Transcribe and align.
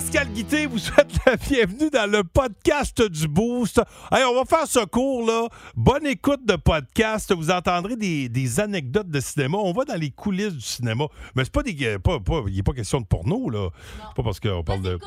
Pascal 0.00 0.32
Guité 0.32 0.64
vous 0.64 0.78
souhaite 0.78 1.12
la 1.26 1.36
bienvenue 1.36 1.90
dans 1.90 2.10
le 2.10 2.24
podcast 2.24 3.02
du 3.02 3.28
Boost. 3.28 3.82
Hey, 4.10 4.24
on 4.24 4.34
va 4.34 4.46
faire 4.46 4.66
ce 4.66 4.82
cours, 4.86 5.26
là. 5.26 5.46
Bonne 5.76 6.06
écoute 6.06 6.40
de 6.46 6.56
podcast. 6.56 7.34
Vous 7.34 7.50
entendrez 7.50 7.96
des, 7.96 8.30
des 8.30 8.60
anecdotes 8.60 9.10
de 9.10 9.20
cinéma. 9.20 9.58
On 9.58 9.74
va 9.74 9.84
dans 9.84 10.00
les 10.00 10.10
coulisses 10.10 10.54
du 10.54 10.62
cinéma. 10.62 11.04
Mais 11.36 11.44
c'est 11.44 11.52
pas 11.52 11.62
des. 11.62 11.98
Pas, 11.98 12.18
pas, 12.18 12.44
il 12.46 12.56
n'est 12.56 12.62
pas 12.62 12.72
question 12.72 13.02
de 13.02 13.04
porno, 13.04 13.50
là. 13.50 13.68
C'est 13.98 14.14
pas 14.16 14.22
parce 14.22 14.40
qu'on 14.40 14.64
parle 14.64 14.80
de. 14.80 14.98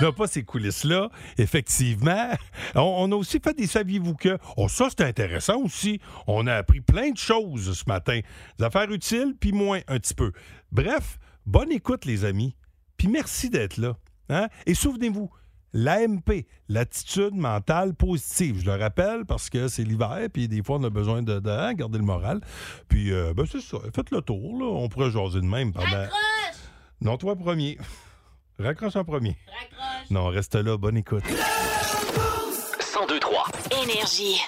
Non, 0.00 0.12
pas 0.12 0.28
ces 0.28 0.44
coulisses-là. 0.44 1.10
Effectivement. 1.38 2.30
On, 2.76 2.82
on 2.82 3.10
a 3.10 3.16
aussi 3.16 3.40
fait 3.42 3.52
des 3.52 3.66
saviez-vous 3.66 4.14
que? 4.14 4.38
Oh, 4.56 4.68
ça, 4.68 4.86
c'est 4.90 5.04
intéressant 5.04 5.56
aussi. 5.56 6.00
On 6.28 6.46
a 6.46 6.54
appris 6.54 6.82
plein 6.82 7.10
de 7.10 7.18
choses 7.18 7.76
ce 7.76 7.84
matin. 7.88 8.20
Des 8.60 8.64
affaires 8.64 8.92
utiles, 8.92 9.34
puis 9.40 9.50
moins 9.50 9.80
un 9.88 9.98
petit 9.98 10.14
peu. 10.14 10.30
Bref, 10.70 11.18
bonne 11.46 11.72
écoute, 11.72 12.04
les 12.04 12.24
amis. 12.24 12.54
Puis 12.96 13.08
merci 13.08 13.50
d'être 13.50 13.76
là. 13.78 13.96
Hein? 14.28 14.48
Et 14.66 14.74
souvenez-vous, 14.74 15.30
l'AMP, 15.72 16.46
l'attitude 16.68 17.34
mentale 17.34 17.94
positive. 17.94 18.60
Je 18.60 18.66
le 18.66 18.76
rappelle 18.76 19.24
parce 19.26 19.50
que 19.50 19.66
c'est 19.68 19.84
l'hiver, 19.84 20.18
puis 20.32 20.48
des 20.48 20.62
fois, 20.62 20.78
on 20.78 20.84
a 20.84 20.90
besoin 20.90 21.22
de, 21.22 21.38
de 21.38 21.50
hein, 21.50 21.74
garder 21.74 21.98
le 21.98 22.04
moral. 22.04 22.40
Puis, 22.88 23.12
euh, 23.12 23.34
ben, 23.34 23.44
c'est 23.50 23.60
ça. 23.60 23.78
Faites 23.94 24.10
le 24.10 24.22
tour, 24.22 24.58
là. 24.58 24.66
On 24.66 24.88
pourrait 24.88 25.10
jaser 25.10 25.40
de 25.40 25.46
même 25.46 25.72
pendant. 25.72 26.06
Non, 27.00 27.16
toi, 27.18 27.36
premier. 27.36 27.78
Raccroche 28.58 28.96
en 28.96 29.04
premier. 29.04 29.36
Non, 30.10 30.26
reste 30.28 30.54
là. 30.54 30.78
Bonne 30.78 30.96
écoute. 30.96 31.24
1023. 31.28 33.44
Énergie. 33.82 34.40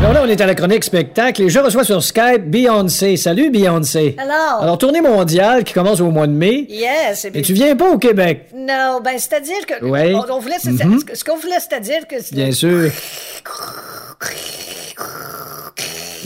Alors 0.00 0.12
là, 0.12 0.22
on 0.24 0.28
est 0.28 0.40
à 0.40 0.46
la 0.46 0.56
chronique 0.56 0.82
spectacle 0.82 1.42
et 1.42 1.48
je 1.48 1.60
reçois 1.60 1.84
sur 1.84 2.02
Skype 2.02 2.42
Beyoncé. 2.50 3.16
Salut 3.16 3.50
Beyoncé. 3.50 4.16
Alors, 4.18 4.62
Alors, 4.62 4.78
tournée 4.78 5.00
mondiale 5.00 5.62
qui 5.62 5.72
commence 5.72 6.00
au 6.00 6.10
mois 6.10 6.26
de 6.26 6.32
mai. 6.32 6.66
yes, 6.68 7.26
et 7.32 7.42
tu 7.42 7.52
viens 7.52 7.76
pas 7.76 7.88
au 7.88 7.98
Québec? 7.98 8.46
Non, 8.52 8.98
ben, 9.04 9.12
c'est-à-dire 9.16 9.64
que... 9.64 9.84
Ouais. 9.84 10.12
On, 10.14 10.24
on 10.34 10.38
voulait... 10.40 10.56
Mhm. 10.64 10.98
Ce 11.14 11.22
qu'on 11.22 11.36
voulait, 11.36 11.60
c'est-à-dire 11.60 12.08
que... 12.08 12.20
c'est- 12.20 12.34
Bien 12.34 12.50
sûr. 12.50 12.90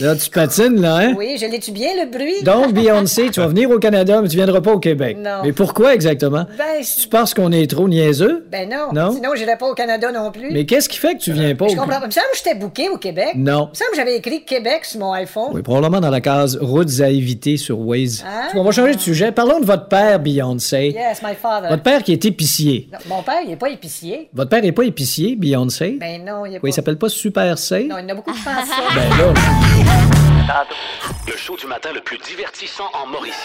Là, 0.01 0.13
tu 0.15 0.29
patines, 0.29 0.81
là, 0.81 0.97
hein? 0.97 1.13
Oui, 1.17 1.37
je 1.39 1.45
l'ai-tu 1.45 1.71
bien, 1.71 1.87
le 1.97 2.11
bruit? 2.11 2.43
Donc, 2.43 2.73
Beyoncé, 2.73 3.29
tu 3.31 3.39
vas 3.39 3.47
venir 3.47 3.69
au 3.69 3.79
Canada, 3.79 4.19
mais 4.21 4.27
tu 4.27 4.35
viendras 4.35 4.59
pas 4.59 4.73
au 4.73 4.79
Québec. 4.79 5.17
Non. 5.17 5.41
Mais 5.43 5.53
pourquoi 5.53 5.93
exactement? 5.93 6.45
Ben, 6.57 6.83
Tu 6.83 7.07
penses 7.07 7.33
qu'on 7.33 7.51
est 7.53 7.65
trop 7.69 7.87
niaiseux? 7.87 8.45
ben 8.51 8.69
non. 8.69 8.91
Non? 8.93 9.13
Sinon, 9.13 9.29
j'irais 9.35 9.57
pas 9.57 9.67
au 9.67 9.73
Canada 9.73 10.11
non 10.11 10.31
plus. 10.31 10.51
Mais 10.51 10.65
qu'est-ce 10.65 10.89
qui 10.89 10.97
fait 10.97 11.15
que 11.15 11.19
tu 11.21 11.31
viens 11.31 11.55
pas 11.55 11.67
Je 11.69 11.73
au 11.73 11.75
comprends 11.77 11.99
pas. 11.99 12.05
Il 12.05 12.07
me 12.07 12.11
semble 12.11 12.25
que 12.33 12.37
j'étais 12.37 12.55
booké 12.55 12.89
au 12.89 12.97
Québec. 12.97 13.29
Non. 13.35 13.67
Il 13.67 13.69
me 13.69 13.75
semble 13.75 13.91
que 13.91 13.95
j'avais 13.97 14.17
écrit 14.17 14.43
Québec 14.43 14.83
sur 14.83 14.99
mon 14.99 15.13
iPhone. 15.13 15.51
Oui, 15.53 15.61
probablement 15.61 16.01
dans 16.01 16.09
la 16.09 16.19
case 16.21 16.57
routes 16.61 16.99
à 16.99 17.09
éviter 17.09 17.55
sur 17.55 17.79
Waze. 17.79 18.23
Hein? 18.27 18.49
On 18.55 18.63
va 18.63 18.71
changer 18.71 18.95
de 18.95 18.99
sujet. 18.99 19.31
Parlons 19.31 19.61
de 19.61 19.65
votre 19.65 19.87
père, 19.87 20.19
Beyoncé. 20.19 20.93
Yes, 20.93 21.21
my 21.23 21.35
father. 21.41 21.69
Votre 21.69 21.83
père 21.83 22.03
qui 22.03 22.11
est 22.11 22.25
épicier. 22.25 22.89
Non, 22.91 22.99
mon 23.15 23.23
père, 23.23 23.39
il 23.45 23.51
est 23.53 23.55
pas 23.55 23.69
épicier. 23.69 24.29
Votre 24.33 24.49
père 24.49 24.65
est 24.65 24.71
pas 24.73 24.83
épicier, 24.83 25.35
Beyoncé? 25.37 25.97
Ben 25.99 26.21
non, 26.25 26.45
il 26.45 26.55
est 26.55 26.59
Quoi, 26.59 26.67
il 26.69 26.71
pas... 26.71 26.75
s'appelle 26.75 26.97
pas 26.97 27.07
Super 27.09 27.57
C? 27.57 27.85
Non, 27.89 27.95
il 27.97 28.05
en 28.05 28.09
a 28.09 28.13
beaucoup 28.15 28.33
ça. 28.33 28.51
Ben 28.93 29.09
là, 29.17 29.33
Le 31.27 31.37
show 31.37 31.57
du 31.57 31.65
matin 31.67 31.89
le 31.93 32.01
plus 32.01 32.17
divertissant 32.17 32.89
en 32.93 33.07
Mauricie. 33.07 33.35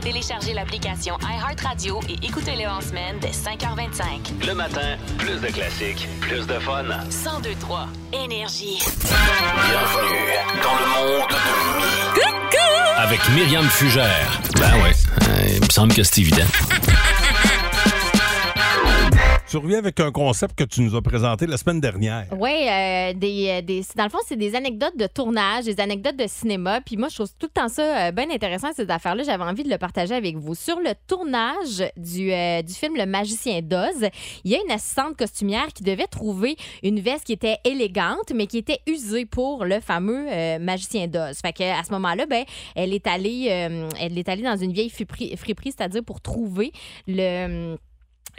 Téléchargez 0.00 0.54
l'application 0.54 1.16
iHeartRadio 1.22 2.00
et 2.08 2.26
écoutez-le 2.26 2.66
en 2.66 2.80
semaine 2.80 3.18
dès 3.20 3.28
5h25. 3.30 4.46
Le 4.46 4.54
matin, 4.54 4.96
plus 5.18 5.40
de 5.40 5.48
classiques, 5.48 6.08
plus 6.20 6.46
de 6.46 6.58
fun. 6.58 6.84
1023. 6.84 7.88
Énergie. 8.12 8.78
Bienvenue 9.04 10.62
dans 10.62 10.74
le 10.74 11.18
monde 11.18 11.28
de 11.28 11.78
Mi. 11.78 12.30
Avec 12.96 13.20
Myriam 13.30 13.68
Fugère. 13.68 14.40
Ben 14.58 14.74
ouais, 14.82 14.92
euh, 15.22 15.54
il 15.54 15.60
me 15.60 15.70
semble 15.70 15.94
que 15.94 16.02
c'est 16.02 16.20
évident. 16.20 16.44
Tu 19.50 19.56
reviens 19.56 19.78
avec 19.78 19.98
un 19.98 20.12
concept 20.12 20.56
que 20.56 20.62
tu 20.62 20.80
nous 20.80 20.94
as 20.94 21.02
présenté 21.02 21.44
la 21.44 21.56
semaine 21.56 21.80
dernière. 21.80 22.24
Oui, 22.38 22.52
euh, 22.52 23.12
des, 23.14 23.48
euh, 23.48 23.62
des, 23.62 23.82
dans 23.96 24.04
le 24.04 24.08
fond, 24.08 24.20
c'est 24.24 24.36
des 24.36 24.54
anecdotes 24.54 24.96
de 24.96 25.08
tournage, 25.08 25.64
des 25.64 25.80
anecdotes 25.80 26.16
de 26.16 26.28
cinéma. 26.28 26.80
Puis 26.80 26.96
moi, 26.96 27.08
je 27.08 27.16
trouve 27.16 27.30
tout 27.36 27.48
le 27.52 27.60
temps 27.60 27.66
ça 27.66 27.82
euh, 27.82 28.12
bien 28.12 28.30
intéressant, 28.30 28.68
ces 28.72 28.88
affaires-là. 28.88 29.24
J'avais 29.24 29.42
envie 29.42 29.64
de 29.64 29.68
le 29.68 29.76
partager 29.76 30.14
avec 30.14 30.36
vous. 30.36 30.54
Sur 30.54 30.78
le 30.78 30.92
tournage 31.08 31.82
du, 31.96 32.30
du 32.62 32.72
film 32.74 32.96
Le 32.96 33.06
Magicien 33.06 33.60
d'Oz, 33.60 34.08
il 34.44 34.52
y 34.52 34.54
a 34.54 34.60
une 34.64 34.70
assistante 34.70 35.16
costumière 35.16 35.66
qui 35.74 35.82
devait 35.82 36.06
trouver 36.06 36.54
une 36.84 37.00
veste 37.00 37.24
qui 37.24 37.32
était 37.32 37.56
élégante, 37.64 38.30
mais 38.32 38.46
qui 38.46 38.58
était 38.58 38.78
usée 38.86 39.26
pour 39.26 39.64
le 39.64 39.80
fameux 39.80 40.26
Magicien 40.60 41.08
d'Oz. 41.08 41.40
Fait 41.44 41.52
que 41.52 41.64
à 41.64 41.82
ce 41.82 41.90
moment-là, 41.90 42.26
ben, 42.26 42.44
elle 42.76 42.94
est 42.94 43.08
allée, 43.08 43.46
elle 43.98 44.16
est 44.16 44.28
allée 44.28 44.44
dans 44.44 44.56
une 44.56 44.72
vieille 44.72 44.90
friperie, 44.90 45.36
c'est-à-dire 45.64 46.04
pour 46.04 46.20
trouver 46.20 46.70
le, 47.08 47.76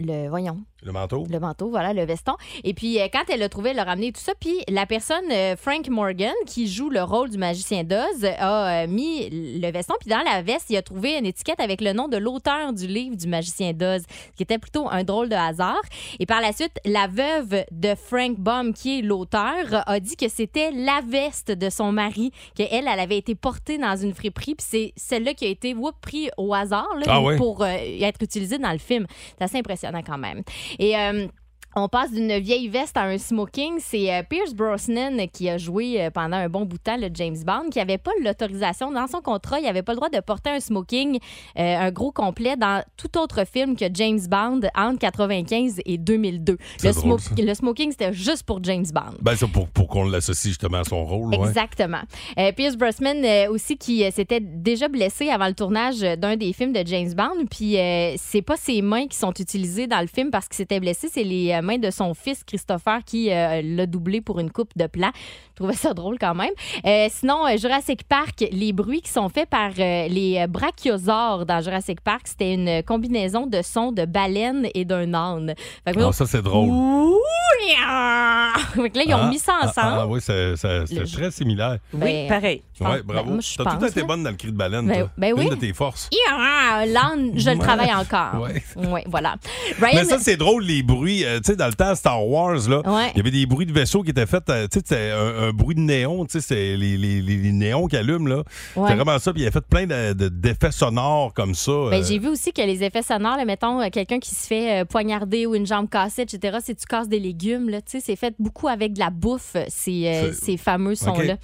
le, 0.02 0.30
voyons, 0.30 0.58
Le 0.84 0.92
manteau? 0.92 1.26
le 1.30 1.40
manteau, 1.40 1.70
voilà, 1.70 1.94
le 1.94 2.06
veston. 2.06 2.34
Et 2.64 2.74
puis, 2.74 3.00
euh, 3.00 3.08
quand 3.12 3.24
elle 3.30 3.40
l'a 3.40 3.50
trouvé, 3.50 3.72
elle 3.72 3.76
l'a 3.78 3.84
ramené 3.84 4.12
tout 4.12 4.22
ça. 4.22 4.34
Puis, 4.40 4.56
la 4.68 4.86
personne, 4.86 5.24
euh, 5.32 5.56
Frank 5.56 5.88
Morgan, 5.90 6.34
qui 6.46 6.68
joue 6.68 6.90
le 6.90 7.04
rôle 7.04 7.30
du 7.30 7.38
magicien 7.38 7.84
d'Oz, 7.84 8.26
a 8.26 8.84
euh, 8.84 8.88
mis 8.88 9.30
le 9.30 9.72
veston. 9.72 9.94
Puis, 10.00 10.10
dans 10.10 10.24
la 10.24 10.42
veste, 10.42 10.66
il 10.70 10.78
a 10.78 10.82
trouvé 10.82 11.18
une 11.18 11.26
étiquette 11.26 11.60
avec 11.60 11.82
le 11.82 11.94
nom 11.94 12.08
de 12.08 12.18
l'auteur 12.18 12.74
du 12.74 12.88
livre 12.88 13.16
du 13.16 13.28
magicien 13.28 13.74
d'Oz, 13.74 14.04
qui 14.36 14.44
était 14.44 14.58
plutôt 14.58 14.90
un 14.90 15.04
drôle 15.04 15.30
de 15.30 15.36
hasard. 15.36 15.82
Et 16.20 16.26
par 16.26 16.42
la 16.42 16.54
suite, 16.54 16.80
la 16.86 17.08
veuve 17.08 17.64
de 17.72 17.96
Frank 17.96 18.38
Baum, 18.40 18.74
qui 18.74 19.00
est 19.00 19.02
l'auteur, 19.02 19.84
a 19.88 20.00
dit 20.00 20.16
que 20.16 20.30
c'était 20.30 20.72
la 20.72 21.02
veste 21.08 21.52
de 21.52 21.70
son 21.70 21.92
mari, 21.92 22.32
qu'elle, 22.56 22.88
elle 22.88 23.00
avait 23.00 23.18
été 23.18 23.36
portée 23.36 23.78
dans 23.78 23.96
une 23.96 24.14
friperie. 24.14 24.56
Puis, 24.56 24.66
c'est 24.68 24.94
celle-là 24.96 25.34
qui 25.34 25.46
a 25.46 25.50
été 25.50 25.74
whoop, 25.74 25.96
pris 26.02 26.30
au 26.38 26.54
hasard 26.54 26.90
là, 26.98 27.06
Ah 27.08 27.38
pour 27.38 27.66
être 27.66 28.22
utilisée 28.22 28.58
dans 28.58 28.72
le 28.72 28.78
film. 28.78 29.06
C'est 29.38 29.44
assez 29.44 29.58
impressionnant 29.58 29.91
quand 30.00 30.18
même. 30.18 30.44
Et 30.80 30.98
euh, 30.98 31.28
on 31.76 31.88
passe 31.88 32.12
d'une 32.12 32.38
vieille 32.40 32.68
veste 32.68 32.98
à 32.98 33.04
un 33.04 33.18
smoking. 33.18 33.76
C'est 33.80 34.14
euh, 34.14 34.24
Pierce 34.30 34.54
Brosnan 34.54 35.28
qui 35.32 35.50
a 35.50 35.58
joué 35.58 36.02
euh, 36.02 36.10
pendant 36.10 36.38
un 36.38 36.50
bon 36.50 36.66
bout 36.66 36.78
de 36.78 36.84
temps 36.84 36.98
le 36.98 37.10
James 37.14 37.38
Bond, 37.46 37.70
qui 37.72 37.80
n'avait 37.80 37.98
pas 37.98 38.12
l'autorisation. 38.24 38.92
Dans 38.92 39.08
son 39.08 39.22
contrat, 39.22 39.60
il 39.60 39.64
n'avait 39.64 39.82
pas 39.84 39.94
le 39.94 39.98
droit 39.98 40.10
de 40.10 40.20
porter 40.20 40.50
un 40.50 40.60
smoking, 40.60 41.18
euh, 41.58 41.78
un 41.78 41.92
gros 41.92 42.12
complet, 42.12 42.58
dans 42.58 42.84
tout 42.98 43.18
autre 43.18 43.46
film 43.46 43.76
que 43.76 43.86
James 43.94 44.20
Bond 44.30 44.62
entre 44.76 45.00
95 45.00 45.80
et 45.86 45.98
2002. 45.98 46.58
C'est 46.78 46.88
Le, 46.90 46.94
drôle, 46.94 47.20
smo- 47.20 47.46
le 47.46 47.54
smoking, 47.54 47.92
c'était 47.92 48.14
juste 48.14 48.44
pour 48.44 48.64
James 48.64 48.86
Bond. 48.94 49.16
Ben, 49.22 49.36
c'est 49.36 49.48
pour, 49.48 49.68
pour 49.70 49.88
qu'on 49.88 50.04
l'associe 50.10 50.50
justement 50.52 50.80
à 50.80 50.84
son 50.84 51.06
rôle. 51.06 51.30
ouais. 51.36 51.48
Exactement. 51.48 52.02
Pierce 52.56 52.76
Brosnan 52.76 53.48
aussi 53.50 53.78
qui 53.78 54.04
s'était 54.12 54.40
déjà 54.42 54.88
blessé 54.88 55.30
avant 55.30 55.48
le 55.48 55.54
tournage 55.54 56.00
d'un 56.02 56.36
des 56.36 56.54
films 56.54 56.74
de 56.74 56.84
James 56.86 57.14
Bond. 57.14 57.46
Puis 57.50 57.78
c'est 58.18 58.42
pas 58.42 58.58
ses 58.58 58.82
mains 58.82 59.08
qui 59.08 59.18
sont 59.18 59.34
utilisées 59.40 59.88
dans 59.88 60.02
le 60.02 60.08
film 60.08 60.32
parce 60.32 60.48
qu'il 60.48 60.58
s'était 60.58 60.80
blessé, 60.80 61.08
c'est 61.12 61.24
les 61.24 61.61
mains 61.62 61.78
de 61.78 61.90
son 61.92 62.14
fils 62.14 62.44
Christopher 62.44 63.00
qui 63.06 63.32
euh, 63.32 63.62
l'a 63.64 63.86
doublé 63.86 64.22
pour 64.22 64.40
une 64.40 64.52
coupe 64.52 64.72
de 64.78 64.88
plats. 64.88 65.12
Je 65.52 65.56
trouvais 65.56 65.74
ça 65.74 65.94
drôle 65.94 66.18
quand 66.20 66.34
même. 66.36 66.52
Euh, 66.86 67.08
sinon, 67.12 67.46
euh, 67.48 67.58
Jurassic 67.58 68.04
Park, 68.08 68.44
les 68.52 68.74
bruits 68.74 69.02
qui 69.02 69.12
sont 69.12 69.30
faits 69.30 69.50
par 69.50 69.72
euh, 69.78 70.08
les 70.08 70.46
brachiosaures 70.48 71.46
dans 71.46 71.62
Jurassic 71.62 72.02
Park, 72.02 72.22
c'était 72.26 72.54
une 72.54 72.84
combinaison 72.84 73.46
de 73.46 73.62
sons 73.62 73.92
de 73.92 74.06
baleine 74.06 74.68
et 74.74 74.86
d'un 74.86 75.14
âne. 75.14 75.54
Fait 75.86 75.94
que, 75.94 76.00
Ah, 76.02 76.12
ça, 76.12 76.26
c'est 76.26 76.42
drôle. 76.42 76.70
Ouh, 76.70 77.18
nya! 77.68 78.54
Fait 78.74 78.90
que 78.90 78.98
là, 78.98 79.04
ils 79.06 79.14
ont 79.14 79.20
Ah, 79.22 79.30
mis 79.30 79.40
ça 79.40 79.60
ah, 79.62 79.68
ensemble. 79.68 79.98
Ah, 80.00 80.08
oui, 80.08 80.20
c'est 80.22 80.56
très 81.14 81.32
similaire. 81.32 81.78
Ben, 81.94 82.28
pareil. 82.28 82.64
Ouais, 82.90 83.02
bravo. 83.04 83.24
ben, 83.26 83.32
moi, 83.34 83.40
je 83.42 83.58
T'as 83.64 83.76
tout 83.78 83.86
été 83.86 84.00
là. 84.02 84.06
bonne 84.06 84.24
dans 84.24 84.30
le 84.32 84.36
cri 84.36 84.48
de 84.52 84.58
baleine, 84.58 84.88
Ben- 84.88 85.00
toi. 85.02 85.10
ben 85.18 85.34
oui. 85.38 85.44
Une 85.44 85.50
de 85.50 85.56
tes 85.56 85.74
forces. 85.74 86.10
L'âne, 86.88 87.32
je 87.36 87.50
le 87.50 87.58
Ouais. 87.58 87.64
travaille 87.64 87.94
encore. 87.94 88.42
Ouais. 88.42 88.64
Oui, 88.76 89.02
voilà. 89.08 89.36
Ryan, 89.80 89.92
Mais 89.96 90.04
ça, 90.06 90.18
c'est 90.20 90.38
drôle, 90.38 90.64
les 90.64 90.84
bruits. 90.84 91.24
Euh, 91.26 91.38
tu 91.40 91.52
sais, 91.52 91.56
dans 91.56 91.68
le 91.68 91.74
temps 91.74 91.94
Star 91.96 92.26
Wars, 92.26 92.58
là, 92.70 92.82
Ouais. 92.86 93.12
il 93.14 93.18
y 93.18 93.20
avait 93.20 93.32
des 93.32 93.46
bruits 93.46 93.66
de 93.66 93.74
vaisseaux 93.74 94.02
qui 94.04 94.10
étaient 94.12 94.26
faits. 94.26 94.50
euh, 94.50 94.68
tu 94.72 94.80
sais, 94.80 94.86
c'était 94.86 95.12
un, 95.12 95.50
un 95.50 95.52
bruit 95.54 95.76
de 95.76 95.82
néon. 95.82 96.26
Tu 96.26 96.40
sais, 96.40 96.42
c'est 96.42 96.78
les, 96.78 96.98
les, 96.98 97.22
les- 97.22 97.38
les 97.38 97.52
néons 97.52 97.88
qui 97.88 97.98
allument, 97.98 98.28
là. 98.28 98.38
Ouais. 98.76 98.90
C'est 98.90 98.96
vraiment 98.96 99.20
ça. 99.20 99.34
Puis 99.34 99.44
il 99.44 99.48
a 99.48 99.52
fait 99.52 99.62
plein 99.66 99.86
de- 99.86 100.14
de- 100.14 100.30
d'effets 100.30 100.72
sonores 100.72 101.34
comme 101.34 101.54
ça. 101.54 101.72
Ben, 101.90 102.02
euh, 102.02 102.04
j'ai 102.08 102.20
vu 102.20 102.28
aussi 102.30 102.52
que 102.54 102.62
les 102.62 102.84
effets 102.84 103.04
sonores, 103.04 103.38
là, 103.38 103.46
mettons, 103.46 103.88
quelqu'un 103.90 104.20
qui 104.20 104.34
se 104.34 104.48
fait 104.48 104.86
poignarder 104.86 105.46
ou 105.46 105.56
une 105.56 105.66
jambe 105.68 105.90
cassée, 105.90 106.24
etc., 106.24 106.58
si 106.64 106.76
tu 106.76 106.86
casses 106.86 107.10
des 107.10 107.20
légumes, 107.20 107.70
là, 107.70 107.82
tu 107.82 107.92
sais, 107.92 108.00
c'est 108.00 108.16
fait 108.16 108.34
beaucoup 108.40 108.68
avec 108.68 108.94
de 108.94 109.00
la 109.00 109.10
bouffe, 109.10 109.56
ces, 109.68 110.32
ces 110.34 110.58
fameux 110.58 110.96
sons-là. 110.96 111.36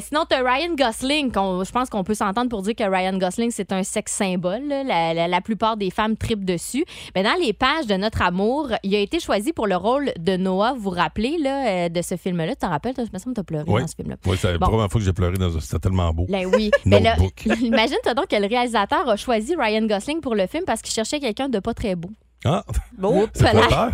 Sinon, 0.00 0.24
tu 0.30 0.36
Ryan 0.36 0.74
Gosling, 0.76 1.32
je 1.34 1.70
pense 1.72 1.90
qu'on 1.90 2.04
peut 2.04 2.14
s'entendre 2.14 2.48
pour 2.48 2.62
dire 2.62 2.74
que 2.74 2.84
Ryan 2.84 3.16
Gosling, 3.18 3.50
c'est 3.50 3.72
un 3.72 3.82
sexe 3.82 4.12
symbole. 4.12 4.66
là. 4.68 4.84
La, 4.84 5.14
la- 5.14 5.28
la 5.28 5.40
plupart 5.40 5.76
des 5.76 5.90
femmes 5.90 6.16
tripent 6.16 6.44
dessus. 6.44 6.84
Mais 7.14 7.22
dans 7.22 7.34
les 7.40 7.52
pages 7.52 7.86
de 7.86 7.94
Notre 7.94 8.22
Amour, 8.22 8.70
il 8.82 8.94
a 8.94 8.98
été 9.00 9.18
choisi 9.20 9.52
pour 9.52 9.66
le 9.66 9.76
rôle 9.76 10.12
de 10.18 10.36
Noah. 10.36 10.74
Vous 10.74 10.80
vous 10.82 10.90
rappelez 10.90 11.36
là, 11.38 11.66
euh, 11.68 11.88
de 11.88 12.02
ce 12.02 12.16
film-là? 12.16 12.48
Tu 12.50 12.56
t'en 12.60 12.68
rappelles? 12.70 12.94
Je 12.96 13.02
me 13.12 13.18
semble 13.18 13.34
que 13.34 13.34
tu 13.34 13.40
as 13.40 13.44
pleuré 13.44 13.64
Oui. 13.66 13.80
dans 13.80 13.86
ce 13.88 13.94
film-là. 13.96 14.16
Ouais, 14.26 14.36
c'est 14.36 14.52
la 14.52 14.58
Bon. 14.58 14.66
première 14.66 14.90
fois 14.90 15.00
que 15.00 15.04
j'ai 15.04 15.12
pleuré 15.12 15.36
dans 15.36 15.56
un. 15.56 15.60
C'était 15.60 15.78
tellement 15.80 16.12
beau. 16.12 16.26
Ben 16.28 16.46
oui. 16.54 16.70
Mais 16.84 17.00
là, 17.00 17.16
imagine-toi 17.60 18.14
donc 18.14 18.28
que 18.28 18.36
le 18.36 18.46
réalisateur 18.46 19.08
a 19.08 19.16
choisi 19.16 19.54
Ryan 19.58 19.86
Gosling 19.86 20.20
pour 20.20 20.34
le 20.34 20.46
film 20.46 20.64
parce 20.66 20.82
qu'il 20.82 20.92
cherchait 20.92 21.18
quelqu'un 21.20 21.48
de 21.48 21.58
pas 21.58 21.74
très 21.74 21.94
beau. 21.96 22.10
Ah, 22.46 22.64
là. 23.00 23.26
flatteur. 23.34 23.90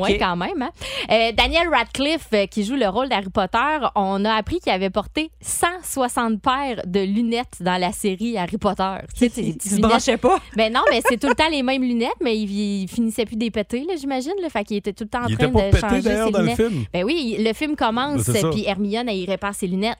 Oui, 0.00 0.18
quand 0.18 0.36
même. 0.36 0.60
hein. 0.62 0.70
Euh, 1.10 1.32
Daniel 1.32 1.68
Radcliffe, 1.68 2.28
euh, 2.34 2.46
qui 2.46 2.64
joue 2.64 2.76
le 2.76 2.88
rôle 2.88 3.08
d'Harry 3.08 3.30
Potter, 3.30 3.58
on 3.94 4.24
a 4.24 4.34
appris 4.34 4.60
qu'il 4.60 4.72
avait 4.72 4.90
porté 4.90 5.30
160 5.40 6.40
paires 6.40 6.82
de 6.86 7.00
lunettes 7.00 7.56
dans 7.60 7.80
la 7.80 7.92
série 7.92 8.36
Harry 8.38 8.58
Potter. 8.58 8.96
Tu 9.16 9.28
sais, 9.28 9.42
des 9.42 9.48
Il 9.48 9.62
se 9.62 9.68
lunettes. 9.76 9.90
branchait 9.90 10.16
pas. 10.16 10.38
Ben 10.56 10.72
non, 10.72 10.80
mais 10.90 11.00
c'est 11.08 11.18
tout 11.18 11.28
le 11.28 11.34
temps 11.34 11.48
les 11.50 11.62
mêmes 11.62 11.82
lunettes, 11.82 12.10
mais 12.22 12.36
il, 12.38 12.50
il 12.82 12.88
finissait 12.88 13.24
plus 13.26 13.36
des 13.36 13.50
péter, 13.50 13.84
là, 13.88 13.94
j'imagine. 13.98 14.32
Fait 14.50 14.64
qu'il 14.64 14.76
était 14.76 14.92
tout 14.92 15.04
le 15.04 15.10
temps 15.10 15.24
en 15.24 15.28
Il 15.28 15.36
train 15.36 15.46
était 15.48 15.52
pas 15.52 15.60
de 15.62 15.70
pété 15.70 15.80
changer 15.80 16.02
ses 16.02 16.30
dans 16.30 16.38
le 16.38 16.44
lunettes. 16.44 16.56
film. 16.56 16.84
Ben 16.92 17.04
oui, 17.04 17.36
le 17.38 17.52
film 17.52 17.76
commence, 17.76 18.22
C'est 18.22 18.40
ça. 18.40 18.50
puis 18.50 18.64
Hermione, 18.66 19.08
elle, 19.08 19.16
il 19.16 19.30
répare 19.30 19.54
ses 19.54 19.66
lunettes 19.66 19.98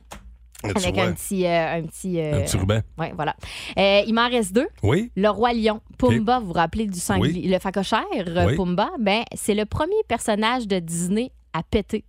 avec 0.64 0.94
vois, 0.94 1.04
un 1.04 1.12
petit... 1.12 1.46
euh, 1.46 1.78
un 1.78 1.82
petit, 1.82 2.20
euh, 2.20 2.38
un 2.38 2.40
petit 2.42 2.56
ruban. 2.56 2.80
ouais, 2.98 3.12
voilà. 3.14 3.34
Euh, 3.78 4.02
il 4.06 4.14
m'en 4.14 4.28
reste 4.28 4.52
deux. 4.52 4.68
Oui. 4.82 5.10
Le 5.16 5.28
roi 5.28 5.52
lion, 5.52 5.80
Pumba, 5.98 6.40
vous 6.40 6.46
vous 6.46 6.52
rappelez 6.52 6.86
du 6.86 6.98
sanglier, 6.98 7.48
le 7.48 7.58
facochère, 7.58 8.00
euh, 8.26 8.46
Oui. 8.46 8.56
Pumba, 8.56 8.90
ben 8.98 9.22
c'est 9.34 9.54
le 9.54 9.64
premier 9.66 10.02
personnage 10.08 10.66
de 10.66 10.78
Disney 10.78 11.30
à 11.52 11.62
péter. 11.62 12.04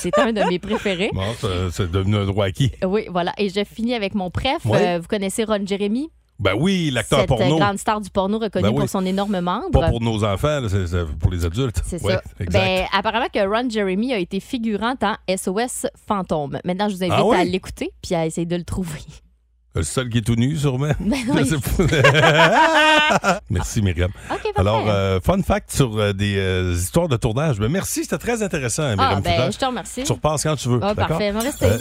c'est 0.00 0.18
un 0.18 0.32
de 0.32 0.42
mes 0.48 0.58
préférés. 0.58 1.10
Bon, 1.12 1.22
c'est 1.70 1.90
devenu 1.90 2.16
un 2.16 2.24
droit 2.26 2.46
acquis. 2.46 2.72
Oui, 2.84 3.06
voilà. 3.10 3.32
Et 3.38 3.48
je 3.48 3.62
finis 3.64 3.94
avec 3.94 4.14
mon 4.14 4.30
préf. 4.30 4.62
Oui. 4.64 4.78
Euh, 4.80 4.98
vous 5.00 5.06
connaissez 5.06 5.44
Ron 5.44 5.64
Jeremy, 5.66 6.10
Ben 6.42 6.54
oui, 6.58 6.90
l'acteur 6.92 7.20
cette 7.20 7.28
porno. 7.28 7.54
euh, 7.54 7.58
grande 7.58 7.78
star 7.78 8.00
du 8.00 8.10
porno 8.10 8.38
reconnue 8.38 8.64
Ben 8.64 8.70
oui. 8.72 8.80
pour 8.80 8.88
son 8.88 9.06
énorme 9.06 9.40
membre. 9.40 9.70
Pas 9.80 9.88
pour 9.88 10.00
nos 10.00 10.24
enfants, 10.24 10.60
là, 10.60 10.68
c'est 10.68 10.86
c'est 10.88 11.04
pour 11.18 11.30
les 11.30 11.44
adultes. 11.44 11.80
C'est 11.86 12.02
Ouais, 12.02 12.14
ça. 12.14 12.22
Exact. 12.40 12.52
Ben, 12.60 12.84
apparemment 12.92 13.28
que 13.32 13.38
Ron 13.46 13.70
Jeremy 13.70 14.12
a 14.12 14.18
été 14.18 14.40
figurant 14.40 14.94
dans 15.00 15.16
SOS 15.28 15.86
Fantôme. 16.06 16.58
Maintenant, 16.64 16.88
je 16.88 16.96
vous 16.96 17.02
invite 17.04 17.14
Ah 17.16 17.24
oui? 17.24 17.36
à 17.36 17.44
l'écouter 17.44 17.92
puis 18.02 18.14
à 18.16 18.26
essayer 18.26 18.46
de 18.46 18.56
le 18.56 18.64
trouver. 18.64 19.00
Le 19.74 19.82
seul 19.84 20.10
qui 20.10 20.18
est 20.18 20.22
tout 20.22 20.34
nu, 20.34 20.54
sûrement. 20.56 20.90
Ben 21.00 21.16
Je 21.26 21.32
oui. 21.32 21.46
sais 21.48 21.56
pas. 21.56 23.40
merci, 23.50 23.80
Myriam. 23.80 24.10
OK, 24.30 24.36
parfait. 24.36 24.52
Alors, 24.58 24.84
euh, 24.88 25.18
fun 25.24 25.42
fact 25.42 25.72
sur 25.72 25.96
euh, 25.98 26.12
des 26.12 26.36
euh, 26.36 26.74
histoires 26.76 27.08
de 27.08 27.16
tournage. 27.16 27.58
Ben, 27.58 27.70
merci, 27.70 28.02
c'était 28.02 28.18
très 28.18 28.42
intéressant, 28.42 28.82
ah, 28.84 28.96
Myriam 28.96 29.22
ben, 29.22 29.30
Fugère. 29.32 29.52
je 29.52 29.58
te 29.58 29.64
remercie. 29.64 30.02
Tu 30.04 30.12
repasses 30.12 30.42
quand 30.42 30.56
tu 30.56 30.68
veux. 30.68 30.80
Ah, 30.82 30.94
parfait. 30.94 31.30
Rester. 31.30 31.64
Euh, 31.66 31.78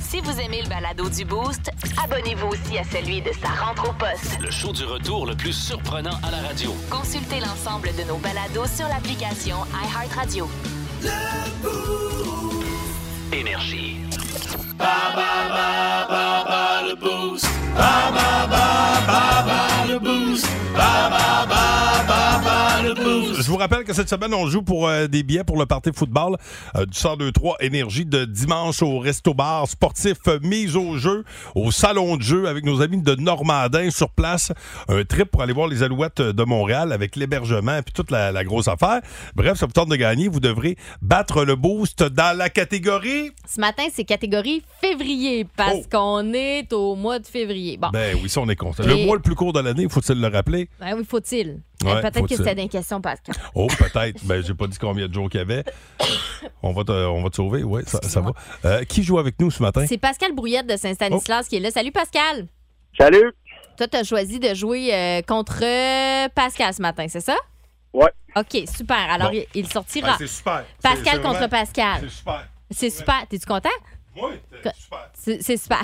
Si 0.00 0.20
vous 0.20 0.38
aimez 0.38 0.60
le 0.62 0.68
balado 0.68 1.08
du 1.08 1.24
Boost, 1.24 1.70
abonnez-vous 2.04 2.48
aussi 2.48 2.76
à 2.78 2.84
celui 2.84 3.22
de 3.22 3.30
sa 3.42 3.48
rentre 3.64 3.88
au 3.88 3.92
poste. 3.94 4.38
Le 4.42 4.50
show 4.50 4.72
du 4.72 4.84
retour 4.84 5.24
le 5.24 5.34
plus 5.34 5.52
surprenant 5.54 6.18
à 6.22 6.30
la 6.30 6.46
radio. 6.48 6.74
Consultez 6.90 7.40
l'ensemble 7.40 7.88
de 7.96 8.06
nos 8.06 8.18
balados 8.18 8.66
sur 8.76 8.86
l'application 8.88 9.56
iHeartRadio. 9.82 10.46
Énergie. 13.32 13.96
Ba 14.78 14.96
ba 15.16 15.30
ba 15.54 15.68
ba 16.10 16.24
ba 16.50 16.62
the 16.88 16.96
boost. 16.96 17.46
Ba 17.74 17.92
ba 18.16 18.30
ba 18.52 18.66
ba 19.08 19.22
ba 19.46 19.60
the 19.86 19.98
boost. 20.00 20.49
Je 23.40 23.48
vous 23.48 23.56
rappelle 23.56 23.84
que 23.84 23.94
cette 23.94 24.08
semaine, 24.10 24.34
on 24.34 24.46
joue 24.48 24.60
pour 24.62 24.86
euh, 24.86 25.06
des 25.06 25.22
billets 25.22 25.44
pour 25.44 25.56
le 25.58 25.64
party 25.64 25.90
football 25.94 26.36
euh, 26.76 26.84
du 26.84 26.92
1023 26.96 27.56
Énergie 27.60 28.04
de 28.04 28.26
dimanche 28.26 28.82
au 28.82 28.98
resto-bar 28.98 29.66
sportif 29.66 30.18
euh, 30.28 30.38
mise 30.42 30.76
au 30.76 30.98
jeu 30.98 31.24
au 31.54 31.70
salon 31.70 32.16
de 32.18 32.22
jeu 32.22 32.48
avec 32.48 32.64
nos 32.64 32.82
amis 32.82 33.00
de 33.00 33.14
Normandin 33.14 33.90
sur 33.90 34.10
place. 34.10 34.52
Un 34.88 35.04
trip 35.04 35.30
pour 35.30 35.40
aller 35.42 35.54
voir 35.54 35.68
les 35.68 35.82
Alouettes 35.82 36.20
de 36.20 36.44
Montréal 36.44 36.92
avec 36.92 37.16
l'hébergement 37.16 37.78
et 37.78 37.82
toute 37.94 38.10
la, 38.10 38.30
la 38.30 38.44
grosse 38.44 38.68
affaire. 38.68 39.00
Bref, 39.34 39.56
ça 39.58 39.64
vous 39.66 39.72
tente 39.72 39.88
de 39.88 39.96
gagner. 39.96 40.28
Vous 40.28 40.40
devrez 40.40 40.76
battre 41.00 41.44
le 41.44 41.56
boost 41.56 42.02
dans 42.02 42.36
la 42.36 42.50
catégorie. 42.50 43.30
Ce 43.48 43.58
matin, 43.60 43.84
c'est 43.92 44.04
catégorie 44.04 44.62
février 44.82 45.46
parce 45.56 45.70
Oh. 45.72 45.86
qu'on 45.90 46.32
est 46.34 46.72
au 46.72 46.94
mois 46.96 47.18
de 47.20 47.26
février. 47.26 47.76
Bon, 47.78 47.88
Ben 47.92 48.16
oui, 48.22 48.28
ça, 48.28 48.40
on 48.40 48.48
est 48.48 48.56
content. 48.56 48.82
Et- 48.82 48.86
Le 48.86 48.96
mois 49.06 49.16
le 49.16 49.22
plus 49.22 49.34
court 49.34 49.52
de 49.52 49.60
l'année, 49.60 49.86
faut-il 49.88 50.20
le 50.20 50.26
rappeler? 50.28 50.68
ben 50.80 50.94
oui, 50.96 51.04
faut-il. 51.08 51.60
Ouais, 51.84 51.92
Euh, 51.92 52.00
Peut-être 52.02 52.26
que 52.26 52.36
c'était 52.36 52.54
des 52.54 52.68
questions, 52.68 53.00
Pascal. 53.00 53.34
Oh, 53.54 53.66
peut-être. 53.66 54.24
ben, 54.24 54.42
j'ai 54.44 54.54
pas 54.54 54.66
dit 54.66 54.78
combien 54.78 55.08
de 55.08 55.14
jours 55.14 55.28
qu'il 55.30 55.38
y 55.38 55.42
avait. 55.42 55.64
On 56.62 56.72
va 56.72 56.84
te, 56.84 56.92
on 56.92 57.22
va 57.22 57.30
te 57.30 57.36
sauver, 57.36 57.62
oui, 57.62 57.82
ça, 57.86 58.00
ça 58.02 58.20
va. 58.20 58.32
Euh, 58.66 58.84
qui 58.84 59.02
joue 59.02 59.18
avec 59.18 59.40
nous 59.40 59.50
ce 59.50 59.62
matin? 59.62 59.86
C'est 59.86 59.96
Pascal 59.96 60.34
Brouillette 60.34 60.66
de 60.66 60.76
Saint-Stanislas 60.76 61.48
qui 61.48 61.56
est 61.56 61.60
là. 61.60 61.70
Salut, 61.70 61.90
Pascal. 61.92 62.46
Salut. 62.98 63.32
Toi, 63.78 63.88
tu 63.88 63.96
as 63.96 64.04
choisi 64.04 64.38
de 64.38 64.52
jouer 64.54 64.94
euh, 64.94 65.22
contre 65.22 65.60
euh, 65.62 66.28
Pascal 66.34 66.74
ce 66.74 66.82
matin, 66.82 67.06
c'est 67.08 67.20
ça? 67.22 67.36
Ouais. 67.94 68.10
OK, 68.36 68.64
super. 68.76 68.98
Alors, 69.10 69.30
Bon. 69.30 69.42
il, 69.54 69.66
sortira. 69.66 70.08
Ben, 70.10 70.16
c'est 70.18 70.26
super. 70.26 70.64
Pascal 70.82 71.04
C'est- 71.04 71.10
c'est 71.12 71.16
contre 71.22 71.32
vraiment- 71.38 71.48
Pascal. 71.48 72.00
C'est 72.02 72.10
super. 72.10 72.48
C'est 72.70 72.90
super. 72.90 73.26
T'es-tu 73.28 73.46
content? 73.46 73.68
Oui, 74.16 74.30
c'est 74.62 74.74
super. 74.76 75.10
C'est 75.14 75.42
c'est 75.42 75.56
super. 75.56 75.82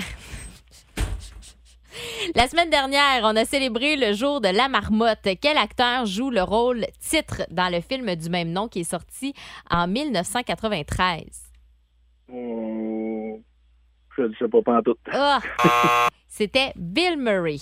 La 2.35 2.47
semaine 2.47 2.69
dernière, 2.69 3.21
on 3.23 3.35
a 3.35 3.45
célébré 3.45 3.95
le 3.95 4.13
jour 4.13 4.41
de 4.41 4.49
la 4.49 4.67
marmotte. 4.67 5.27
Quel 5.41 5.57
acteur 5.57 6.05
joue 6.05 6.29
le 6.29 6.43
rôle 6.43 6.85
titre 6.99 7.43
dans 7.49 7.71
le 7.71 7.81
film 7.81 8.15
du 8.15 8.29
même 8.29 8.51
nom 8.51 8.67
qui 8.67 8.81
est 8.81 8.89
sorti 8.89 9.33
en 9.69 9.87
1993? 9.87 11.23
Hum, 12.29 13.41
je 14.15 14.21
ne 14.23 14.33
sais 14.39 14.47
pas 14.47 14.61
pantoute. 14.61 14.99
Ah! 15.11 15.39
C'était 16.27 16.73
Bill 16.75 17.17
Murray. 17.17 17.57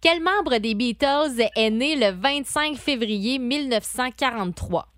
Quel 0.00 0.22
membre 0.22 0.58
des 0.58 0.74
Beatles 0.74 1.40
est 1.54 1.70
né 1.70 1.96
le 1.96 2.10
25 2.10 2.76
février 2.76 3.38
1943? 3.38 4.91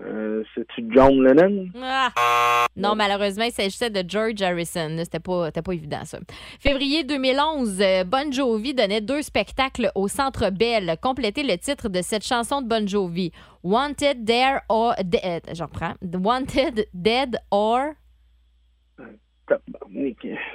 Euh, 0.00 0.42
C'est-tu 0.54 0.86
John 0.90 1.22
Lennon? 1.22 1.68
Ah! 1.82 2.66
Non, 2.76 2.94
malheureusement, 2.94 3.44
il 3.44 3.52
s'agissait 3.52 3.90
de 3.90 4.02
George 4.08 4.40
Harrison. 4.40 4.96
C'était 5.00 5.20
pas, 5.20 5.50
pas 5.52 5.72
évident, 5.72 6.04
ça. 6.04 6.18
Février 6.60 7.04
2011, 7.04 7.80
euh, 7.80 8.04
Bon 8.04 8.32
Jovi 8.32 8.72
donnait 8.74 9.02
deux 9.02 9.22
spectacles 9.22 9.90
au 9.94 10.08
Centre 10.08 10.50
Bell. 10.50 10.96
Complétez 11.02 11.42
le 11.42 11.58
titre 11.58 11.88
de 11.88 12.00
cette 12.00 12.24
chanson 12.24 12.62
de 12.62 12.68
Bon 12.68 12.88
Jovi. 12.88 13.32
Wanted, 13.62 14.24
There 14.24 14.60
or... 14.68 14.94
Dead. 15.04 15.42
J'en 15.52 15.66
reprends. 15.66 15.94
Wanted, 16.02 16.86
Dead 16.94 17.36
or... 17.50 17.92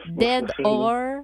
Dead 0.08 0.52
or... 0.64 1.22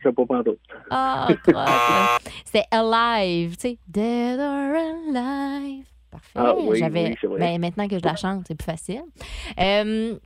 Je 0.00 0.08
sais 0.08 0.12
pas 0.14 0.26
pantoute. 0.26 0.60
Ah, 0.90 1.28
crotte. 1.42 2.32
C'était 2.44 2.66
Alive, 2.70 3.56
tu 3.56 3.60
sais. 3.70 3.78
Dead 3.88 4.38
or 4.38 4.76
Alive. 4.76 5.84
Parfait. 6.10 6.30
Ah 6.34 6.54
oui, 6.56 6.78
J'avais... 6.78 7.08
oui, 7.10 7.14
c'est. 7.20 7.28
Ben, 7.38 7.60
maintenant 7.60 7.86
que 7.88 7.98
je 7.98 8.04
la 8.04 8.16
chante, 8.16 8.44
c'est 8.48 8.54
plus 8.54 8.64
facile. 8.64 9.02
Euh, 9.60 10.16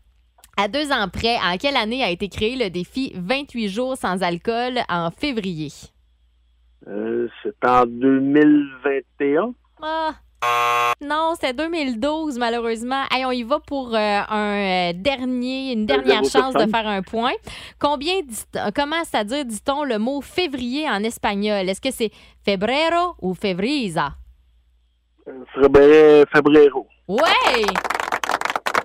à 0.57 0.69
deux 0.69 0.93
ans 0.93 1.09
près, 1.09 1.37
en 1.37 1.57
quelle 1.57 1.77
année 1.77 2.05
a 2.05 2.11
été 2.11 2.29
créé 2.29 2.57
le 2.57 2.71
défi 2.71 3.13
28 3.17 3.69
jours 3.69 3.97
sans 3.97 4.23
alcool 4.23 4.79
en 4.89 5.11
février? 5.11 5.71
Euh, 6.87 7.29
C'est 7.43 7.69
en 7.69 7.85
2021. 7.87 9.55
Ah! 9.83 10.13
Non, 11.01 11.35
c'était 11.35 11.53
2012, 11.55 12.37
malheureusement. 12.39 13.03
Hey, 13.13 13.25
on 13.25 13.31
y 13.31 13.45
va 13.45 13.61
pour 13.61 13.95
euh, 13.95 13.99
un 14.29 14.91
euh, 14.91 14.93
dernier, 14.95 15.73
une 15.73 15.87
dernière 15.87 16.25
chance 16.25 16.55
de 16.55 16.67
faire 16.69 16.87
un 16.87 17.03
point. 17.03 17.33
Combien, 17.79 18.21
dit- 18.23 18.45
comment 18.75 19.03
c'est-à-dire, 19.05 19.45
dit-on 19.45 19.85
le 19.85 19.99
mot 19.99 20.21
février 20.21 20.89
en 20.91 21.03
espagnol? 21.05 21.69
Est-ce 21.69 21.81
que 21.81 21.93
c'est 21.93 22.11
febrero 22.45 23.15
ou 23.21 23.35
febrisa? 23.35 24.15
Febrero. 26.33 26.87
Ouais! 27.09 27.65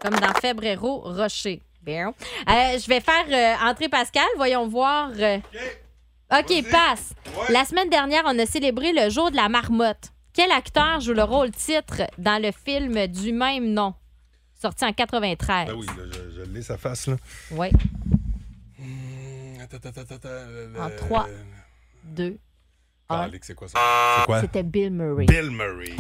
Comme 0.01 0.15
dans 0.15 0.34
Febrero 0.39 1.01
Rocher. 1.01 1.62
Bien. 1.82 2.10
Euh, 2.10 2.77
je 2.77 2.88
vais 2.88 3.00
faire 3.00 3.25
euh, 3.29 3.70
entrer 3.70 3.88
Pascal. 3.88 4.25
Voyons 4.36 4.67
voir. 4.67 5.12
Euh, 5.17 5.38
OK, 6.32 6.46
OK, 6.50 6.70
passe. 6.70 7.13
La 7.50 7.63
semaine 7.63 7.89
dernière, 7.89 8.24
on 8.25 8.38
a 8.38 8.46
célébré 8.46 8.91
le 8.91 9.10
jour 9.10 9.32
de 9.32 9.38
la 9.38 9.48
marmotte. 9.48 10.12
Quel 10.34 10.51
acteur 10.51 11.00
joue 11.00 11.13
le 11.13 11.24
rôle 11.24 11.51
titre 11.51 12.03
dans 12.17 12.41
le 12.41 12.51
film 12.51 13.08
du 13.08 13.32
même 13.32 13.74
nom, 13.74 13.96
sorti 14.53 14.86
en 14.86 14.94
93? 14.94 15.67
Ben 15.67 15.74
oui, 15.74 15.86
là, 15.88 16.03
je, 16.12 16.29
je 16.29 16.41
l'ai 16.51 16.62
sa 16.62 16.77
face, 16.77 17.08
là. 17.08 17.15
Oui. 17.51 17.70
Mmh, 18.77 19.62
attends, 19.62 19.77
attends, 19.89 20.15
attends, 20.15 20.84
En 20.84 20.89
3, 20.96 21.27
2, 22.03 22.38
ah. 23.09 23.27
C'est 23.41 23.55
quoi 23.55 23.67
ça? 23.67 23.79
C'était 24.41 24.63
Bill 24.63 24.91
Murray. 24.91 25.25
Bill 25.25 25.49
Murray. 25.49 25.95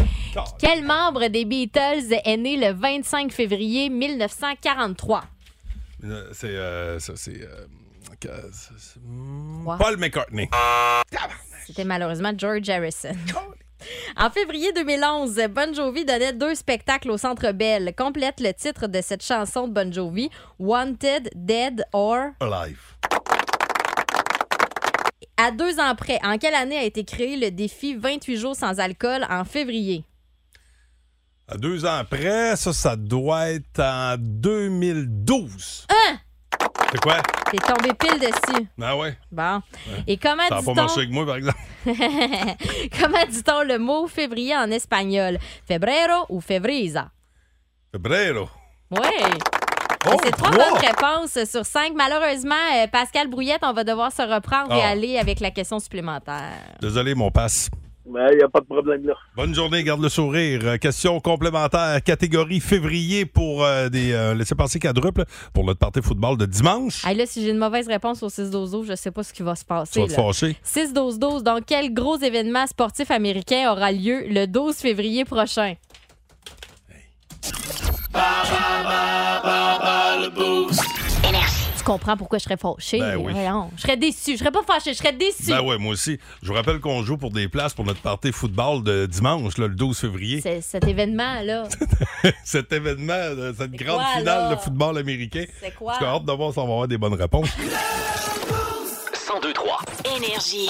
Quel 0.59 0.83
membre 0.83 1.27
des 1.27 1.45
Beatles 1.45 2.13
est 2.25 2.37
né 2.37 2.57
le 2.57 2.73
25 2.73 3.31
février 3.31 3.89
1943? 3.89 5.23
Euh, 6.03 6.07
euh, 6.07 6.29
euh, 6.43 6.99
c'est. 6.99 7.15
C'est. 7.17 8.99
Hmm. 8.99 9.65
Paul 9.77 9.97
McCartney. 9.97 10.49
C'était 11.65 11.85
malheureusement 11.85 12.33
George 12.37 12.69
Harrison. 12.69 13.15
En 14.17 14.31
février 14.31 14.73
2011, 14.73 15.39
Bon 15.51 15.73
Jovi 15.73 16.03
donnait 16.03 16.33
deux 16.33 16.55
spectacles 16.55 17.11
au 17.11 17.17
Centre 17.17 17.51
Bell. 17.51 17.93
Complète 17.95 18.39
le 18.39 18.51
titre 18.51 18.87
de 18.87 19.01
cette 19.01 19.23
chanson 19.23 19.67
de 19.67 19.73
Bon 19.73 19.93
Jovi, 19.93 20.31
Wanted, 20.57 21.29
Dead 21.35 21.85
or 21.93 22.31
Alive. 22.39 22.79
À 25.37 25.51
deux 25.51 25.79
ans 25.79 25.93
près, 25.95 26.19
en 26.23 26.37
quelle 26.39 26.55
année 26.55 26.77
a 26.77 26.83
été 26.83 27.03
créé 27.03 27.37
le 27.37 27.51
défi 27.51 27.95
28 27.95 28.37
jours 28.37 28.55
sans 28.55 28.79
alcool 28.79 29.25
en 29.29 29.45
février? 29.45 30.03
À 31.47 31.57
deux 31.57 31.85
ans 31.85 31.97
après, 31.99 32.55
ça, 32.55 32.73
ça 32.73 32.95
doit 32.95 33.51
être 33.51 33.79
en 33.79 34.15
2012. 34.17 35.85
Hein? 35.89 36.17
C'est 36.91 36.99
quoi? 36.99 37.21
T'es 37.51 37.57
tombé 37.57 37.93
pile 37.93 38.19
dessus. 38.19 38.67
Ah 38.81 38.97
ouais. 38.97 39.15
Bon. 39.31 39.61
Et 40.07 40.17
comment 40.17 40.43
Ça 40.47 40.55
n'a 40.55 40.61
pas 40.61 40.61
dit-on 40.61 40.73
marché 40.73 40.99
avec 41.01 41.11
moi, 41.11 41.25
par 41.25 41.35
exemple. 41.35 41.59
comment 42.99 43.25
dit-on 43.29 43.63
le 43.63 43.77
mot 43.77 44.07
février 44.07 44.55
en 44.55 44.71
espagnol? 44.71 45.37
Febrero 45.67 46.25
ou 46.29 46.41
febrisa? 46.41 47.11
Febrero. 47.91 48.49
Oui. 48.91 48.99
Oh, 50.09 50.17
c'est 50.23 50.31
trois 50.31 50.51
wow! 50.51 50.57
bonnes 50.57 50.79
réponses 50.81 51.49
sur 51.49 51.65
cinq. 51.65 51.93
Malheureusement, 51.95 52.55
euh, 52.75 52.87
Pascal 52.87 53.27
Brouillette, 53.27 53.61
on 53.63 53.73
va 53.73 53.83
devoir 53.83 54.11
se 54.11 54.21
reprendre 54.21 54.73
et 54.73 54.81
Ah. 54.81 54.89
aller 54.89 55.17
avec 55.17 55.39
la 55.39 55.51
question 55.51 55.79
supplémentaire. 55.79 56.53
Désolé, 56.81 57.13
mon 57.15 57.31
passe. 57.31 57.69
Ben, 58.09 58.29
il 58.31 58.37
n'y 58.37 58.43
a 58.43 58.47
pas 58.47 58.61
de 58.61 58.65
problème 58.65 59.05
là. 59.05 59.13
Bonne 59.35 59.53
journée, 59.53 59.83
garde 59.83 60.01
le 60.01 60.07
sourire. 60.07 60.61
Euh, 60.63 60.77
Question 60.77 61.19
complémentaire, 61.19 62.01
catégorie 62.01 62.61
février 62.61 63.25
pour 63.25 63.65
euh, 63.65 63.89
des 63.89 64.13
euh, 64.13 64.33
laissez-passer 64.33 64.79
quadruples 64.79 65.25
pour 65.53 65.65
notre 65.65 65.79
party 65.79 66.01
football 66.01 66.37
de 66.37 66.45
dimanche. 66.45 67.05
Hey, 67.05 67.17
là, 67.17 67.25
si 67.25 67.43
j'ai 67.43 67.49
une 67.49 67.57
mauvaise 67.57 67.85
réponse 67.89 68.23
au 68.23 68.29
6-12-12, 68.29 68.85
je 68.87 68.95
sais 68.95 69.11
pas 69.11 69.23
ce 69.23 69.33
qui 69.33 69.43
va 69.43 69.55
se 69.55 69.63
Tu 69.63 69.67
passer. 69.67 69.99
vas 69.99 70.07
te 70.07 70.11
là. 70.13 70.17
fâcher. 70.23 70.55
6-12-12, 70.63 71.43
donc 71.43 71.63
quel 71.67 71.93
gros 71.93 72.17
événement 72.17 72.65
sportif 72.67 73.11
américain 73.11 73.69
aura 73.73 73.91
lieu 73.91 74.23
le 74.29 74.45
12 74.45 74.77
février 74.77 75.25
prochain? 75.25 75.73
Tu 77.41 77.51
comprends 81.87 82.17
pourquoi 82.17 82.37
je 82.37 82.43
serais 82.43 82.57
fâchée? 82.57 82.99
Ben 82.99 83.15
oui. 83.15 83.31
Je 83.77 83.81
serais 83.81 83.95
déçue. 83.95 84.33
Je 84.33 84.39
serais 84.39 84.51
pas 84.51 84.63
fâchée, 84.63 84.91
je 84.91 84.97
serais 84.97 85.13
déçue. 85.13 85.47
Ben 85.47 85.61
ouais, 85.61 85.77
moi 85.77 85.93
aussi. 85.93 86.19
Je 86.43 86.49
vous 86.49 86.53
rappelle 86.53 86.81
qu'on 86.81 87.01
joue 87.01 87.17
pour 87.17 87.31
des 87.31 87.47
places 87.47 87.73
pour 87.73 87.85
notre 87.85 88.01
party 88.01 88.33
football 88.33 88.83
de 88.83 89.05
dimanche, 89.05 89.57
là, 89.57 89.67
le 89.67 89.75
12 89.75 89.97
février. 89.97 90.41
Cet 90.61 90.85
événement-là, 90.85 91.63
Cet 92.43 92.73
événement, 92.73 93.13
euh, 93.13 93.53
cette 93.57 93.71
grande 93.71 94.03
finale 94.17 94.55
de 94.55 94.59
football 94.59 94.97
américain. 94.97 95.45
c'est 95.61 95.73
quoi? 95.73 95.93
J'ai 95.99 96.05
hâte 96.05 96.25
de 96.25 96.31
voir 96.33 96.51
si 96.51 96.59
on 96.59 96.67
va 96.67 96.73
avoir 96.73 96.87
des 96.89 96.97
bonnes 96.97 97.13
réponses. 97.13 97.49
1023. 97.57 99.79
Énergie. 100.17 100.67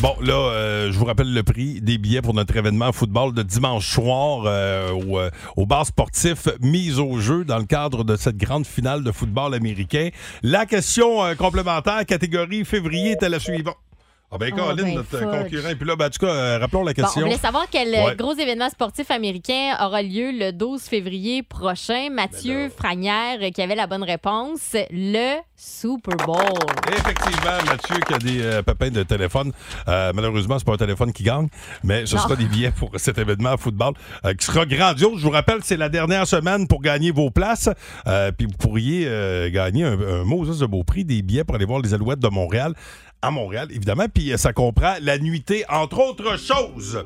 Bon, 0.00 0.16
là, 0.20 0.34
euh, 0.34 0.90
je 0.90 0.98
vous 0.98 1.04
rappelle 1.04 1.32
le 1.32 1.42
prix 1.42 1.80
des 1.80 1.96
billets 1.98 2.22
pour 2.22 2.34
notre 2.34 2.56
événement 2.56 2.90
football 2.92 3.32
de 3.34 3.42
dimanche 3.42 3.88
soir 3.88 4.44
euh, 4.46 4.90
au, 4.90 5.18
euh, 5.18 5.30
au 5.56 5.66
bar 5.66 5.86
sportif 5.86 6.48
mise 6.60 6.98
au 6.98 7.18
jeu 7.20 7.44
dans 7.44 7.58
le 7.58 7.64
cadre 7.64 8.02
de 8.02 8.16
cette 8.16 8.36
grande 8.36 8.66
finale 8.66 9.04
de 9.04 9.12
football 9.12 9.54
américain. 9.54 10.08
La 10.42 10.66
question 10.66 11.34
complémentaire, 11.36 12.04
catégorie 12.06 12.64
février, 12.64 13.12
était 13.12 13.28
la 13.28 13.38
suivante. 13.38 13.76
Ah 14.34 14.38
ben, 14.38 14.50
Oh, 14.54 14.56
Colin, 14.56 14.82
ben, 14.82 14.94
notre 14.94 15.08
fudge. 15.10 15.20
concurrent. 15.20 15.74
Puis 15.78 15.86
là, 15.86 15.94
ben, 15.96 16.06
en 16.06 16.10
tout 16.10 16.26
cas, 16.26 16.32
euh, 16.32 16.58
rappelons 16.58 16.84
la 16.84 16.92
Bon, 16.94 17.02
on 17.02 17.04
question. 17.04 17.20
voulait 17.22 17.36
savoir 17.36 17.66
quel 17.70 17.94
euh, 17.94 18.06
Ouais. 18.06 18.16
gros 18.16 18.32
événement 18.34 18.70
sportif 18.70 19.10
américain 19.10 19.76
aura 19.80 20.00
lieu 20.02 20.30
le 20.32 20.52
12 20.52 20.80
février 20.82 21.42
prochain. 21.42 22.08
Mathieu 22.10 22.70
Ben 22.82 23.38
euh, 23.42 23.50
qui 23.50 23.60
avait 23.60 23.74
la 23.74 23.86
bonne 23.86 24.02
réponse, 24.02 24.74
le 24.90 25.36
Super 25.54 26.16
Bowl. 26.26 26.36
Effectivement, 26.88 27.58
Mathieu 27.66 27.96
qui 28.06 28.14
a 28.14 28.18
des 28.18 28.40
euh, 28.42 28.62
pépins 28.62 28.90
de 28.90 29.02
téléphone. 29.02 29.52
Euh, 29.88 30.12
malheureusement, 30.14 30.58
c'est 30.58 30.64
pas 30.66 30.72
un 30.74 30.76
téléphone 30.78 31.12
qui 31.12 31.24
gagne, 31.24 31.48
mais 31.84 32.06
ce 32.06 32.16
Non. 32.16 32.22
sera 32.22 32.34
des 32.36 32.46
billets 32.46 32.70
pour 32.72 32.90
cet 32.96 33.18
événement 33.18 33.50
à 33.50 33.56
football 33.58 33.92
euh, 34.24 34.32
qui 34.32 34.46
sera 34.46 34.64
grandiose. 34.64 35.18
Je 35.18 35.24
vous 35.24 35.30
rappelle, 35.30 35.58
c'est 35.62 35.76
la 35.76 35.90
dernière 35.90 36.26
semaine 36.26 36.66
pour 36.66 36.80
gagner 36.80 37.10
vos 37.10 37.30
places. 37.30 37.68
Euh, 38.06 38.32
puis 38.32 38.46
vous 38.46 38.56
pourriez 38.56 39.04
euh, 39.06 39.50
gagner 39.50 39.84
un, 39.84 40.00
un 40.00 40.24
Moses 40.24 40.58
de 40.60 40.66
beau 40.66 40.84
prix, 40.84 41.04
des 41.04 41.20
billets 41.20 41.44
pour 41.44 41.54
aller 41.56 41.66
voir 41.66 41.80
les 41.80 41.92
Alouettes 41.92 42.18
de 42.20 42.28
Montréal. 42.28 42.72
À 43.24 43.30
Montréal, 43.30 43.68
évidemment. 43.70 44.06
Puis 44.12 44.32
euh, 44.32 44.36
ça 44.36 44.52
comprend 44.52 44.94
la 45.00 45.16
nuitée, 45.16 45.64
entre 45.68 46.00
autres 46.00 46.36
choses. 46.36 47.04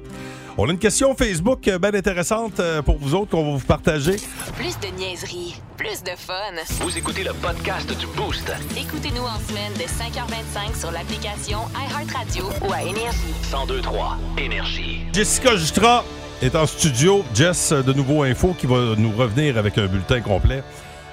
On 0.57 0.67
a 0.67 0.73
une 0.73 0.79
question 0.79 1.15
Facebook 1.15 1.69
euh, 1.69 1.79
bien 1.79 1.93
intéressante 1.93 2.59
euh, 2.59 2.81
pour 2.81 2.97
vous 2.97 3.15
autres 3.15 3.33
qu'on 3.33 3.53
va 3.53 3.59
vous 3.59 3.67
partager. 3.67 4.17
Plus 4.57 4.79
de 4.81 4.97
niaiserie, 4.97 5.61
plus 5.77 6.03
de 6.03 6.13
fun. 6.17 6.33
Vous 6.81 6.97
écoutez 6.97 7.23
le 7.23 7.35
podcast 7.35 7.87
du 7.99 8.07
Boost. 8.17 8.51
Écoutez-nous 8.79 9.25
en 9.25 9.39
semaine 9.47 9.75
de 9.75 9.83
5h25 9.83 10.81
sur 10.81 10.91
l'application 10.91 11.59
iHeartRadio 11.77 12.47
ou 12.67 12.73
à 12.73 12.83
Énergie. 12.83 13.35
1023. 13.53 14.17
Énergie. 14.39 15.01
Jessica 15.13 15.55
Justra 15.57 16.03
est 16.41 16.57
en 16.57 16.65
studio. 16.65 17.23
Jess 17.35 17.75
de 17.75 17.93
Nouveau 17.93 18.23
Info 18.23 18.57
qui 18.59 18.67
va 18.67 18.95
nous 18.97 19.13
revenir 19.13 19.59
avec 19.59 19.77
un 19.77 19.87
bulletin 19.87 20.23
complet 20.23 20.63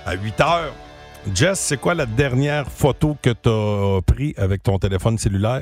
à 0.05 0.13
8 0.15 0.39
heures. 0.39 0.73
Jess, 1.33 1.57
c'est 1.59 1.77
quoi 1.77 1.93
la 1.93 2.05
dernière 2.05 2.69
photo 2.69 3.15
que 3.21 3.29
tu 3.29 3.47
as 3.49 4.01
pris 4.01 4.33
avec 4.37 4.61
ton 4.61 4.77
téléphone 4.77 5.17
cellulaire? 5.17 5.61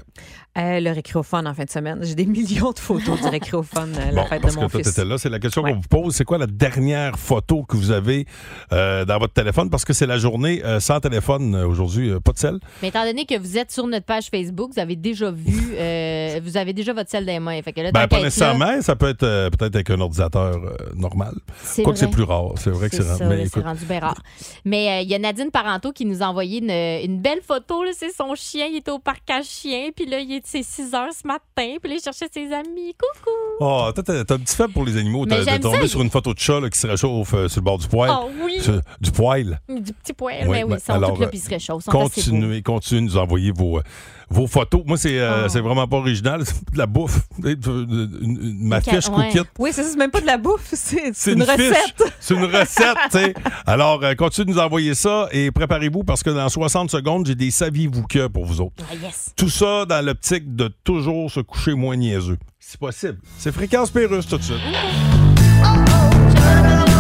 Euh, 0.58 0.82
le 0.82 0.92
récréophone 0.92 1.48
en 1.48 1.54
fin 1.54 1.64
de 1.64 1.70
semaine. 1.70 2.00
J'ai 2.02 2.16
des 2.16 2.26
millions 2.26 2.72
de 2.72 2.80
photos 2.80 3.22
du 3.22 3.28
récréophone, 3.30 3.94
euh, 3.98 4.12
la 4.12 4.24
Bon, 4.24 4.28
fête 4.28 4.42
parce 4.42 4.56
de 4.56 4.60
mon 4.60 4.66
que 4.68 4.72
toi, 4.74 4.82
fils. 4.84 4.94
t'étais 4.94 5.08
là, 5.08 5.18
c'est 5.18 5.30
la 5.30 5.40
question 5.40 5.62
Ouais. 5.62 5.72
qu'on 5.72 5.78
vous 5.80 5.88
pose. 5.88 6.14
C'est 6.16 6.26
quoi 6.26 6.38
la 6.40 6.48
dernière 6.48 7.18
photo 7.18 7.64
que 7.64 7.78
vous 7.78 7.92
avez 7.92 8.26
euh, 8.74 9.06
dans 9.06 9.18
votre 9.18 9.32
téléphone? 9.34 9.70
Parce 9.70 9.86
que 9.86 9.94
c'est 9.94 10.08
la 10.08 10.18
journée 10.18 10.62
euh, 10.66 10.82
sans 10.82 11.00
téléphone 11.00 11.56
aujourd'hui, 11.56 12.10
euh, 12.10 12.20
pas 12.20 12.34
de 12.34 12.40
sel. 12.40 12.60
Mais 12.82 12.90
étant 12.90 13.06
donné 13.06 13.26
que 13.26 13.38
vous 13.40 13.58
êtes 13.58 13.72
sur 13.72 13.88
notre 13.88 14.06
page 14.06 14.28
Facebook, 14.30 14.72
vous 14.74 14.80
avez 14.82 14.98
déjà 14.98 15.32
vu, 15.32 15.74
euh, 15.78 16.42
vous 16.44 16.58
avez 16.58 16.74
déjà 16.74 16.92
votre 16.92 17.10
sel 17.12 17.26
des 17.26 17.40
mains. 17.40 17.62
Fait 17.62 17.72
que 17.72 17.80
là, 17.80 17.92
Ben, 17.94 18.08
pas 18.08 18.18
nécessairement. 18.22 18.82
Ça 18.82 18.98
peut 18.98 19.10
être 19.10 19.24
euh, 19.24 19.50
peut-être 19.52 19.76
avec 19.76 19.90
un 19.92 20.02
ordinateur 20.02 20.56
euh, 20.58 20.76
normal. 20.96 21.34
là, 21.36 21.54
c'est 21.64 21.84
Quoique 21.84 22.00
c'est 22.00 22.10
plus 22.10 22.24
rare. 22.24 22.56
C'est 22.58 22.72
vrai 22.72 22.90
que 22.90 22.96
c'est 22.98 23.04
rare. 23.08 23.20
Mais 23.22 23.38
là, 23.38 23.44
c'est 23.44 23.48
écoute, 23.48 23.64
rendu 23.64 23.86
bien 23.86 24.00
rare. 24.00 24.22
Mais 24.66 24.90
euh, 24.90 25.02
il 25.04 25.10
y 25.10 25.16
a 25.16 25.20
Nadine 25.20 25.50
Parenteau 25.52 25.92
qui 25.92 26.06
nous 26.06 26.24
a 26.24 26.28
envoyé 26.28 26.60
une, 26.60 26.72
une 26.72 27.22
belle 27.22 27.42
photo. 27.42 27.84
C'est 27.94 28.12
son 28.12 28.34
chien. 28.36 28.68
Il 28.68 28.78
était 28.78 28.92
au 28.92 29.00
parc 29.00 29.30
à 29.30 29.42
chien. 29.44 29.90
Puis 29.96 30.06
là, 30.06 30.20
il 30.20 30.32
est 30.32 30.46
c'est 30.46 30.64
6 30.64 30.94
heures 30.96 31.14
ce 31.14 31.28
matin. 31.28 31.78
Puis 31.82 31.90
là, 31.90 31.96
il 31.98 32.02
cherchait 32.02 32.28
ses 32.32 32.52
amis. 32.52 32.96
Coucou! 32.98 33.32
Oh, 33.60 33.90
t'as 33.94 34.02
un 34.22 34.24
petit 34.24 34.56
faible 34.56 34.74
pour 34.74 34.86
les 34.86 34.98
animaux. 34.98 35.26
T'as 35.26 35.60
tombé 35.60 35.82
ça. 35.82 35.88
sur 35.88 36.02
une 36.02 36.10
photo 36.10 36.34
de 36.34 36.40
chat 36.40 36.60
là, 36.60 36.70
qui 36.70 36.80
se 36.80 36.88
réchauffe 36.88 37.34
euh, 37.34 37.48
sur 37.48 37.62
le 37.62 37.66
bord 37.66 37.78
du 37.78 37.88
poêle. 37.88 38.12
Oh 38.14 38.30
oui! 38.44 38.60
Sur- 38.60 38.82
du 39.00 39.12
poêle. 39.12 39.60
Du 39.70 39.94
petit 39.94 40.14
poil. 40.14 40.44
Oui, 40.44 40.50
mais 40.50 40.64
oui, 40.64 40.70
ben, 40.72 40.78
ils 40.78 40.82
sont 40.82 40.94
alors, 40.94 41.14
tous 41.14 41.22
là, 41.22 41.28
puis 41.28 41.38
ils 41.38 41.42
se 41.42 41.50
réchauffent. 41.50 41.86
Continuez, 41.86 42.62
continuez 42.62 43.02
de 43.02 43.06
nous 43.06 43.18
envoyer 43.18 43.52
vos, 43.52 43.80
euh, 43.80 43.84
vos 44.32 44.48
photos. 44.48 44.82
Moi, 44.86 44.98
c'est 44.98 45.20
euh, 45.20 45.44
Oh. 45.46 45.50
c'est 45.50 45.60
vraiment 45.60 45.88
pas 45.88 45.98
original. 45.98 46.42
C'est 46.46 46.72
de 46.74 46.78
la 46.78 46.86
bouffe. 46.88 47.20
Une- 47.44 47.50
une- 47.66 48.20
une- 48.22 48.68
ma 48.68 48.82
fiche 48.82 49.08
ouais. 49.10 49.28
cookit. 49.32 49.48
Oui, 49.60 49.70
c'est 49.74 49.84
ça, 49.84 49.90
c'est 49.92 49.98
même 49.98 50.10
pas 50.12 50.22
de 50.22 50.26
la 50.26 50.38
bouffe, 50.38 50.70
c'est 50.74 51.12
C'est 51.14 51.34
une, 51.34 51.40
une, 51.40 51.44
recette. 51.44 52.04
C'est 52.20 52.34
une 52.36 52.46
recette, 52.46 52.98
tu 53.12 53.18
sais. 53.20 53.34
Alors, 53.66 54.04
euh, 54.04 54.14
continuez 54.16 54.46
de 54.46 54.52
nous 54.52 54.60
envoyer 54.60 54.96
ça 54.96 55.28
et 55.32 55.52
préparez-vous 55.52 56.04
parce 56.04 56.24
que 56.24 56.30
dans 56.30 56.48
60 56.50 56.90
secondes, 56.90 57.26
j'ai 57.28 57.36
des 57.36 57.52
saviez-vous 57.52 58.04
que 58.04 58.28
pour 58.28 58.46
vous 58.46 58.62
autres. 58.62 58.84
Ah, 58.92 58.96
yes. 58.96 59.32
Tout 59.36 59.50
ça 59.50 59.86
dans 59.86 60.04
l'optique 60.06 60.56
de 60.56 60.70
toujours 60.84 61.30
se 61.30 61.40
coucher 61.42 61.74
moins 61.74 61.96
niaiseux. 61.96 62.38
Si 62.60 62.78
possible. 62.78 63.18
C'est 63.38 63.52
fréquence 63.52 63.90
Pérusse 63.92 64.28
tout 64.28 64.38
de 64.38 64.44
suite. 64.44 64.58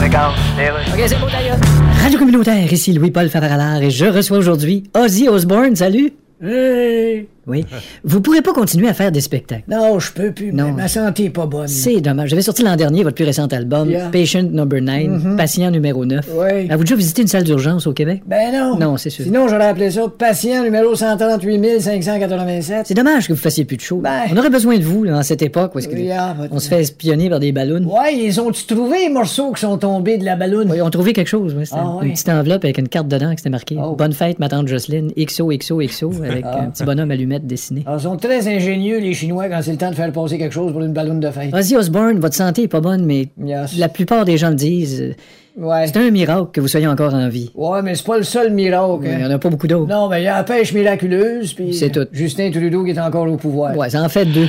OK, 0.03 0.99
c'est 1.07 1.19
beau, 1.19 1.27
d'ailleurs. 1.31 1.57
Radio 2.01 2.19
communautaire, 2.19 2.71
ici 2.73 2.91
Louis-Paul 2.93 3.29
Favaralard 3.29 3.81
et 3.81 3.89
je 3.91 4.05
reçois 4.05 4.37
aujourd'hui 4.37 4.83
Ozzy 4.95 5.29
Osbourne. 5.29 5.75
Salut! 5.75 6.13
Hey. 6.41 7.29
Oui. 7.47 7.65
Vous 8.03 8.21
pourrez 8.21 8.41
pas 8.41 8.53
continuer 8.53 8.87
à 8.87 8.93
faire 8.93 9.11
des 9.11 9.21
spectacles. 9.21 9.63
Non, 9.67 9.99
je 9.99 10.11
peux 10.11 10.31
plus. 10.31 10.51
Non. 10.53 10.71
Ma 10.71 10.87
santé 10.87 11.25
est 11.25 11.29
pas 11.29 11.45
bonne. 11.45 11.67
C'est 11.67 12.01
dommage. 12.01 12.29
J'avais 12.29 12.41
sorti 12.41 12.63
l'an 12.63 12.75
dernier 12.75 13.03
votre 13.03 13.15
plus 13.15 13.25
récent 13.25 13.47
album, 13.47 13.89
Yeah. 13.89 14.09
Patient 14.11 14.43
Number 14.43 14.81
9, 14.81 15.35
Patient 15.37 15.71
numéro 15.71 16.05
9. 16.05 16.25
Oui. 16.33 16.43
Avez-vous 16.69 16.83
déjà 16.83 16.95
visité 16.95 17.21
une 17.23 17.27
salle 17.27 17.43
d'urgence 17.43 17.87
au 17.87 17.93
Québec? 17.93 18.21
Ben 18.25 18.51
non. 18.53 18.77
Non, 18.77 18.97
c'est 18.97 19.09
sûr. 19.09 19.25
Sinon, 19.25 19.47
j'aurais 19.47 19.67
appelé 19.67 19.89
ça 19.91 20.01
patient 20.15 20.63
numéro 20.63 20.93
138 20.95 21.79
587. 21.81 22.87
C'est 22.87 22.93
dommage 22.93 23.27
que 23.27 23.33
vous 23.33 23.39
fassiez 23.39 23.65
plus 23.65 23.77
de 23.77 23.81
show. 23.81 23.97
Ben. 23.97 24.21
On 24.31 24.37
aurait 24.37 24.49
besoin 24.49 24.77
de 24.77 24.83
vous 24.83 25.03
là, 25.03 25.17
en 25.17 25.23
cette 25.23 25.41
époque 25.41 25.75
où 25.75 25.79
que 25.79 26.11
ah, 26.11 26.35
votre- 26.37 26.53
on 26.53 26.59
se 26.59 26.67
fait 26.69 26.81
espionner 26.81 27.29
par 27.29 27.39
des 27.39 27.51
ballons. 27.51 27.83
Ouais, 27.85 28.15
ils 28.17 28.39
ont-tu 28.39 28.65
trouvé 28.65 28.99
les 29.07 29.09
morceaux 29.09 29.51
qui 29.51 29.61
sont 29.61 29.77
tombés 29.77 30.17
de 30.17 30.25
la 30.25 30.35
balloune? 30.35 30.69
Oui, 30.71 30.81
on 30.81 30.87
a 30.87 30.91
trouvé 30.91 31.13
quelque 31.13 31.27
chose. 31.27 31.55
oui. 31.57 31.65
Ah, 31.71 31.97
une 32.03 32.11
petite 32.13 32.29
enveloppe 32.29 32.63
avec 32.63 32.77
une 32.77 32.87
carte 32.87 33.07
dedans 33.07 33.31
qui 33.31 33.37
c'était 33.37 33.49
marqué 33.49 33.77
Oh. 33.81 33.95
Bonne 33.95 34.13
fête, 34.13 34.37
ma 34.39 34.47
tante 34.49 34.67
Jocelyne, 34.67 35.11
XOXOXO, 35.17 36.11
avec 36.23 36.45
Ah. 36.45 36.61
un 36.63 36.69
petit 36.69 36.83
bonhomme 36.83 37.11
dessiné. 37.39 37.83
Ah, 37.85 37.95
Ils 37.97 38.01
sont 38.01 38.17
très 38.17 38.47
ingénieux, 38.47 38.99
les 38.99 39.13
Chinois, 39.13 39.47
quand 39.49 39.59
c'est 39.61 39.71
le 39.71 39.77
temps 39.77 39.89
de 39.89 39.95
faire 39.95 40.11
passer 40.11 40.37
quelque 40.37 40.53
chose 40.53 40.71
pour 40.71 40.81
une 40.81 40.93
balloune 40.93 41.19
de 41.19 41.29
fête. 41.31 41.53
Ozzy 41.53 41.75
Osbourne, 41.75 42.19
votre 42.19 42.35
santé 42.35 42.63
est 42.63 42.67
pas 42.67 42.81
bonne, 42.81 43.05
mais 43.05 43.29
Yes. 43.43 43.77
la 43.77 43.89
plupart 43.89 44.25
des 44.25 44.37
gens 44.37 44.49
le 44.49 44.55
disent. 44.55 45.15
Ouais. 45.57 45.85
C'est 45.87 45.97
un 45.97 46.09
miracle 46.11 46.47
que 46.53 46.61
vous 46.61 46.67
soyez 46.69 46.87
encore 46.87 47.13
en 47.13 47.27
vie. 47.27 47.51
Ouais, 47.55 47.81
mais 47.81 47.95
c'est 47.95 48.05
pas 48.05 48.17
le 48.17 48.23
seul 48.23 48.53
miracle. 48.53 49.01
Il 49.03 49.09
hein. 49.11 49.17
n'y 49.17 49.25
en 49.25 49.31
a 49.31 49.37
pas 49.39 49.49
beaucoup 49.49 49.67
d'autres. 49.67 49.87
Non, 49.89 50.07
mais 50.07 50.21
il 50.21 50.25
y 50.25 50.27
a 50.27 50.37
la 50.37 50.43
pêche 50.43 50.73
miraculeuse, 50.73 51.53
puis 51.53 51.73
C'est 51.73 51.89
tout. 51.89 52.07
Justin 52.11 52.51
Trudeau 52.51 52.83
qui 52.85 52.91
est 52.91 52.99
encore 52.99 53.29
au 53.29 53.35
pouvoir. 53.37 53.75
Ouais, 53.75 53.89
ça 53.89 54.01
en 54.01 54.09
fait 54.09 54.25
deux. 54.25 54.47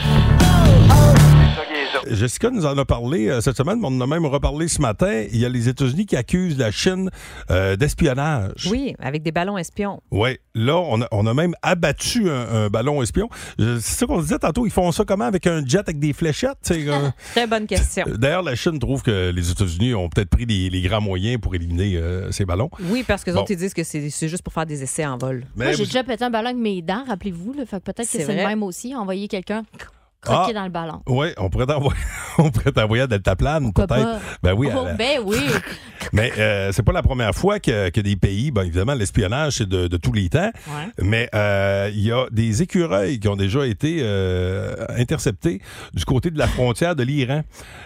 Jessica 2.14 2.50
nous 2.50 2.66
en 2.66 2.76
a 2.78 2.84
parlé 2.84 3.28
euh, 3.28 3.40
cette 3.40 3.56
semaine, 3.56 3.78
mais 3.80 3.86
on 3.88 3.96
en 3.96 4.00
a 4.02 4.06
même 4.06 4.26
reparlé 4.26 4.68
ce 4.68 4.80
matin. 4.80 5.24
Il 5.32 5.38
y 5.38 5.44
a 5.44 5.48
les 5.48 5.68
États-Unis 5.68 6.06
qui 6.06 6.16
accusent 6.16 6.58
la 6.58 6.70
Chine 6.70 7.10
euh, 7.50 7.76
d'espionnage. 7.76 8.68
Oui, 8.70 8.94
avec 8.98 9.22
des 9.22 9.32
ballons 9.32 9.58
espions. 9.58 10.00
Oui, 10.10 10.38
là, 10.54 10.76
on 10.76 11.00
a, 11.02 11.08
on 11.12 11.26
a 11.26 11.34
même 11.34 11.54
abattu 11.62 12.28
un, 12.30 12.64
un 12.64 12.68
ballon 12.68 13.02
espion. 13.02 13.28
C'est 13.58 13.80
ça 13.80 14.06
qu'on 14.06 14.18
se 14.18 14.22
disait 14.24 14.38
tantôt, 14.38 14.66
ils 14.66 14.72
font 14.72 14.90
ça 14.92 15.04
comment 15.04 15.24
avec 15.24 15.46
un 15.46 15.64
jet 15.64 15.78
avec 15.78 15.98
des 15.98 16.12
fléchettes? 16.12 16.58
tu 16.64 16.74
sais, 16.74 16.88
euh, 16.88 17.08
Très 17.32 17.46
bonne 17.46 17.66
question. 17.66 18.04
D'ailleurs, 18.18 18.42
la 18.42 18.54
Chine 18.54 18.78
trouve 18.78 19.02
que 19.02 19.30
les 19.30 19.50
États-Unis 19.50 19.94
ont 19.94 20.08
peut-être 20.08 20.30
pris 20.30 20.46
les, 20.46 20.70
les 20.70 20.82
grands 20.82 21.00
moyens 21.00 21.40
pour 21.40 21.54
éliminer 21.54 21.96
euh, 21.96 22.30
ces 22.32 22.44
ballons. 22.44 22.70
Oui, 22.90 23.04
parce 23.06 23.24
que 23.24 23.30
les 23.30 23.34
Bon. 23.34 23.42
autres, 23.42 23.50
ils 23.52 23.56
disent 23.56 23.74
que 23.74 23.84
c'est 23.84 24.10
juste 24.28 24.42
pour 24.42 24.52
faire 24.52 24.66
des 24.66 24.82
essais 24.82 25.06
en 25.06 25.16
vol. 25.18 25.44
Mais 25.56 25.64
Moi, 25.66 25.72
j'ai 25.72 25.78
vous- 25.84 25.84
déjà 25.88 26.04
pété 26.04 26.24
un 26.24 26.30
ballon 26.30 26.48
avec 26.50 26.58
mes 26.60 26.82
dents, 26.82 27.04
rappelez-vous. 27.06 27.54
Fait 27.66 27.80
peut-être 27.80 27.98
que 27.98 28.04
C'est 28.06 28.26
le 28.26 28.34
même 28.34 28.62
aussi. 28.62 28.94
Envoyer 28.94 29.28
quelqu'un. 29.28 29.62
Croquer 30.22 30.52
Ah. 30.52 30.58
dans 30.60 30.64
le 30.64 30.70
ballon. 30.70 31.02
Oui, 31.06 31.28
on 31.36 31.50
pourrait 31.50 31.66
t'envoyer, 31.66 32.00
on 32.38 32.50
pourrait 32.50 32.72
t'envoyer 32.72 33.02
à 33.02 33.06
Deltaplane, 33.06 33.72
peut-être. 33.72 34.20
Ben 34.42 34.52
oui, 34.54 34.70
à 34.70 34.74
Oh, 34.80 34.84
la- 34.86 34.94
ben 34.94 35.20
oui. 35.24 35.36
mais 36.12 36.32
euh, 36.38 36.70
c'est 36.72 36.82
pas 36.82 36.92
la 36.92 37.02
première 37.02 37.34
fois 37.34 37.58
que, 37.58 37.90
que 37.90 38.00
des 38.00 38.16
pays, 38.16 38.50
ben 38.50 38.62
évidemment, 38.62 38.94
l'espionnage, 38.94 39.54
c'est 39.58 39.68
de, 39.68 39.88
de 39.88 39.96
tous 39.96 40.12
les 40.12 40.28
temps, 40.28 40.50
Ouais. 40.68 40.88
mais 41.02 41.28
euh, 41.34 41.90
il 41.92 42.00
y 42.06 42.12
a 42.12 42.26
des 42.30 42.62
écureuils 42.62 43.18
qui 43.20 43.28
ont 43.28 43.36
déjà 43.36 43.66
été 43.66 43.98
euh, 44.00 44.74
interceptés 44.96 45.60
du 45.92 46.04
côté 46.04 46.30
de 46.30 46.38
la 46.38 46.46
frontière 46.46 46.94
de 46.96 47.02
l'Iran. 47.02 47.42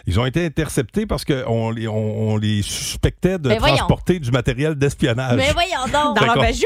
Ils 0.07 0.21
ont 0.21 0.26
été 0.26 0.45
interceptés 0.45 1.07
parce 1.07 1.25
qu'on 1.25 1.71
les, 1.71 1.88
on, 1.88 2.31
on 2.33 2.37
les 2.37 2.62
suspectait 2.62 3.38
de 3.38 3.49
voyons. 3.55 3.76
transporter 3.76 4.19
du 4.19 4.31
matériel 4.31 4.75
d'espionnage. 4.75 5.37
Mais 5.37 5.52
voyons 5.52 5.85
donc. 5.93 6.16
Dans 6.21 6.26
leur 6.26 6.37
bajou. 6.37 6.62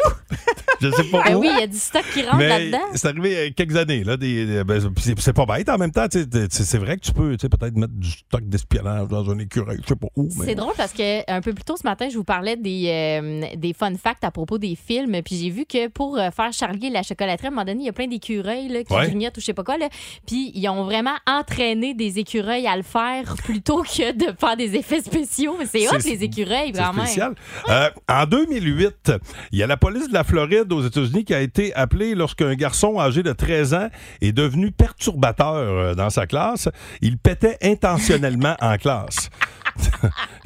Je 0.80 0.90
sais 0.90 1.04
pas 1.04 1.22
Ben 1.24 1.36
où. 1.36 1.40
oui, 1.40 1.48
il 1.52 1.60
y 1.60 1.62
a 1.62 1.66
du 1.66 1.76
stock 1.78 2.04
qui 2.12 2.22
rentre 2.22 2.36
Mais 2.36 2.48
là-dedans. 2.48 2.78
c'est 2.94 3.08
arrivé 3.08 3.30
il 3.30 3.34
y 3.34 3.46
a 3.46 3.50
quelques 3.50 3.76
années. 3.76 4.02
Là, 4.04 4.16
des, 4.16 4.46
des- 4.46 4.64
ben, 4.64 4.80
c'est, 4.98 5.18
c'est 5.20 5.32
pas 5.32 5.44
bête 5.46 5.59
en 5.68 5.78
même 5.78 5.90
temps. 5.90 6.06
C'est, 6.10 6.78
vrai 6.78 6.96
que 6.96 7.02
tu 7.02 7.12
peux 7.12 7.36
peut-être 7.36 7.76
mettre 7.76 7.92
du 7.94 8.10
stock 8.10 8.42
d'espionnage 8.48 9.08
dans 9.08 9.28
un 9.30 9.38
écureuil. 9.38 9.78
Je 9.82 9.88
sais 9.88 9.96
pas 9.96 10.08
où. 10.16 10.28
Mais... 10.38 10.46
C'est 10.46 10.54
drôle 10.54 10.72
parce 10.76 10.92
que 10.92 11.30
un 11.30 11.40
peu 11.40 11.52
plus 11.52 11.64
tôt 11.64 11.76
ce 11.76 11.84
matin, 11.84 12.08
je 12.10 12.16
vous 12.16 12.24
parlais 12.24 12.56
des, 12.56 12.86
euh, 12.88 13.56
des 13.56 13.72
fun 13.72 13.92
facts 13.96 14.24
à 14.24 14.30
propos 14.30 14.58
des 14.58 14.74
films. 14.76 15.20
Puis 15.24 15.36
j'ai 15.36 15.50
vu 15.50 15.64
que 15.66 15.88
pour 15.88 16.18
euh, 16.18 16.30
faire 16.30 16.52
Charlie 16.52 16.86
et 16.86 16.90
la 16.90 17.02
chocolaterie, 17.02 17.46
à 17.46 17.48
un 17.48 17.50
moment 17.52 17.64
donné, 17.64 17.82
il 17.82 17.86
y 17.86 17.90
a 17.90 17.92
plein 17.92 18.06
d'écureuils 18.06 18.84
qui 18.84 18.94
Ouais. 18.94 19.06
grignotent 19.06 19.36
ou 19.36 19.40
je 19.40 19.46
sais 19.46 19.54
pas 19.54 19.64
quoi. 19.64 19.78
Là. 19.78 19.88
Puis 20.26 20.52
ils 20.54 20.68
ont 20.68 20.84
vraiment 20.84 21.14
entraîné 21.26 21.94
des 21.94 22.18
écureuils 22.18 22.66
à 22.66 22.76
le 22.76 22.82
faire 22.82 23.34
plutôt 23.44 23.82
que 23.82 24.12
de 24.12 24.36
faire 24.38 24.56
des 24.56 24.74
effets 24.76 25.00
spéciaux. 25.02 25.56
Mais 25.58 25.66
c'est 25.66 25.88
hot, 25.88 25.98
les 26.04 26.22
écureuils, 26.24 26.72
C'est 26.74 26.80
quand 26.80 26.92
même. 26.92 27.04
spécial. 27.06 27.34
Euh, 27.68 27.90
en 28.08 28.24
2008, 28.26 29.12
il 29.52 29.58
y 29.58 29.62
a 29.62 29.66
la 29.66 29.76
police 29.76 30.08
de 30.08 30.14
la 30.14 30.24
Floride 30.24 30.72
aux 30.72 30.82
États-Unis 30.84 31.24
qui 31.24 31.34
a 31.34 31.40
été 31.40 31.74
appelée 31.74 32.14
lorsqu'un 32.14 32.54
garçon 32.54 32.98
âgé 33.00 33.22
de 33.22 33.32
13 33.32 33.74
ans 33.74 33.88
est 34.20 34.32
devenu 34.32 34.70
perturbateur 34.70 35.49
euh, 35.56 35.94
dans 35.94 36.10
sa 36.10 36.26
classe. 36.26 36.68
Il 37.00 37.18
pétait 37.18 37.58
intentionnellement 37.62 38.56
en 38.60 38.76
classe. 38.76 39.30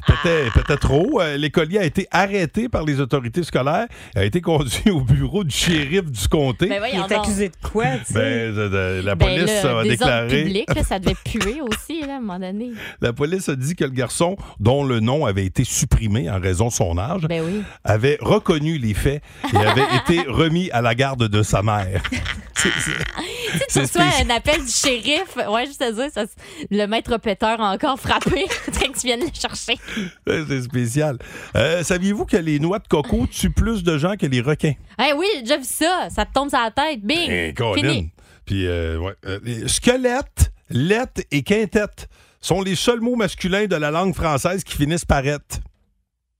pétait 0.53 0.77
trop. 0.77 1.21
Euh, 1.21 1.37
L'écolier 1.37 1.79
a 1.79 1.83
été 1.85 2.07
arrêté 2.11 2.69
par 2.69 2.83
les 2.83 2.99
autorités 2.99 3.43
scolaires, 3.43 3.87
a 4.15 4.23
été 4.23 4.41
conduit 4.41 4.91
au 4.91 5.01
bureau 5.01 5.43
du 5.43 5.55
shérif 5.55 6.03
du 6.05 6.27
comté. 6.27 6.67
Ben 6.67 6.75
Il 6.75 6.79
voyons 6.79 7.07
est 7.07 7.13
accusé 7.13 7.49
de 7.49 7.55
quoi, 7.61 7.85
tu 8.05 8.13
sais? 8.13 8.13
Ben, 8.13 8.55
de- 8.55 8.67
de- 8.69 9.01
la 9.05 9.15
Ben 9.15 9.25
police 9.25 9.45
là, 9.45 9.59
a 9.59 9.61
des 9.61 9.69
ordres 9.71 9.83
déclaré. 9.89 10.43
publics, 10.43 10.75
là, 10.75 10.83
ça 10.83 10.99
devait 10.99 11.15
puer 11.25 11.61
aussi, 11.61 12.01
là, 12.01 12.13
à 12.13 12.17
un 12.17 12.19
moment 12.21 12.39
donné. 12.39 12.71
La 13.01 13.13
police 13.13 13.49
a 13.49 13.55
dit 13.55 13.75
que 13.75 13.83
le 13.83 13.91
garçon, 13.91 14.37
dont 14.59 14.83
le 14.83 14.99
nom 14.99 15.25
avait 15.25 15.45
été 15.45 15.63
supprimé 15.63 16.29
en 16.29 16.39
raison 16.39 16.67
de 16.67 16.73
son 16.73 16.97
âge, 16.97 17.21
Ben 17.23 17.43
oui. 17.45 17.63
avait 17.83 18.17
reconnu 18.21 18.77
les 18.77 18.93
faits 18.93 19.21
et 19.53 19.57
avait 19.57 19.81
été 20.07 20.21
remis 20.27 20.69
à 20.71 20.81
la 20.81 20.95
garde 20.95 21.27
de 21.27 21.43
sa 21.43 21.61
mère. 21.61 22.01
C'est- 22.57 22.69
c'est- 22.79 23.67
Tu 23.69 23.79
reçois 23.79 24.23
un 24.25 24.29
appel 24.35 24.63
du 24.63 24.71
shérif. 24.71 25.35
Ouais, 25.49 25.65
juste 25.67 25.81
à 25.83 25.91
dire, 25.91 26.07
ça, 26.11 26.23
le 26.71 26.85
maître 26.87 27.15
péteur 27.17 27.61
a 27.61 27.71
encore 27.71 27.99
frappé. 27.99 28.45
Que 28.65 28.71
tu 28.99 29.05
viens 29.07 29.17
de 29.17 29.23
le 29.23 29.29
chercher. 29.33 29.77
C'est 30.27 30.61
spécial. 30.61 31.17
Euh, 31.55 31.83
Saviez-vous 31.83 32.25
que 32.25 32.37
les 32.37 32.59
noix 32.59 32.79
de 32.79 32.87
coco 32.87 33.27
tuent 33.27 33.49
plus 33.51 33.83
de 33.83 33.97
gens 33.97 34.15
que 34.15 34.25
les 34.25 34.41
requins? 34.41 34.73
Eh 34.99 35.13
oui, 35.13 35.27
j'ai 35.45 35.57
vu 35.57 35.63
ça. 35.63 36.07
Ça 36.09 36.25
te 36.25 36.33
tombe 36.33 36.49
sur 36.49 36.59
la 36.59 36.71
tête. 36.71 37.01
Bing! 37.01 37.29
Eh, 37.29 37.53
Colin. 37.53 37.81
Fini. 37.81 38.09
Puis, 38.45 38.67
euh, 38.67 38.97
ouais, 38.99 39.13
euh, 39.25 39.39
les 39.43 39.67
squelette, 39.67 40.51
lette 40.69 41.25
et 41.31 41.41
quintette 41.43 42.07
sont 42.41 42.61
les 42.61 42.75
seuls 42.75 43.01
mots 43.01 43.15
masculins 43.15 43.65
de 43.65 43.75
la 43.75 43.89
langue 43.91 44.13
française 44.13 44.63
qui 44.63 44.75
finissent 44.77 45.05
par 45.05 45.25
être. 45.25 45.59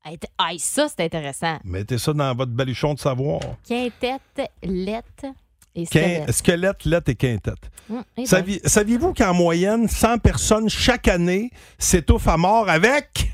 Hey, 0.04 0.20
t- 0.20 0.28
hey, 0.40 0.60
ça, 0.60 0.88
c'est 0.88 1.04
intéressant. 1.04 1.58
Mettez 1.64 1.98
ça 1.98 2.14
dans 2.14 2.36
votre 2.36 2.52
baluchon 2.52 2.94
de 2.94 3.00
savoir. 3.00 3.40
Quintette, 3.68 4.52
lette 4.62 5.26
et 5.74 5.84
Quin- 5.86 5.88
squelette. 5.88 6.32
squelette, 6.32 6.86
lette 6.86 7.10
et 7.10 7.16
quintette. 7.16 7.72
Hum, 7.90 8.04
eh 8.16 8.22
ben. 8.22 8.26
Savi- 8.28 8.62
Saviez-vous 8.68 9.14
qu'en 9.16 9.34
moyenne, 9.34 9.88
100 9.88 10.20
personnes 10.20 10.70
chaque 10.70 11.08
année 11.08 11.50
s'étouffent 11.80 12.28
à 12.28 12.38
mort 12.38 12.70
avec 12.70 13.32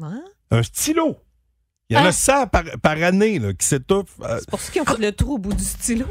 Hein? 0.00 0.24
un 0.50 0.62
stylo? 0.62 1.27
Il 1.90 1.96
y 1.96 1.98
en 1.98 2.04
Ah. 2.04 2.08
a 2.08 2.12
100 2.12 2.46
par, 2.48 2.64
par 2.82 3.02
année 3.02 3.38
là, 3.38 3.54
qui 3.54 3.64
s'étouffent. 3.66 4.18
euh, 4.22 4.36
C'est 4.40 4.50
pour 4.50 4.60
ça 4.60 4.70
qu'ils 4.70 4.82
ont 4.82 4.84
fait 4.84 4.98
le 5.00 5.10
trou 5.12 5.36
au 5.36 5.38
bout 5.38 5.54
du 5.54 5.64
stylo. 5.64 6.04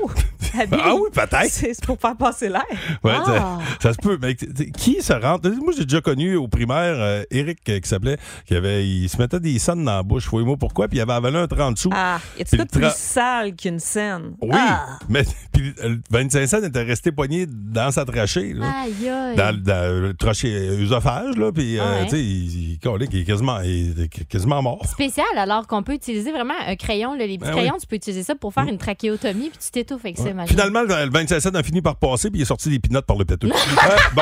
Ah 0.56 0.96
oui, 0.96 1.10
peut-être. 1.14 1.52
C'est 1.52 1.86
pour 1.86 2.00
faire 2.00 2.16
passer 2.16 2.50
l'air. 2.50 2.64
Ouais, 3.04 3.12
Ah. 3.16 3.24
ça, 3.26 3.60
ça 3.80 3.94
se 3.94 3.98
peut. 4.00 4.18
Mais 4.20 4.34
qui 4.36 5.04
se 5.04 5.14
rentre? 5.14 5.48
Moi, 5.52 5.74
j'ai 5.78 5.84
déjà 5.84 6.02
connu 6.02 6.36
au 6.36 6.48
primaire 6.48 6.96
euh, 6.98 7.24
Eric 7.30 7.60
euh, 7.70 7.80
qui 7.80 7.88
s'appelait, 7.88 8.18
qui 8.48 8.56
avait, 8.56 8.88
il 8.88 9.08
se 9.08 9.18
mettait 9.18 9.40
des 9.40 9.60
scènes 9.60 9.86
dans 9.86 9.98
la 9.98 10.02
bouche. 10.04 10.24
Fouille-moi 10.26 10.58
pourquoi, 10.58 10.88
puis 10.88 10.98
il 10.98 11.02
avait 11.02 11.14
avalé 11.14 11.38
un 11.38 11.48
30 11.48 11.78
sous. 11.78 11.90
Ah, 11.94 12.20
y 12.40 12.42
a-tu 12.42 12.58
de 12.58 12.64
plus 12.64 12.82
tra- 12.82 12.96
sale 12.96 13.56
qu'une 13.56 13.80
scène? 13.80 14.36
Oui, 14.42 14.50
Ah. 14.58 14.98
mais 15.10 15.26
puis, 15.52 15.76
euh, 15.84 15.90
le 15.90 16.02
25 16.10 16.48
cents 16.48 16.64
était 16.64 16.82
resté 16.82 17.12
poigné 17.12 17.46
dans 17.48 17.92
sa 17.92 18.04
trachée. 18.04 18.54
là. 18.54 18.66
Aïe, 18.84 19.10
aïe. 19.10 19.36
Dans, 19.36 19.52
le- 19.56 19.62
dans 19.62 20.02
le 20.02 20.14
trachée 20.16 20.56
œsophage, 20.70 21.36
là, 21.38 21.52
puis, 21.52 21.78
euh, 21.78 21.84
Ouais. 22.00 22.04
tu 22.06 22.12
sais, 22.12 22.20
il, 22.24 22.72
il, 22.72 22.80
colique, 22.80 23.10
il 23.14 23.22
est 23.22 23.26
quasiment, 23.26 23.60
il 23.62 24.02
est 24.02 24.26
quasiment 24.28 24.64
mort. 24.64 24.84
Spécial, 24.88 25.28
alors 25.38 25.67
qu'on 25.68 25.84
peut 25.84 25.94
utiliser 25.94 26.32
vraiment 26.32 26.54
un 26.66 26.76
crayon. 26.76 27.14
là, 27.14 27.26
les 27.26 27.38
petits 27.38 27.50
Ben 27.50 27.56
oui. 27.56 27.62
crayons, 27.64 27.78
tu 27.80 27.88
peux 27.88 27.96
utiliser 27.96 28.24
ça 28.24 28.36
pour 28.36 28.54
faire 28.54 28.66
une 28.66 28.78
trachéotomie 28.78 29.50
puis 29.50 29.60
tu 29.60 29.72
t'étouffes 29.72 30.04
avec 30.06 30.18
ça, 30.18 30.30
imagine. 30.30 30.50
Finalement, 30.56 30.82
le 30.82 31.06
le 31.06 31.12
25 31.12 31.40
cents 31.40 31.56
a 31.56 31.64
fini 31.64 31.82
par 31.82 31.96
passer, 31.98 32.30
puis 32.30 32.40
il 32.40 32.44
est 32.44 32.46
sorti 32.46 32.70
des 32.70 32.80
pinottes 32.80 33.06
par 33.06 33.18
le. 33.18 33.26
Euh, 33.30 33.36
bon, 34.16 34.22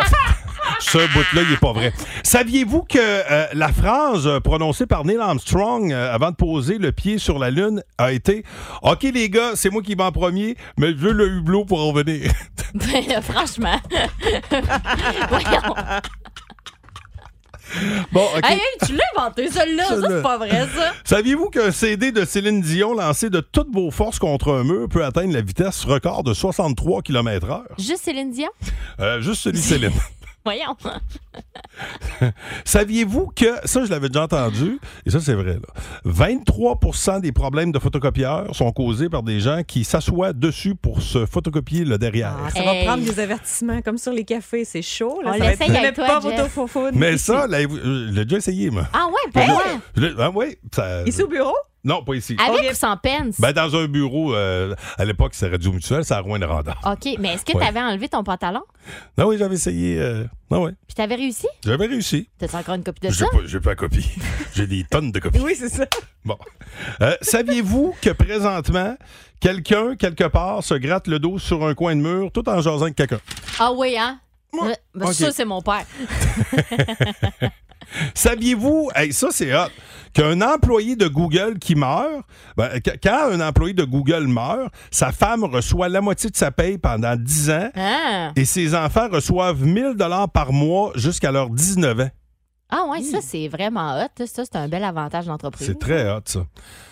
ce 0.79 0.97
bout-là, 0.97 1.41
il 1.43 1.49
n'est 1.51 1.57
pas 1.57 1.73
vrai. 1.73 1.93
Saviez-vous 2.23 2.83
que 2.83 2.97
euh, 2.99 3.47
la 3.53 3.69
phrase 3.71 4.27
euh, 4.27 4.39
prononcée 4.39 4.85
par 4.85 5.05
Neil 5.05 5.17
Armstrong 5.17 5.91
euh, 5.91 6.13
avant 6.13 6.31
de 6.31 6.35
poser 6.35 6.77
le 6.77 6.91
pied 6.91 7.17
sur 7.17 7.39
la 7.39 7.49
Lune 7.51 7.83
a 7.97 8.11
été 8.11 8.43
OK, 8.81 9.03
les 9.03 9.29
gars, 9.29 9.51
c'est 9.55 9.69
moi 9.69 9.81
qui 9.81 9.95
vais 9.95 10.03
en 10.03 10.11
premier, 10.11 10.55
mais 10.77 10.89
je 10.91 10.95
veux 10.97 11.13
le 11.13 11.27
hublot 11.27 11.65
pour 11.65 11.79
en 11.81 11.87
revenir. 11.91 12.31
Ben, 12.73 13.21
franchement. 13.21 13.79
Voyons. 15.29 15.75
Bon, 18.11 18.25
OK. 18.37 18.45
Hey, 18.45 18.57
hey, 18.57 18.87
tu 18.87 18.95
l'as 18.95 19.03
inventé, 19.15 19.49
celle-là. 19.49 19.85
Ça, 19.85 19.95
c'est 20.07 20.21
pas 20.21 20.37
vrai, 20.37 20.67
ça. 20.75 20.93
Saviez-vous 21.03 21.49
qu'un 21.49 21.71
CD 21.71 22.11
de 22.11 22.25
Céline 22.25 22.61
Dion 22.61 22.93
lancé 22.93 23.29
de 23.29 23.39
toutes 23.39 23.73
vos 23.73 23.91
forces 23.91 24.19
contre 24.19 24.51
un 24.53 24.63
mur 24.63 24.87
peut 24.89 25.03
atteindre 25.03 25.33
la 25.33 25.41
vitesse 25.41 25.85
record 25.85 26.23
de 26.23 26.33
63 26.33 27.01
km/h? 27.01 27.63
Juste 27.77 28.03
Céline 28.03 28.31
Dion? 28.31 28.49
Euh, 28.99 29.21
juste 29.21 29.41
celui 29.41 29.59
de 29.59 29.63
Céline. 29.63 29.91
Voyons. 30.45 30.75
Saviez-vous 32.63 33.31
que, 33.35 33.45
ça 33.67 33.83
je 33.83 33.89
l'avais 33.89 34.07
déjà 34.09 34.23
entendu, 34.23 34.79
et 35.05 35.09
ça 35.09 35.19
c'est 35.19 35.33
vrai, 35.33 35.55
là, 35.55 35.81
23% 36.05 37.19
des 37.21 37.31
problèmes 37.31 37.71
de 37.71 37.79
photocopieurs 37.79 38.55
sont 38.55 38.71
causés 38.71 39.09
par 39.09 39.23
des 39.23 39.39
gens 39.39 39.63
qui 39.63 39.83
s'assoient 39.83 40.33
dessus 40.33 40.75
pour 40.75 41.01
se 41.01 41.25
photocopier 41.25 41.83
le 41.83 41.97
derrière. 41.97 42.37
Ah, 42.45 42.49
ça 42.51 42.59
Hey. 42.61 42.65
va 42.85 42.91
prendre 42.91 43.03
des 43.03 43.19
avertissements 43.19 43.81
comme 43.81 43.97
sur 43.97 44.13
les 44.13 44.23
cafés, 44.23 44.65
c'est 44.65 44.81
chaud. 44.81 45.21
Là. 45.23 45.31
On 45.35 45.37
ça 45.39 45.49
l'essaye 45.49 45.75
avec 45.75 45.95
toi, 45.95 46.07
pas 46.07 46.19
Jeff. 46.21 46.57
Mais 46.93 47.17
ça, 47.17 47.47
là, 47.47 47.61
je 47.61 48.11
l'ai 48.11 48.23
déjà 48.25 48.37
essayé, 48.37 48.69
moi. 48.69 48.87
Ah 48.93 49.07
ouais. 49.07 49.43
Je 49.95 50.01
l'ai- 50.01 50.13
ah 50.19 50.31
oui, 50.33 50.55
ça- 50.73 51.03
Ici 51.05 51.23
au 51.23 51.27
bureau? 51.27 51.55
Non, 51.85 52.03
pas 52.03 52.15
ici. 52.15 52.35
Avec 52.45 52.71
ou 52.71 52.75
sans 52.75 52.97
pence? 52.97 53.39
Ben, 53.39 53.53
dans 53.53 53.75
un 53.75 53.85
bureau, 53.87 54.33
euh, 54.33 54.73
à 54.97 55.05
l'époque, 55.05 55.33
c'est 55.35 55.47
Radio 55.47 55.71
Mutuelle, 55.71 56.03
c'est 56.03 56.15
à 56.15 56.19
Rouen-Noranda. 56.19 56.75
OK, 56.83 57.15
mais 57.19 57.35
est-ce 57.35 57.45
que 57.45 57.53
Ouais. 57.55 57.61
tu 57.61 57.67
avais 57.69 57.79
enlevé 57.79 58.09
ton 58.09 58.23
pantalon? 58.23 58.63
Non, 59.17 59.27
oui, 59.27 59.37
j'avais 59.37 59.53
essayé. 59.55 59.99
euh, 59.99 60.25
non, 60.49 60.63
oui, 60.65 60.71
Puis 60.87 60.95
t'avais 60.95 61.13
réussi? 61.15 61.47
j'avais 61.63 61.85
réussi. 61.85 62.27
T'as 62.39 62.57
encore 62.59 62.73
une 62.75 62.83
copie 62.83 63.01
de 63.07 63.11
J'ai 63.13 63.25
ça? 63.25 63.27
pas, 63.31 63.37
j'ai 63.45 63.59
pas 63.59 63.69
la 63.69 63.75
copie. 63.75 64.09
J'ai 64.55 64.65
des 64.67 64.83
tonnes 64.83 65.11
de 65.11 65.19
copies. 65.19 65.39
Oui, 65.39 65.55
c'est 65.55 65.69
ça. 65.69 65.85
Bon. 66.25 66.37
Euh, 67.01 67.15
Saviez-vous 67.21 67.95
que 68.01 68.09
présentement, 68.09 68.97
quelqu'un, 69.39 69.95
quelque 69.95 70.23
part, 70.23 70.63
se 70.63 70.73
gratte 70.73 71.07
le 71.07 71.19
dos 71.19 71.37
sur 71.37 71.65
un 71.67 71.75
coin 71.75 71.95
de 71.95 72.01
mur 72.01 72.31
tout 72.33 72.49
en 72.49 72.61
jasant 72.61 72.83
avec 72.83 72.95
quelqu'un? 72.95 73.19
Ah 73.59 73.71
oui, 73.73 73.95
hein? 73.97 74.19
Moi- 74.53 74.71
ben, 74.95 75.05
OK. 75.07 75.13
Ça, 75.13 75.31
c'est 75.31 75.45
mon 75.45 75.61
père. 75.61 75.85
Saviez-vous, 78.13 78.89
hey, 78.95 79.11
ça 79.13 79.27
c'est 79.31 79.53
hot, 79.55 79.67
qu'un 80.13 80.41
employé 80.41 80.95
de 80.95 81.07
Google 81.07 81.59
qui 81.59 81.75
meurt, 81.75 82.23
ben, 82.57 82.79
qu- 82.79 82.97
quand 83.03 83.31
un 83.31 83.47
employé 83.47 83.73
de 83.73 83.83
Google 83.83 84.27
meurt, 84.27 84.71
sa 84.91 85.11
femme 85.11 85.43
reçoit 85.43 85.89
la 85.89 86.01
moitié 86.01 86.29
de 86.29 86.35
sa 86.37 86.51
paye 86.51 86.77
pendant 86.77 87.15
10 87.15 87.49
ans 87.51 87.69
Ah, 87.75 88.31
et 88.35 88.45
ses 88.45 88.75
enfants 88.75 89.07
reçoivent 89.11 89.63
1000 89.65 89.93
dollars 89.95 90.29
par 90.29 90.51
mois 90.53 90.91
jusqu'à 90.95 91.31
leurs 91.31 91.49
19 91.49 91.99
ans. 91.99 92.09
ah 92.69 92.85
ouais, 92.89 93.03
ça, 93.03 93.19
c'est 93.21 93.47
vraiment 93.47 94.01
hot. 94.01 94.25
Ça, 94.25 94.43
c'est 94.45 94.55
un 94.55 94.67
bel 94.67 94.83
avantage 94.83 95.25
d'entreprise. 95.27 95.67
C'est 95.67 95.79
très 95.79 96.09
hot, 96.11 96.21
ça. 96.25 96.45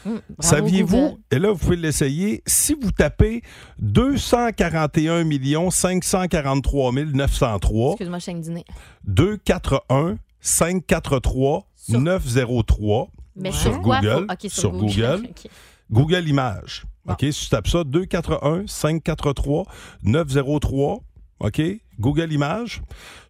Bravo, 0.06 0.22
Saviez-vous, 0.40 1.18
et 1.32 1.40
là, 1.40 1.52
vous 1.52 1.58
pouvez 1.58 1.76
l'essayer, 1.78 2.44
si 2.46 2.76
vous 2.80 2.92
tapez 2.92 3.42
241 3.80 5.70
543 5.72 6.92
903, 6.92 7.92
Excuse-moi, 7.92 8.20
je 8.20 8.32
dîner. 8.32 8.66
241 9.06 10.18
543 10.44 11.68
Sur- 11.76 12.00
903 12.00 13.08
Mais 13.36 13.52
sur 13.52 13.82
quoi? 13.82 14.00
Google, 14.02 14.28
Faut- 14.28 14.34
OK, 14.34 14.40
sur, 14.42 14.52
sur 14.52 14.72
Google. 14.72 15.28
OK. 15.30 15.52
Google 15.92 16.28
Images. 16.28 16.84
Bon. 17.06 17.14
OK, 17.14 17.20
si 17.32 17.44
tu 17.46 17.50
tapes 17.50 17.68
ça 17.68 17.84
241 17.84 18.66
543 18.68 19.66
903 20.04 21.00
OK, 21.40 21.62
Google 22.00 22.32
Images, 22.32 22.82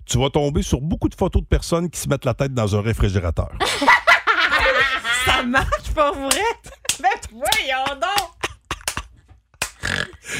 tu 0.05 0.19
vas 0.19 0.29
tomber 0.29 0.61
sur 0.61 0.81
beaucoup 0.81 1.09
de 1.09 1.15
photos 1.15 1.41
de 1.41 1.47
personnes 1.47 1.89
qui 1.89 1.99
se 1.99 2.07
mettent 2.09 2.25
la 2.25 2.33
tête 2.33 2.53
dans 2.53 2.75
un 2.75 2.81
réfrigérateur. 2.81 3.51
Ça 5.25 5.41
marche 5.43 5.91
pas 5.95 6.11
vrai? 6.11 6.41
Ben 7.01 7.09
voyons 7.31 7.99
donc! 7.99 8.32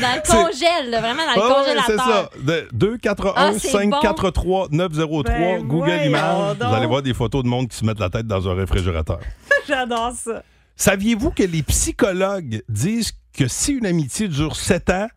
Dans 0.02 0.16
le 0.16 0.22
congèle, 0.26 0.90
là, 0.90 1.00
vraiment 1.02 1.24
dans 1.26 1.34
le 1.34 1.42
Ah 1.42 1.48
ouais, 1.62 1.76
c'est 1.76 1.96
congélateur. 1.96 2.32
ça. 2.34 2.40
De- 2.42 2.68
241 2.72 3.34
Ah, 3.36 3.52
c'est 3.58 3.68
543 3.70 4.68
903 4.72 5.24
Ben, 5.24 5.62
Google 5.64 5.86
voyons 5.86 6.04
Images. 6.04 6.58
donc. 6.58 6.70
Vous 6.70 6.76
allez 6.76 6.86
voir 6.88 7.02
des 7.02 7.14
photos 7.14 7.44
de 7.44 7.50
monde 7.50 7.68
qui 7.68 7.78
se 7.78 7.86
mettent 7.86 8.00
la 8.00 8.10
tête 8.10 8.26
dans 8.28 8.48
un 8.48 8.54
réfrigérateur. 8.56 9.20
J'adore 9.68 10.14
ça. 10.14 10.42
Saviez-vous 10.76 11.32
que 11.32 11.44
les 11.44 11.64
psychologues 11.64 12.64
disent 12.70 13.12
que 13.38 13.48
si 13.48 13.74
une 13.74 13.86
amitié 13.86 14.28
dure 14.28 14.56
7 14.56 14.90
ans, 14.90 15.08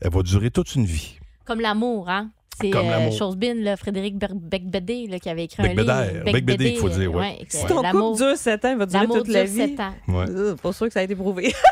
elle 0.00 0.10
va 0.10 0.22
durer 0.22 0.50
toute 0.50 0.74
une 0.74 0.84
vie? 0.84 1.18
Comme 1.44 1.60
l'amour, 1.60 2.08
hein? 2.08 2.30
C'est 2.60 2.68
Comme 2.70 2.86
euh, 2.88 2.90
l'amour. 2.90 3.12
Chosebin, 3.16 3.54
là, 3.54 3.76
Frédéric 3.78 4.18
Ber- 4.18 4.34
Becbédé, 4.34 5.06
là, 5.08 5.18
qui 5.18 5.30
avait 5.30 5.44
écrit 5.44 5.62
un 5.62 5.68
Becbédère. 5.68 6.12
livre. 6.12 6.24
Becbédé, 6.32 6.68
il 6.72 6.76
faut 6.76 6.90
dire, 6.90 7.12
ouais. 7.14 7.38
que 7.50 7.56
Si 7.56 7.64
ton 7.64 7.80
l'amour- 7.80 8.12
couple 8.12 8.24
dure 8.28 8.36
7 8.36 8.64
ans, 8.66 8.70
il 8.72 8.76
va 8.78 8.86
durer 8.86 9.00
L'amour 9.00 9.16
toute 9.18 9.28
la 9.28 9.44
dure 9.44 9.52
vie? 9.54 9.70
sept 9.70 9.80
ans. 9.80 9.94
Ouais. 10.08 10.24
Euh, 10.28 10.54
Pas 10.56 10.72
sûr 10.74 10.86
que 10.88 10.92
ça 10.92 11.00
a 11.00 11.02
été 11.04 11.16
prouvé. 11.16 11.54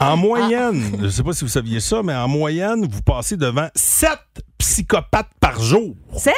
En 0.00 0.16
moyenne, 0.16 0.82
je 0.98 1.04
ne 1.04 1.08
sais 1.08 1.22
pas 1.22 1.32
si 1.32 1.44
vous 1.44 1.50
saviez 1.50 1.80
ça, 1.80 2.02
mais 2.02 2.14
en 2.14 2.28
moyenne, 2.28 2.86
vous 2.86 3.02
passez 3.02 3.36
devant 3.36 3.68
7 3.74 4.10
psychopathes 4.58 5.30
par 5.40 5.60
jour. 5.60 5.94
7? 6.16 6.34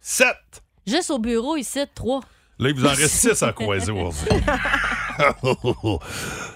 7! 0.00 0.26
Juste 0.86 1.10
au 1.10 1.18
bureau, 1.18 1.56
ici, 1.56 1.80
trois. 1.94 2.20
Là, 2.58 2.68
il 2.70 2.74
vous 2.74 2.84
en 2.86 2.90
reste 2.90 3.08
6 3.34 3.42
à 3.42 3.52
croiser 3.52 3.92
aujourd'hui. 3.92 4.28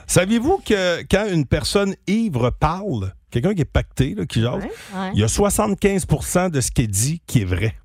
Saviez-vous 0.07 0.59
que 0.59 1.03
quand 1.11 1.27
une 1.31 1.47
personne 1.47 1.95
ivre 2.07 2.51
parle, 2.51 3.13
quelqu'un 3.31 3.55
qui 3.55 3.63
est 3.63 3.67
pacté, 3.67 4.15
là, 4.15 4.27
qui 4.27 4.41
jase, 4.43 4.63
Ouais. 4.63 4.71
Ouais. 4.95 5.11
il 5.15 5.21
y 5.21 5.25
a 5.25 5.27
75% 5.27 6.51
de 6.51 6.61
ce 6.61 6.71
qu'il 6.71 6.89
dit 6.89 7.21
qui 7.27 7.41
est 7.43 7.45
vrai? 7.47 7.77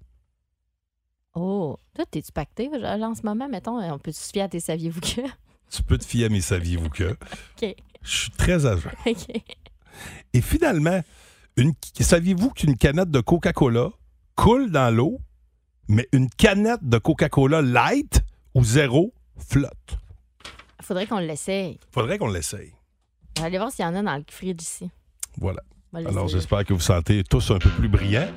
Oh, 1.36 1.78
toi, 1.96 2.06
t'es-tu 2.10 2.32
pacté 2.32 2.70
là, 2.78 2.98
en 2.98 3.16
ce 3.16 3.22
moment? 3.24 3.48
Mettons, 3.48 3.80
on 3.80 4.00
peut 4.00 4.12
se 4.12 4.30
fier 4.32 4.42
à 4.44 4.50
tes 4.50 4.60
saviez-vous 4.60 5.00
que? 5.02 5.22
Tu 5.70 5.84
peux 5.84 5.98
te 5.98 6.06
fier 6.06 6.26
à 6.26 6.30
mes 6.30 6.42
saviez-vous 6.42 6.90
que. 6.90 7.12
OK. 7.62 7.76
Je 8.02 8.18
suis 8.18 8.32
très 8.32 8.66
agent. 8.66 8.90
OK. 9.06 9.42
Et 10.34 10.42
finalement, 10.42 11.02
une- 11.58 11.74
saviez-vous 12.00 12.50
qu'une 12.52 12.78
canette 12.78 13.12
de 13.12 13.20
Coca-Cola 13.20 13.90
coule 14.36 14.72
dans 14.72 14.90
l'eau, 14.96 15.20
mais 15.88 16.08
une 16.14 16.30
canette 16.30 16.84
de 16.84 16.98
Coca-Cola 16.98 17.62
light 17.62 18.22
ou 18.54 18.64
zéro 18.64 19.14
flotte? 19.38 19.98
Faudrait 20.82 21.08
qu'on 21.08 21.20
l'essaye. 21.20 21.80
Faudrait 21.92 22.18
qu'on 22.18 22.30
l'essaye. 22.30 22.72
On 23.38 23.42
va 23.42 23.48
aller 23.48 23.58
voir 23.58 23.72
s'il 23.72 23.84
y 23.86 23.88
en 23.88 23.96
a 23.96 24.02
dans 24.02 24.16
le 24.18 24.24
fridge 24.30 24.62
ici. 24.62 24.90
Voilà. 25.38 25.62
Alors, 25.94 26.28
j'espère 26.28 26.64
que 26.66 26.74
vous 26.74 26.80
sentez 26.80 27.24
tous 27.24 27.52
un 27.52 27.60
peu 27.60 27.70
plus 27.70 27.90
brillants. 27.90 28.30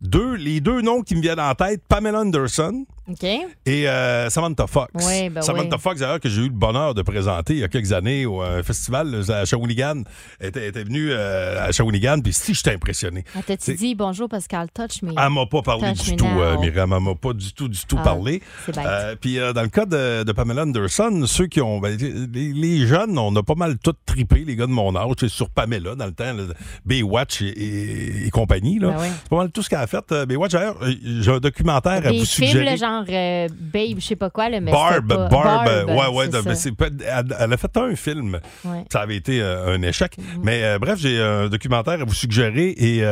Deux, 0.00 0.34
les 0.36 0.60
deux 0.60 0.80
noms 0.80 1.02
qui 1.02 1.16
me 1.16 1.20
viennent 1.22 1.40
en 1.40 1.54
tête, 1.54 1.82
Pamela 1.88 2.20
Anderson 2.20 2.86
OK? 3.08 3.24
et 3.24 3.88
euh, 3.88 4.28
Samantha 4.30 4.66
Fox. 4.66 4.90
Oui, 4.94 5.28
ben 5.30 5.40
Samantha 5.42 5.76
oui. 5.76 5.80
Fox, 5.82 6.00
d'ailleurs, 6.00 6.20
que 6.20 6.28
j'ai 6.28 6.40
eu 6.42 6.48
le 6.48 6.50
bonheur 6.50 6.94
de 6.94 7.02
présenter 7.02 7.54
il 7.54 7.58
y 7.60 7.64
a 7.64 7.68
quelques 7.68 7.92
années 7.92 8.26
au 8.26 8.42
euh, 8.42 8.62
festival 8.62 9.10
là, 9.10 9.38
à 9.40 9.44
Shawinigan. 9.44 10.02
Elle 10.40 10.48
était, 10.48 10.68
était 10.68 10.84
venue 10.84 11.08
euh, 11.10 11.66
à 11.68 11.72
Shawinigan, 11.72 12.20
puis 12.20 12.32
si, 12.32 12.54
j'étais 12.54 12.72
impressionné. 12.74 13.24
Ah, 13.36 13.40
T'as-tu 13.46 13.62
C'est- 13.64 13.74
dit 13.74 13.94
bonjour 13.94 14.28
Pascal, 14.28 14.68
touch 14.74 15.02
me? 15.02 15.10
Elle 15.10 15.30
m'a 15.32 15.46
pas 15.46 15.62
parlé 15.62 15.92
Touch 15.94 16.04
du 16.10 16.16
tout, 16.16 16.26
euh, 16.26 16.58
Myriam. 16.58 16.92
Elle 16.92 17.00
m'a 17.02 17.14
pas 17.14 17.32
du 17.32 17.52
tout, 17.52 17.68
du 17.68 17.78
tout 17.86 17.96
Ah, 18.00 18.04
parlé. 18.04 18.42
Euh, 18.76 19.14
Puis 19.20 19.38
euh, 19.38 19.52
dans 19.52 19.62
le 19.62 19.68
cas 19.68 19.86
de, 19.86 20.24
de 20.24 20.32
Pamela 20.32 20.62
Anderson, 20.62 21.22
ceux 21.26 21.46
qui 21.46 21.60
ont. 21.60 21.78
ben, 21.80 21.96
les, 21.96 22.52
les 22.52 22.86
jeunes, 22.86 23.16
on 23.18 23.34
a 23.36 23.42
pas 23.42 23.54
mal 23.54 23.78
tout 23.78 23.94
trippé, 24.04 24.44
les 24.44 24.56
gars 24.56 24.66
de 24.66 24.72
mon 24.72 24.94
âge, 24.96 25.06
c'est 25.20 25.28
sur 25.28 25.48
Pamela, 25.50 25.94
dans 25.94 26.06
le 26.06 26.12
temps, 26.12 26.32
là, 26.32 26.42
Baywatch 26.84 27.42
et, 27.42 27.46
et- 27.46 28.26
et 28.26 28.30
compagnie. 28.30 28.78
Là. 28.78 28.88
Ben 28.90 28.96
oui. 29.00 29.06
C'est 29.22 29.28
pas 29.28 29.36
mal 29.36 29.50
tout 29.50 29.62
ce 29.62 29.68
qu'elle 29.70 29.78
a 29.78 29.86
fait. 29.86 30.04
euh, 30.12 30.26
Baywatch, 30.26 30.52
d'ailleurs, 30.52 30.76
euh, 30.82 30.92
j'ai 31.20 31.30
un 31.32 31.38
documentaire 31.38 31.92
à 32.04 32.10
vous 32.10 32.24
films, 32.24 32.24
suggérer. 32.26 32.64
là, 32.64 32.76
genre 32.96 33.04
euh, 33.08 33.48
Babe, 33.48 33.98
je 33.98 34.06
sais 34.06 34.16
pas 34.16 34.30
quoi, 34.30 34.48
là, 34.48 34.60
mais 34.60 34.70
Barb, 34.70 35.08
pas... 35.08 35.28
Barb, 35.28 35.68
ouais, 35.88 36.08
ouais, 36.08 36.28
mais 36.44 36.54
c'est 36.54 36.72
elle, 36.80 37.52
a 37.52 37.56
fait 37.56 37.76
un 37.76 37.94
film. 37.96 38.40
Ouais. 38.64 38.84
Ça 38.90 39.00
avait 39.00 39.16
été 39.16 39.40
euh, 39.40 39.74
un 39.74 39.82
échec. 39.82 40.16
Mm-hmm. 40.16 40.40
Mais 40.42 40.62
euh, 40.64 40.78
bref, 40.78 40.98
j'ai 40.98 41.20
un 41.20 41.48
documentaire 41.48 42.00
à 42.00 42.04
vous 42.04 42.14
suggérer 42.14 42.74
et 42.76 43.04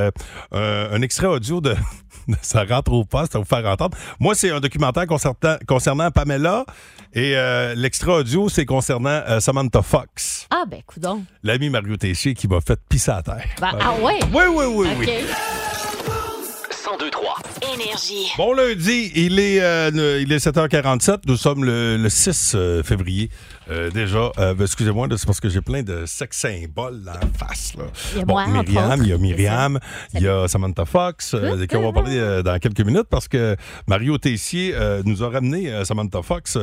un, 0.53 1.03
extrait 1.03 1.27
audio 1.27 1.61
de, 1.61 1.75
Ça 2.41 2.65
rentre 2.65 2.93
au 2.93 3.05
poste 3.05 3.37
à 3.37 3.39
vous 3.39 3.45
faire 3.45 3.65
entendre. 3.67 3.97
Moi, 4.19 4.35
c'est 4.35 4.51
un 4.51 4.61
documentaire 4.61 5.07
concernant, 5.07 5.57
concernant 5.67 6.11
Pamela 6.11 6.65
et 7.13 7.35
l'extrait 7.77 8.13
audio, 8.13 8.49
c'est 8.49 8.65
concernant 8.65 9.23
Samantha 9.41 9.83
Fox, 9.83 10.47
Ah, 10.51 10.65
ben, 10.69 10.81
coudon. 10.87 11.23
l'ami 11.43 11.71
Mario 11.71 11.97
Tessier 11.97 12.35
qui 12.35 12.49
m'a 12.49 12.61
fait 12.61 12.81
pisser 12.89 13.11
à 13.11 13.23
terre. 13.23 13.47
Ben, 13.61 13.73
ah, 13.81 13.95
ouais? 14.01 14.21
Oui, 14.33 14.45
oui, 14.49 14.65
oui, 14.67 14.89
OK. 14.89 14.99
oui. 14.99 15.25
1023 16.87 17.37
Énergie. 17.75 18.27
Bon 18.37 18.53
lundi, 18.53 19.11
il 19.15 19.39
est, 19.41 19.59
euh, 19.63 19.91
le- 19.91 20.21
il 20.21 20.31
est 20.33 20.37
7h47. 20.39 21.21
Nous 21.27 21.37
sommes 21.39 21.65
le, 21.65 21.97
le 21.97 22.09
6 22.11 22.53
euh, 22.55 22.83
février. 22.83 23.31
Euh, 23.71 23.91
déjà, 23.91 24.31
euh, 24.39 24.55
ben, 24.55 24.65
excusez-moi, 24.65 25.09
c'est 25.17 25.27
parce 25.27 25.41
que 25.41 25.49
j'ai 25.49 25.61
plein 25.61 25.83
de 25.83 26.05
sex 26.07 26.37
symboles 26.39 27.03
en 27.09 27.47
face. 27.47 27.75
Là. 27.77 27.85
Il 28.13 28.19
y 28.19 28.23
a 28.23 28.25
bon, 28.25 28.35
moi, 28.35 28.47
Myriam, 28.47 29.01
il 29.03 29.09
y 29.09 29.13
a 29.13 29.19
Myriam, 29.19 29.79
il 30.15 30.21
y 30.23 30.29
a 30.29 30.47
Samantha 30.49 30.85
Fox, 30.85 31.35
euh, 31.35 31.57
de 31.57 31.65
qui 31.65 31.77
on 31.77 31.83
va 31.83 31.93
parler 31.93 32.19
euh, 32.19 32.43
dans 32.43 32.59
quelques 32.59 32.81
minutes 32.83 33.07
parce 33.11 33.27
que 33.29 33.57
Mario 33.87 34.19
Tessier 34.19 34.75
nous 35.05 35.23
a 35.23 35.29
ramené 35.31 35.85
Samantha 35.85 36.23
Fox 36.23 36.59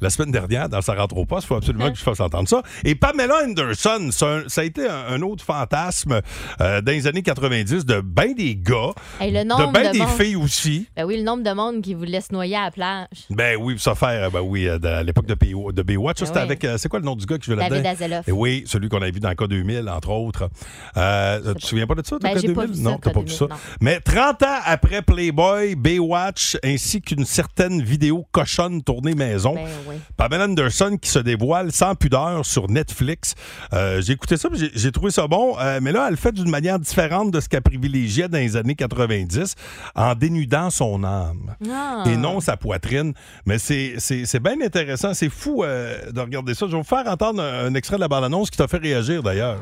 la 0.00 0.10
semaine 0.10 0.32
dernière 0.32 0.68
dans 0.68 0.80
sa 0.80 0.94
rentre 0.94 1.16
au 1.16 1.24
poste. 1.24 1.44
Il 1.44 1.48
faut 1.48 1.54
absolument 1.56 1.90
que 1.90 1.98
je 1.98 2.02
fasse 2.02 2.20
entendre 2.20 2.48
ça. 2.48 2.62
Et 2.84 2.94
Pamela 2.94 3.34
Anderson, 3.44 4.10
un- 4.22 4.48
ça 4.48 4.60
a 4.60 4.64
été 4.64 4.88
un, 4.88 5.06
un 5.14 5.22
autre 5.22 5.44
fantasme 5.44 6.20
dans 6.58 6.82
les 6.86 7.06
années 7.06 7.22
90 7.22 7.84
de 7.86 8.00
bien 8.00 8.32
des 8.32 8.56
gars, 8.56 8.90
Hey, 9.20 9.30
le 9.32 9.40
de 9.44 9.72
bien 9.72 9.88
de 9.88 9.92
des 9.92 9.98
monde- 10.00 10.08
filles 10.10 10.36
aussi. 10.36 10.86
Ben 10.96 11.04
oui, 11.04 11.16
le 11.18 11.22
nombre 11.22 11.42
de 11.42 11.50
monde 11.52 11.82
qui 11.82 11.94
vous 11.94 12.04
laisse 12.04 12.30
noyer 12.32 12.56
à 12.56 12.64
la 12.64 12.70
plage. 12.70 13.06
Ben 13.30 13.56
oui, 13.60 13.76
ça 13.78 13.94
faire, 13.94 14.30
ben 14.30 14.40
oui, 14.40 14.68
à 14.68 15.02
l'époque 15.02 15.26
de, 15.26 15.34
Baywatch, 15.34 15.74
de 15.74 15.82
Baywatch, 15.82 16.20
Ben 16.20 16.26
avec, 16.42 16.64
euh, 16.64 16.76
c'est 16.78 16.88
quoi 16.88 16.98
le 16.98 17.04
nom 17.04 17.16
du 17.16 17.26
gars 17.26 17.38
qui 17.38 17.46
jouait 17.46 17.56
là-dedans? 17.56 17.80
David 17.82 18.02
Azeloff. 18.02 18.28
Et 18.28 18.32
oui, 18.32 18.64
celui 18.66 18.88
qu'on 18.88 19.00
a 19.02 19.10
vu 19.10 19.20
dans 19.20 19.28
le 19.28 19.34
cas 19.34 19.46
2000, 19.46 19.88
entre 19.88 20.10
autres. 20.10 20.48
Euh, 20.96 21.54
tu 21.54 21.60
te 21.62 21.66
souviens 21.66 21.86
pas 21.86 21.94
de 21.94 22.02
ça, 22.06 22.16
Ben, 22.20 22.34
cas 22.34 22.40
j'ai 22.40 22.52
pas 22.52 22.62
2000? 22.66 22.76
vu 22.78 22.82
non, 22.82 22.98
t'as 22.98 23.10
pas 23.10 23.20
vu 23.20 23.26
2000, 23.26 23.38
ça. 23.38 23.46
non. 23.50 23.56
Mais 23.80 24.00
30 24.00 24.42
ans 24.42 24.58
après 24.64 25.02
Playboy, 25.02 25.74
Baywatch, 25.76 26.56
ainsi 26.64 27.00
qu'une 27.02 27.24
certaine 27.24 27.82
vidéo 27.82 28.26
cochonne 28.32 28.82
tournée 28.82 29.14
maison, 29.14 29.54
Ben 29.54 29.66
oui. 29.88 29.94
Pamela 30.16 30.44
Anderson 30.44 30.96
qui 31.00 31.10
se 31.10 31.18
dévoile 31.18 31.72
sans 31.72 31.94
pudeur 31.94 32.44
sur 32.44 32.68
Netflix. 32.68 33.34
Euh, 33.72 34.00
j'ai 34.00 34.12
écouté 34.14 34.36
ça, 34.36 34.48
j'ai- 34.54 34.90
trouvé 34.92 35.10
ça 35.10 35.26
bon, 35.28 35.56
euh, 35.60 35.78
mais 35.82 35.92
là, 35.92 36.04
elle 36.06 36.12
le 36.12 36.16
fait 36.16 36.32
d'une 36.32 36.50
manière 36.50 36.78
différente 36.78 37.30
de 37.30 37.40
ce 37.40 37.48
qu'elle 37.48 37.62
privilégiait 37.62 38.28
dans 38.28 38.38
les 38.38 38.56
années 38.56 38.74
90, 38.74 39.54
en 39.94 40.14
dénudant 40.14 40.70
son 40.70 41.04
âme 41.04 41.54
Ah. 41.70 42.04
et 42.06 42.16
non 42.16 42.40
sa 42.40 42.56
poitrine. 42.56 43.12
Mais 43.46 43.58
c'est- 43.58 43.94
bien 44.40 44.60
intéressant. 44.64 45.14
C'est 45.14 45.28
fou 45.28 45.62
euh, 45.64 46.10
de 46.10 46.20
regarder 46.30 46.54
ça. 46.54 46.66
Je 46.66 46.72
vais 46.72 46.78
vous 46.78 46.84
faire 46.84 47.06
entendre 47.06 47.42
un, 47.42 47.66
un 47.66 47.74
extrait 47.74 47.96
de 47.96 48.00
la 48.00 48.08
bande-annonce 48.08 48.50
qui 48.50 48.56
t'a 48.56 48.68
fait 48.68 48.78
réagir 48.78 49.22
d'ailleurs. 49.22 49.58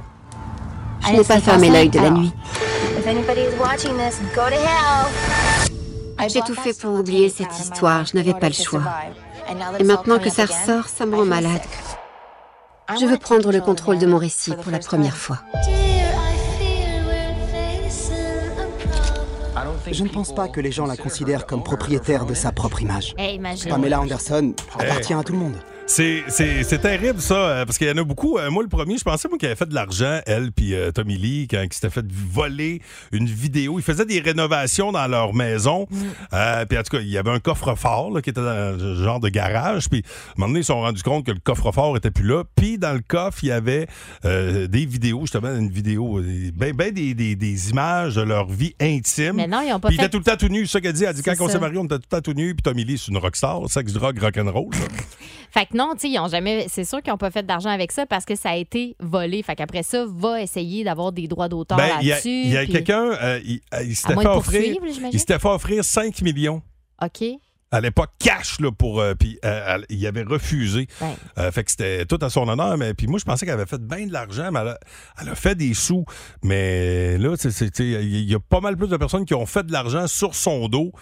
Je 1.07 1.13
n'ai 1.13 1.25
pas 1.25 1.41
fermé 1.41 1.71
l'œil 1.71 1.89
de 1.89 1.99
la 1.99 2.11
nuit. 2.11 2.33
J'ai 6.29 6.41
tout 6.43 6.55
fait 6.55 6.79
pour 6.79 6.95
oublier 6.95 7.31
cette 7.31 7.59
histoire, 7.59 8.05
je 8.05 8.17
n'avais 8.17 8.35
pas 8.35 8.49
le 8.49 8.55
choix. 8.55 8.83
Et 9.79 9.85
maintenant 9.85 10.19
que 10.19 10.31
ça 10.31 10.45
ressort, 10.45 10.89
ça 10.89 11.07
me 11.07 11.17
rend 11.17 11.25
malade. 11.25 11.63
Je 13.01 13.07
veux 13.07 13.19
prendre 13.19 13.51
le 13.53 13.61
contrôle 13.61 13.99
de 13.99 14.07
mon 14.07 14.19
récit 14.19 14.53
pour 14.63 14.71
la 14.71 14.79
première 14.79 15.17
fois. 15.17 15.39
Je 19.91 20.05
ne 20.05 20.09
pense 20.09 20.35
pas 20.35 20.49
que 20.49 20.61
les 20.61 20.73
gens 20.73 20.87
la 20.87 20.97
considèrent 20.97 21.47
comme 21.47 21.63
propriétaire 21.63 22.27
de 22.27 22.35
sa 22.35 22.53
propre 22.53 22.83
image. 22.83 23.15
Pamela 23.69 24.01
Anderson 24.01 24.53
appartient 24.79 25.15
à 25.15 25.23
tout 25.23 25.33
le 25.33 25.39
monde. 25.39 25.57
C'est, 25.91 26.79
terrible, 26.83 27.19
ça, 27.21 27.35
euh, 27.35 27.65
parce 27.65 27.79
qu'il 27.79 27.89
y 27.89 27.91
en 27.91 27.97
a 27.97 28.05
beaucoup. 28.05 28.37
Euh, 28.39 28.51
moi, 28.51 28.63
le 28.63 28.69
premier, 28.69 28.99
je 28.99 29.05
pensais, 29.05 29.27
moi, 29.27 29.39
qu'elle 29.39 29.49
avait 29.51 29.57
fait 29.57 29.69
de 29.69 29.75
l'argent, 29.75 30.21
elle 30.27 30.53
puis 30.53 30.75
euh, 30.75 30.93
Tommy 30.93 31.17
Lee, 31.17 31.49
quand 31.51 31.63
il 31.63 31.73
s'était 31.73 31.89
fait 31.89 32.05
voler 32.13 32.83
une 33.11 33.27
vidéo. 33.27 33.79
Ils 33.79 33.83
faisaient 33.83 34.05
des 34.05 34.21
rénovations 34.21 34.93
dans 34.93 35.07
leur 35.09 35.33
maison. 35.35 35.87
Euh, 36.35 36.67
puis, 36.67 36.77
en 36.79 36.83
tout 36.83 36.97
cas, 36.99 37.03
il 37.03 37.09
y 37.09 37.17
avait 37.17 37.31
un 37.31 37.41
coffre-fort 37.41 38.11
là, 38.11 38.21
qui 38.21 38.29
était 38.31 38.41
dans 38.43 38.47
un 38.51 38.95
genre 39.03 39.19
de 39.19 39.31
garage. 39.31 39.89
Puis, 39.89 40.03
à 40.05 40.09
un 40.09 40.35
moment 40.37 40.49
donné, 40.49 40.61
ils 40.61 40.65
se 40.65 40.69
sont 40.69 40.81
rendus 40.81 41.03
compte 41.03 41.25
que 41.25 41.33
le 41.33 41.41
coffre-fort 41.41 41.97
était 41.97 42.11
plus 42.11 42.27
là. 42.27 42.45
Puis, 42.55 42.77
dans 42.79 42.93
le 42.93 43.01
coffre, 43.01 43.39
il 43.43 43.49
y 43.49 43.53
avait 43.53 43.87
euh, 44.27 44.67
des 44.67 44.85
vidéos, 44.85 45.23
justement, 45.23 45.55
une 45.57 45.71
vidéo, 45.71 46.21
des- 46.21 46.53
ben, 46.53 46.75
ben 46.75 46.93
des, 46.93 47.15
des, 47.15 47.35
des 47.35 47.71
images 47.71 48.15
de 48.17 48.23
leur 48.23 48.47
vie 48.49 48.75
intime. 48.79 49.37
Mais 49.37 49.47
non, 49.47 49.63
ils 49.67 49.73
ont 49.73 49.81
pas 49.81 49.89
Puis, 49.89 49.97
il 49.97 50.01
fait- 50.01 50.07
était 50.07 50.11
tout 50.13 50.19
le 50.19 50.25
temps 50.25 50.37
tout 50.37 50.49
nu, 50.53 50.67
c'est 50.67 50.73
ça 50.73 50.81
qu'elle 50.83 50.93
dit. 50.93 51.05
Elle 51.05 51.15
dit, 51.15 51.23
quand 51.23 51.35
on 51.41 51.49
s'est 51.49 51.59
mariés, 51.59 51.79
on 51.79 51.85
était 51.87 51.97
tout 51.97 52.03
le 52.13 52.17
temps 52.17 52.23
tout 52.23 52.35
nu. 52.35 52.55
Puis, 52.55 52.63
Tommy 52.63 52.85
Lee, 52.85 52.99
c'est 52.99 53.11
une 53.11 53.17
rockstar, 53.19 53.63
sexe, 53.71 53.95
drogue, 53.95 54.19
rock'n'roll. 54.19 54.69
Fait 55.51 55.65
que 55.65 55.75
non, 55.79 55.93
tu 55.95 56.01
sais, 56.01 56.09
ils 56.11 56.19
ont 56.19 56.29
jamais. 56.29 56.67
C'est 56.69 56.85
sûr 56.85 57.01
qu'ils 57.03 57.13
n'ont 57.13 57.19
pas 57.19 57.31
fait 57.31 57.47
d'argent 57.47 57.71
avec 57.71 57.93
ça 57.93 58.05
parce 58.05 58.25
que 58.25 58.35
ça 58.37 58.51
a 58.51 58.57
été 58.57 58.97
volé. 59.01 59.43
Fait 59.43 59.55
qu'après 59.55 59.83
ça, 59.85 60.05
va 60.09 60.43
essayer 60.43 60.83
d'avoir 60.85 61.13
des 61.13 61.29
droits 61.29 61.49
d'auteur 61.49 61.79
Ben, 61.79 61.89
il 62.01 62.09
y 62.09 62.11
a, 62.13 62.15
là-dessus. 62.17 62.29
il 62.29 62.51
y 62.51 62.57
a 62.57 62.63
puis- 62.65 62.73
quelqu'un, 62.73 63.13
euh, 63.23 63.41
il, 63.45 63.61
euh, 63.75 63.83
il 63.85 63.95
s'était 63.97 64.15
fait 64.15 64.27
offrir, 64.27 64.77
il 65.13 65.19
s'était 65.21 65.39
fait 65.39 65.49
offrir 65.49 65.85
5 65.85 66.21
millions 66.23 66.61
OK. 67.03 67.23
à 67.71 67.81
l'époque 67.81 68.11
cash 68.19 68.59
là 68.61 68.73
pour 68.73 69.01
euh, 69.01 69.15
puis 69.15 69.39
euh, 69.45 69.79
il 69.89 70.05
avait 70.07 70.23
refusé. 70.25 70.87
Euh, 71.39 71.53
fait 71.53 71.63
que 71.65 71.71
c'était 71.71 72.07
tout 72.07 72.19
à 72.23 72.31
son 72.31 72.49
honneur 72.49 72.77
mais 72.77 72.95
puis 72.95 73.07
moi 73.07 73.19
je 73.21 73.25
pensais 73.25 73.45
qu'elle 73.47 73.55
avait 73.55 73.67
fait 73.67 73.81
bien 73.81 74.07
de 74.07 74.13
l'argent 74.13 74.51
mais 74.51 74.61
elle 74.61 74.69
a, 74.69 74.79
elle 75.23 75.29
a 75.29 75.35
fait 75.35 75.55
des 75.55 75.75
sous 75.75 76.05
mais 76.43 77.19
là 77.19 77.35
il 77.79 78.25
y 78.31 78.35
a 78.35 78.41
pas 78.41 78.61
mal 78.61 78.77
plus 78.77 78.89
de 78.89 78.97
personnes 78.97 79.25
qui 79.27 79.35
ont 79.35 79.47
fait 79.47 79.65
de 79.65 79.73
l'argent 79.73 80.07
sur 80.07 80.35
son 80.35 80.69
dos 80.69 80.93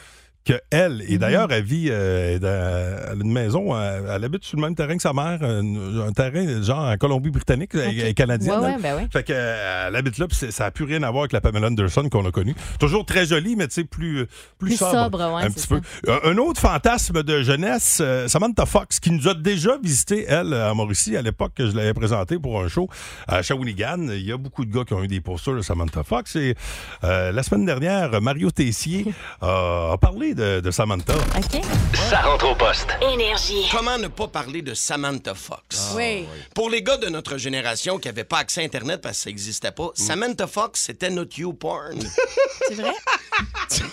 que 0.46 0.54
elle. 0.70 1.02
Et 1.08 1.18
d'ailleurs, 1.18 1.50
elle 1.50 1.64
vit 1.64 1.88
euh, 1.90 2.38
dans- 2.38 3.20
une 3.20 3.32
maison, 3.32 3.76
elle 3.76 4.24
habite 4.24 4.44
sur 4.44 4.56
le 4.56 4.62
même 4.62 4.74
terrain 4.74 4.96
que 4.96 5.02
sa 5.02 5.12
mère, 5.12 5.38
un, 5.42 6.06
un 6.06 6.12
terrain 6.12 6.62
genre 6.62 6.84
en 6.88 6.96
Colombie-Britannique, 6.96 7.70
elle 7.74 7.98
est 8.00 8.14
canadienne. 8.14 8.60
Ouais, 8.60 8.66
ouais, 8.66 8.76
ben 8.80 8.96
ouais. 8.96 9.08
Fait 9.12 9.24
que, 9.24 9.32
euh, 9.34 9.88
elle 9.88 9.96
habite 9.96 10.18
là, 10.18 10.26
puis 10.28 10.36
ça 10.52 10.64
n'a 10.64 10.70
plus 10.70 10.84
rien 10.84 11.02
à 11.02 11.10
voir 11.10 11.22
avec 11.24 11.32
la 11.32 11.40
Pamela 11.40 11.66
Anderson 11.66 12.08
qu'on 12.08 12.24
a 12.26 12.30
connue. 12.30 12.54
Toujours 12.78 13.04
très 13.04 13.26
jolie, 13.26 13.56
mais 13.56 13.66
tu 13.68 13.74
sais, 13.74 13.84
plus, 13.84 14.20
euh, 14.20 14.26
plus, 14.58 14.68
Plus 14.68 14.76
sobre. 14.76 14.92
sobre, 14.92 15.34
ouais, 15.34 15.42
un 15.42 15.50
petit 15.50 15.66
peu. 15.66 15.80
Un 16.24 16.36
autre 16.36 16.60
fantasme 16.60 17.22
de 17.24 17.42
jeunesse, 17.42 17.98
euh, 18.00 18.28
Samantha 18.28 18.66
Fox, 18.66 19.00
qui 19.00 19.10
nous 19.10 19.26
a 19.28 19.34
déjà 19.34 19.76
visité, 19.82 20.26
elle, 20.28 20.54
à 20.54 20.72
Mauricie, 20.74 21.16
à 21.16 21.22
l'époque 21.22 21.52
que 21.56 21.66
je 21.68 21.76
l'avais 21.76 21.94
présentée 21.94 22.38
pour 22.38 22.62
un 22.62 22.68
show 22.68 22.88
à 23.26 23.42
Shawinigan. 23.42 24.08
Il 24.10 24.24
y 24.24 24.30
a 24.32 24.36
beaucoup 24.36 24.64
de 24.64 24.72
gars 24.72 24.84
qui 24.84 24.94
ont 24.94 25.02
eu 25.02 25.08
des 25.08 25.20
posters 25.20 25.54
de 25.56 25.62
Samantha 25.62 26.04
Fox. 26.04 26.36
Et 26.36 26.54
euh, 27.02 27.32
la 27.32 27.42
semaine 27.42 27.64
dernière, 27.66 28.20
Mario 28.22 28.50
Tessier 28.52 29.06
a 29.40 29.96
parlé 30.00 30.34
de, 30.36 30.60
de 30.60 30.70
Samantha. 30.70 31.14
OK. 31.14 31.62
Ça 32.10 32.20
rentre 32.20 32.50
au 32.50 32.54
poste. 32.54 32.86
Énergie. 33.00 33.64
Comment 33.72 33.98
ne 33.98 34.08
pas 34.08 34.28
parler 34.28 34.62
de 34.62 34.74
Samantha 34.74 35.34
Fox? 35.34 35.92
Oui. 35.96 36.26
Pour 36.54 36.70
les 36.70 36.82
gars 36.82 36.98
de 36.98 37.08
notre 37.08 37.38
génération 37.38 37.98
qui 37.98 38.06
n'avaient 38.08 38.24
pas 38.24 38.38
accès 38.38 38.60
à 38.60 38.64
Internet 38.64 39.00
parce 39.00 39.16
que 39.16 39.22
ça 39.24 39.30
n'existait 39.30 39.72
pas, 39.72 39.90
Samantha 39.94 40.46
Fox, 40.46 40.82
c'était 40.82 41.10
notre 41.10 41.38
YouPorn. 41.38 41.98
C'est 42.68 42.74
vrai? 42.74 42.94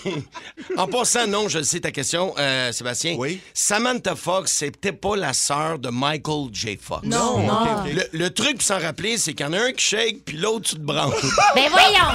en 0.77 0.87
passant, 0.87 1.27
non, 1.27 1.47
je 1.47 1.61
sais 1.61 1.79
ta 1.79 1.91
question, 1.91 2.33
euh, 2.37 2.71
Sébastien. 2.71 3.15
Oui. 3.17 3.39
Samantha 3.53 4.15
Fox, 4.15 4.51
c'était 4.51 4.91
pas 4.91 5.15
la 5.15 5.33
sœur 5.33 5.79
de 5.79 5.89
Michael 5.89 6.49
J. 6.51 6.77
Fox. 6.81 7.03
Non, 7.07 7.39
non. 7.39 7.53
Ok, 7.53 7.67
ok. 7.85 7.93
Le, 7.93 8.19
le 8.19 8.29
truc 8.29 8.55
pour 8.57 8.63
s'en 8.63 8.79
rappeler, 8.79 9.17
c'est 9.17 9.33
qu'il 9.33 9.45
y 9.45 9.49
en 9.49 9.53
a 9.53 9.59
un 9.59 9.71
qui 9.71 9.85
shake, 9.85 10.25
puis 10.25 10.37
l'autre, 10.37 10.69
tu 10.71 10.75
te 10.75 10.81
branches. 10.81 11.13
Ben 11.55 11.69
voyons! 11.69 12.09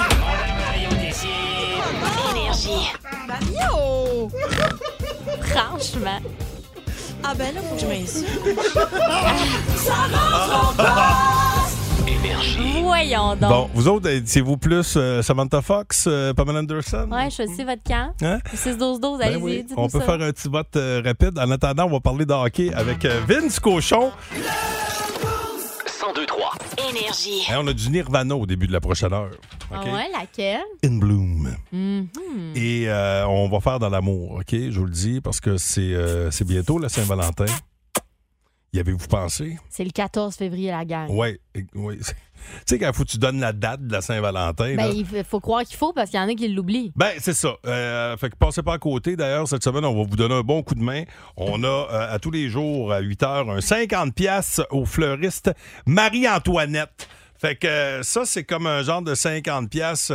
Énergie. 2.31 2.93
Franchement. 5.41 6.19
Ah 7.23 7.33
ben 7.35 7.53
là, 7.53 7.61
faut 7.61 7.75
que 7.75 7.81
je 7.81 7.85
m'insulte. 7.85 8.29
Énergie. 12.07 12.81
Voyons 12.81 13.35
donc. 13.35 13.49
Bon, 13.49 13.69
vous 13.73 13.87
autres, 13.87 14.09
c'est-vous 14.25 14.57
plus 14.57 14.95
euh, 14.97 15.21
Samantha 15.21 15.61
Fox, 15.61 16.05
euh, 16.07 16.33
Pamela 16.33 16.59
Anderson? 16.59 17.07
Ouais, 17.11 17.29
choisissez 17.29 17.63
votre 17.63 17.83
camp. 17.83 18.13
Hein? 18.21 18.39
6-12-12, 18.55 19.19
Ben 19.19 19.27
allez-y, 19.27 19.41
oui, 19.41 19.63
dites-nous 19.63 19.83
on 19.83 19.87
peut 19.89 19.99
ça. 19.99 20.05
faire 20.05 20.15
un 20.15 20.31
petit 20.31 20.49
vote 20.49 20.75
euh, 20.75 21.01
rapide. 21.05 21.37
En 21.37 21.51
attendant, 21.51 21.85
on 21.85 21.91
va 21.91 21.99
parler 21.99 22.25
de 22.25 22.33
hockey 22.33 22.71
avec 22.73 23.05
Vince 23.05 23.59
Cochon. 23.59 24.11
1023. 24.33 26.48
Énergie. 26.89 27.41
Hey, 27.47 27.55
on 27.57 27.67
a 27.67 27.73
du 27.73 27.89
Nirvana 27.89 28.35
au 28.35 28.45
début 28.45 28.67
de 28.67 28.71
la 28.71 28.79
prochaine 28.79 29.13
heure. 29.13 29.31
Ah 29.71 29.83
ouais, 29.83 30.09
laquelle? 30.11 30.61
In 30.83 30.97
Bloom. 30.97 31.55
Mhm. 31.71 32.07
Et 32.55 32.89
euh, 32.89 33.27
on 33.27 33.49
va 33.49 33.59
faire 33.59 33.79
dans 33.79 33.89
l'amour, 33.89 34.39
OK? 34.39 34.51
Je 34.51 34.79
vous 34.79 34.85
le 34.85 34.91
dis 34.91 35.21
parce 35.21 35.39
que 35.39 35.57
c'est 35.57 35.81
euh, 35.93 36.31
c'est 36.31 36.45
bientôt 36.45 36.79
la 36.79 36.89
Saint-Valentin. 36.89 37.45
Y 38.71 38.79
avez-vous 38.79 39.07
pensé? 39.07 39.57
C'est 39.69 39.83
le 39.83 39.89
14 39.89 40.35
février, 40.35 40.69
la 40.69 40.85
gang. 40.85 41.07
Oui. 41.09 41.39
oui. 41.73 41.97
Tu 41.99 42.05
sais, 42.67 42.79
quand 42.79 42.93
faut 42.93 43.03
que 43.03 43.09
tu 43.09 43.17
donnes 43.17 43.39
la 43.39 43.51
date 43.51 43.85
de 43.85 43.91
la 43.91 44.01
Saint-Valentin. 44.01 44.75
Ben, 44.75 44.87
là. 44.87 44.89
il 44.93 45.05
faut- 45.25 45.39
croire 45.39 45.63
qu'il 45.63 45.75
faut 45.75 45.91
parce 45.91 46.09
qu'il 46.11 46.19
y 46.19 46.23
en 46.23 46.27
a 46.29 46.33
qui 46.35 46.47
l'oublient. 46.47 46.91
Ben, 46.95 47.11
c'est 47.19 47.33
ça. 47.33 47.55
Euh, 47.65 48.15
fait 48.17 48.29
que 48.29 48.35
passez 48.35 48.61
pas 48.61 48.73
à 48.75 48.77
côté. 48.77 49.15
D'ailleurs, 49.15 49.47
cette 49.47 49.63
semaine, 49.63 49.83
on 49.85 49.95
va 49.95 50.07
vous 50.09 50.15
donner 50.15 50.35
un 50.35 50.41
bon 50.41 50.61
coup 50.63 50.75
de 50.75 50.83
main. 50.83 51.03
On 51.35 51.63
a 51.63 51.67
euh, 51.67 52.13
à 52.13 52.19
tous 52.19 52.31
les 52.31 52.47
jours, 52.49 52.93
à 52.93 52.99
8 52.99 53.23
heures, 53.23 53.49
un 53.49 53.59
50 53.61 54.13
pièces 54.13 54.61
au 54.69 54.85
fleuriste 54.85 55.51
Marie-Antoinette. 55.85 57.07
Fait 57.39 57.55
que 57.55 57.67
euh, 57.67 58.03
ça, 58.03 58.23
c'est 58.25 58.43
comme 58.43 58.67
un 58.67 58.83
genre 58.83 59.01
de 59.01 59.15
50 59.15 59.69
pièces. 59.69 60.11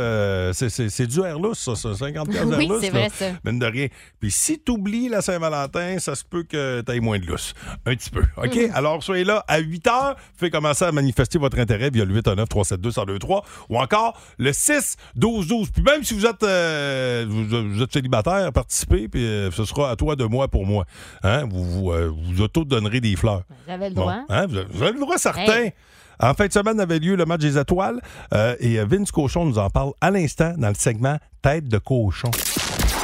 c'est, 0.53 0.69
c'est, 0.69 1.07
du 1.07 1.21
air 1.21 1.39
lousse, 1.39 1.59
ça, 1.59 1.75
ça, 1.75 1.93
50 1.95 2.29
pièces 2.29 2.43
Oui, 2.57 2.69
c'est 2.81 2.89
vrai, 2.89 3.09
ça. 3.13 3.31
Mine 3.43 3.59
de 3.59 3.65
rien. 3.65 3.87
Puis 4.19 4.31
si 4.31 4.59
tu 4.63 4.71
oublies 4.71 5.09
la 5.09 5.21
Saint-Valentin, 5.21 5.97
ça 5.99 6.15
se 6.15 6.23
peut 6.23 6.43
que 6.43 6.81
tu 6.85 6.91
aies 6.91 6.99
moins 6.99 7.19
de 7.19 7.25
lousse. 7.25 7.53
Un 7.85 7.95
petit 7.95 8.09
peu. 8.09 8.23
OK? 8.37 8.53
Mm-hmm. 8.55 8.71
Alors, 8.73 9.03
soyez 9.03 9.23
là 9.23 9.43
à 9.47 9.59
8 9.59 9.87
heures. 9.87 10.15
Faites 10.37 10.51
commencer 10.51 10.85
à 10.85 10.91
manifester 10.91 11.37
votre 11.39 11.59
intérêt 11.59 11.89
via 11.89 12.05
le 12.05 12.13
819 12.13 12.47
372 12.49 12.97
1023 12.97 13.43
ou 13.69 13.79
encore 13.79 14.19
le 14.37 14.53
6 14.53 14.95
12 15.15 15.47
12. 15.47 15.71
Puis 15.71 15.83
même 15.83 16.03
si 16.03 16.13
vous 16.13 16.25
êtes, 16.25 16.43
euh, 16.43 17.25
vous, 17.27 17.45
vous 17.73 17.81
êtes 17.81 17.91
célibataire, 17.93 18.51
participez, 18.53 19.07
puis 19.07 19.25
euh, 19.25 19.51
ce 19.51 19.65
sera 19.65 19.91
à 19.91 19.95
toi 19.95 20.15
de 20.15 20.25
moi 20.25 20.47
pour 20.47 20.65
moi. 20.65 20.85
Hein? 21.23 21.45
Vous 21.49 21.63
vous, 21.63 21.91
euh, 21.91 22.11
vous 22.13 22.41
auto-donnerez 22.41 23.01
des 23.01 23.15
fleurs. 23.15 23.43
J'avais 23.67 23.89
le 23.89 23.95
Bon, 23.95 24.01
droit. 24.01 24.19
hein, 24.29 24.45
Vous 24.47 24.57
avez 24.57 24.67
vous 24.71 24.83
avez 24.83 24.93
le 24.93 24.99
droit, 24.99 25.17
certain. 25.17 25.41
Hey. 25.63 25.73
En 26.19 26.33
fin 26.33 26.47
de 26.47 26.53
semaine 26.53 26.79
avait 26.79 26.99
lieu 26.99 27.15
le 27.15 27.25
match 27.25 27.41
des 27.41 27.57
étoiles 27.57 27.99
euh, 28.33 28.55
et 28.59 28.79
euh, 28.79 28.85
Vince 28.85 29.11
Cochon 29.11 29.45
nous 29.45 29.57
en 29.57 29.69
parle 29.69 29.91
à 30.01 30.11
l'instant 30.11 30.53
dans 30.57 30.69
le 30.69 30.75
segment 30.75 31.17
Tête 31.41 31.67
de 31.67 31.77
cochon. 31.77 32.31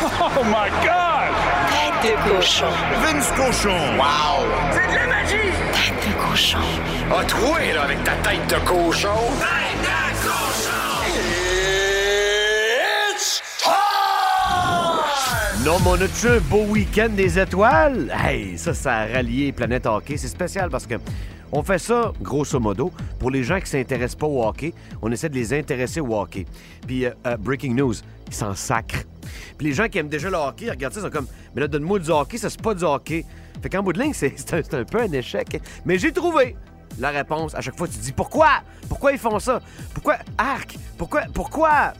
Oh 0.03 0.43
my 0.45 0.69
God! 0.81 1.33
Tête 2.01 2.11
de 2.11 2.15
cochon. 2.29 2.65
Vince 3.03 3.31
Cochon. 3.35 3.97
Wow! 3.97 4.45
C'est 4.71 4.87
de 4.87 4.95
la 4.95 5.07
magie! 5.07 5.51
Tête 5.73 6.07
de 6.07 6.13
cochon. 6.29 6.57
A 7.15 7.23
troué, 7.25 7.73
là, 7.73 7.83
avec 7.83 8.03
ta 8.03 8.13
tête 8.13 8.47
de 8.49 8.55
cochon. 8.65 9.09
Tête 9.39 9.81
de 9.83 9.87
cochon! 10.23 11.05
It's 13.13 13.41
time! 13.59 13.71
Non, 15.65 15.77
mais 15.83 15.89
on 15.89 16.01
a-tu 16.01 16.27
un 16.27 16.39
beau 16.39 16.63
week-end 16.63 17.09
des 17.09 17.37
étoiles? 17.37 18.11
Hey, 18.17 18.57
ça, 18.57 18.73
ça 18.73 18.93
a 18.95 19.05
rallié 19.05 19.51
Planète 19.51 19.85
Hockey. 19.85 20.17
C'est 20.17 20.29
spécial 20.29 20.69
parce 20.71 20.87
que 20.87 20.95
on 21.51 21.63
fait 21.63 21.79
ça, 21.79 22.13
grosso 22.21 22.59
modo, 22.59 22.91
pour 23.19 23.29
les 23.31 23.43
gens 23.43 23.59
qui 23.59 23.69
s'intéressent 23.69 24.15
pas 24.15 24.27
au 24.27 24.43
hockey. 24.43 24.73
On 25.01 25.11
essaie 25.11 25.29
de 25.29 25.35
les 25.35 25.53
intéresser 25.53 25.99
au 25.99 26.15
hockey. 26.15 26.45
Puis, 26.87 27.05
euh, 27.05 27.11
euh, 27.27 27.37
breaking 27.37 27.75
news, 27.75 27.93
ils 28.27 28.33
s'en 28.33 28.55
sacrent. 28.55 29.03
Puis 29.57 29.67
les 29.67 29.73
gens 29.73 29.87
qui 29.87 29.97
aiment 29.97 30.09
déjà 30.09 30.29
le 30.29 30.37
hockey, 30.37 30.65
ils 30.65 30.69
regardent 30.69 30.93
ça, 30.93 31.01
ils 31.01 31.03
sont 31.03 31.09
comme, 31.09 31.27
mais 31.53 31.61
là, 31.61 31.67
donne-moi 31.67 31.99
du 31.99 32.09
hockey, 32.09 32.37
ça, 32.37 32.49
c'est 32.49 32.61
pas 32.61 32.73
du 32.73 32.83
hockey. 32.83 33.25
Fait 33.61 33.69
qu'en 33.69 33.83
bout 33.83 33.93
de 33.93 34.01
ligne, 34.01 34.13
c'est 34.13 34.53
un, 34.53 34.83
peu 34.83 35.01
un 35.01 35.11
échec. 35.11 35.61
Mais 35.85 35.97
j'ai 35.97 36.11
trouvé 36.11 36.55
la 36.99 37.09
réponse. 37.09 37.53
À 37.55 37.61
chaque 37.61 37.77
fois, 37.77 37.87
tu 37.87 37.97
te 37.97 38.03
dis, 38.03 38.11
pourquoi? 38.11 38.61
Pourquoi 38.87 39.11
ils 39.11 39.19
font 39.19 39.39
ça? 39.39 39.61
Pourquoi? 39.93 40.17
Arc! 40.37 40.77
Pourquoi? 40.97 41.21
Pourquoi? 41.33 41.93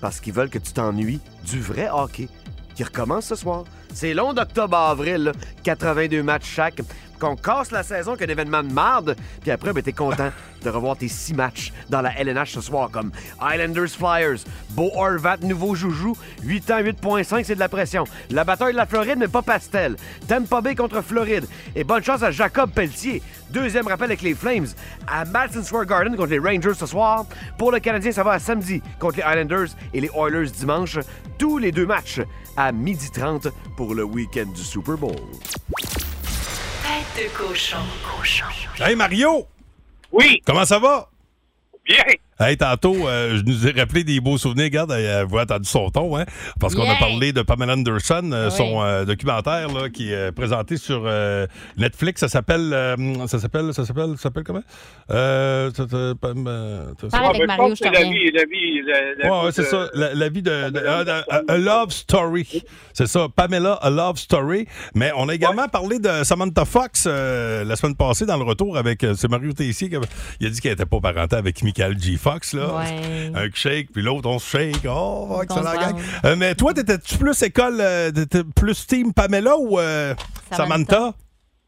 Parce 0.00 0.20
qu'ils 0.20 0.32
veulent 0.32 0.50
que 0.50 0.58
tu 0.58 0.72
t'ennuies 0.72 1.20
du 1.44 1.60
vrai 1.60 1.88
hockey 1.92 2.28
qui 2.74 2.84
recommence 2.84 3.26
ce 3.26 3.34
soir. 3.34 3.64
C'est 3.92 4.14
long 4.14 4.32
d'octobre 4.32 4.76
à 4.76 4.90
avril, 4.90 5.24
là. 5.24 5.32
82 5.64 6.22
matchs 6.22 6.46
chaque. 6.46 6.80
Qu'on 7.20 7.36
casse 7.36 7.70
la 7.70 7.82
saison 7.82 8.16
qu'un 8.16 8.26
événement 8.26 8.62
de 8.62 8.72
marde, 8.72 9.14
puis 9.42 9.50
après, 9.50 9.74
ben, 9.74 9.82
t'es 9.82 9.92
content 9.92 10.30
de 10.62 10.70
revoir 10.70 10.96
tes 10.96 11.08
six 11.08 11.34
matchs 11.34 11.70
dans 11.90 12.00
la 12.00 12.18
LNH 12.18 12.52
ce 12.52 12.60
soir, 12.62 12.90
comme 12.90 13.12
Islanders 13.42 13.90
Flyers, 13.90 14.38
Beau 14.70 14.90
Horvat, 14.94 15.36
nouveau 15.42 15.74
joujou, 15.74 16.16
8 16.42 16.70
ans, 16.70 16.80
8.5, 16.80 17.44
c'est 17.44 17.54
de 17.54 17.60
la 17.60 17.68
pression. 17.68 18.04
La 18.30 18.44
bataille 18.44 18.72
de 18.72 18.78
la 18.78 18.86
Floride, 18.86 19.18
mais 19.18 19.28
pas 19.28 19.42
pastel. 19.42 19.96
Tampa 20.26 20.62
Bay 20.62 20.74
contre 20.74 21.02
Floride. 21.02 21.46
Et 21.76 21.84
bonne 21.84 22.02
chance 22.02 22.22
à 22.22 22.30
Jacob 22.30 22.70
Pelletier. 22.70 23.22
Deuxième 23.50 23.86
rappel 23.86 24.06
avec 24.06 24.22
les 24.22 24.34
Flames 24.34 24.68
à 25.06 25.24
Madison 25.24 25.62
Square 25.62 25.86
Garden 25.86 26.16
contre 26.16 26.30
les 26.30 26.38
Rangers 26.38 26.74
ce 26.74 26.86
soir. 26.86 27.26
Pour 27.58 27.72
le 27.72 27.80
Canadien, 27.80 28.12
ça 28.12 28.22
va 28.22 28.32
à 28.32 28.38
samedi 28.38 28.80
contre 28.98 29.16
les 29.16 29.24
Islanders 29.24 29.76
et 29.92 30.00
les 30.00 30.10
Oilers 30.14 30.50
dimanche. 30.50 30.98
Tous 31.36 31.58
les 31.58 31.72
deux 31.72 31.86
matchs 31.86 32.20
à 32.56 32.72
12h30 32.72 33.50
pour 33.76 33.94
le 33.94 34.04
week-end 34.04 34.46
du 34.46 34.62
Super 34.62 34.96
Bowl. 34.96 35.16
Tête 36.90 37.24
de 37.24 37.28
cochon. 37.36 37.76
Cochon. 38.02 38.46
Hey 38.80 38.96
Mario! 38.96 39.46
Oui! 40.10 40.42
Comment 40.44 40.64
ça 40.64 40.80
va? 40.80 41.08
Bien! 41.84 42.02
Hey, 42.40 42.56
tantôt, 42.56 43.06
euh, 43.06 43.36
je 43.36 43.42
nous 43.42 43.66
ai 43.66 43.72
rappelé 43.78 44.02
des 44.02 44.18
beaux 44.18 44.38
souvenirs. 44.38 44.64
Regarde, 44.64 44.92
euh, 44.92 45.24
vous 45.28 45.36
avez 45.36 45.42
entendu 45.44 45.68
son 45.68 45.90
ton, 45.90 46.16
hein? 46.16 46.24
Parce 46.58 46.74
qu'on 46.74 46.84
Yeah. 46.84 46.94
a 46.94 46.98
parlé 46.98 47.32
de 47.34 47.42
Pamela 47.42 47.74
Anderson, 47.74 48.30
euh, 48.32 48.48
Oui. 48.48 48.56
son 48.56 48.82
euh, 48.82 49.04
documentaire 49.04 49.68
là, 49.68 49.90
qui 49.90 50.10
est 50.10 50.32
présenté 50.32 50.78
sur 50.78 51.02
euh, 51.04 51.46
Netflix. 51.76 52.20
Ça 52.20 52.28
s'appelle. 52.28 52.70
euh, 52.72 52.96
ça 53.26 53.38
s'appelle. 53.38 53.74
Ça 53.74 53.84
s'appelle. 53.84 54.12
Ça 54.16 54.22
s'appelle 54.22 54.44
comment? 54.44 54.62
Euh, 55.10 55.70
ça- 55.74 55.84
euh, 55.92 56.14
avec 56.14 57.42
Ah, 57.48 57.56
Mario, 57.58 57.74
je 57.74 57.84
la 57.84 58.02
vie, 58.04 58.30
la 58.32 58.44
vie, 58.44 58.82
la, 58.86 59.14
la 59.24 59.30
Ouais, 59.30 59.40
ouais, 59.42 59.46
vie 59.48 59.52
c'est 59.54 59.64
ça. 59.64 59.88
La, 59.92 60.14
la 60.14 60.28
vie 60.30 60.42
de. 60.42 60.70
de- 60.70 60.78
a, 60.86 61.00
a- 61.30 61.42
a 61.46 61.58
Love 61.58 61.90
Story. 61.90 62.62
C'est 62.94 63.06
ça. 63.06 63.26
Pamela, 63.34 63.74
A 63.82 63.90
Love 63.90 64.16
Story. 64.16 64.66
Mais 64.94 65.12
on 65.14 65.28
a 65.28 65.34
également 65.34 65.68
parlé 65.68 65.98
de 65.98 66.24
Samantha 66.24 66.64
Fox 66.64 67.04
euh, 67.06 67.64
la 67.64 67.76
semaine 67.76 67.96
passée 67.96 68.24
dans 68.24 68.38
le 68.38 68.44
retour 68.44 68.78
avec. 68.78 69.04
c'est 69.14 69.28
Mario 69.30 69.52
Tessier 69.52 69.90
qui 69.90 69.96
avait- 69.96 70.06
il 70.40 70.46
a 70.46 70.50
dit 70.50 70.60
qu'elle 70.60 70.72
n'était 70.72 70.86
pas 70.86 71.00
parenté 71.00 71.36
avec 71.36 71.62
Michael 71.62 71.98
G. 72.00 72.16
Fox. 72.16 72.29
Là. 72.54 72.76
Ouais. 72.76 73.30
Un 73.34 73.48
shake, 73.52 73.92
puis 73.92 74.02
l'autre, 74.02 74.28
on 74.28 74.38
se 74.38 74.48
shake. 74.58 74.84
Oh, 74.88 75.40
excellent 75.42 75.74
gang. 75.74 76.00
Euh, 76.24 76.36
mais 76.36 76.54
toi, 76.54 76.72
t'étais-tu 76.74 77.16
plus 77.18 77.40
école, 77.42 77.78
euh, 77.80 78.10
t'étais 78.10 78.42
plus 78.44 78.86
team 78.86 79.12
Pamela 79.12 79.56
ou 79.56 79.78
euh, 79.78 80.14
Samantha. 80.50 80.94
Samantha? 80.96 81.14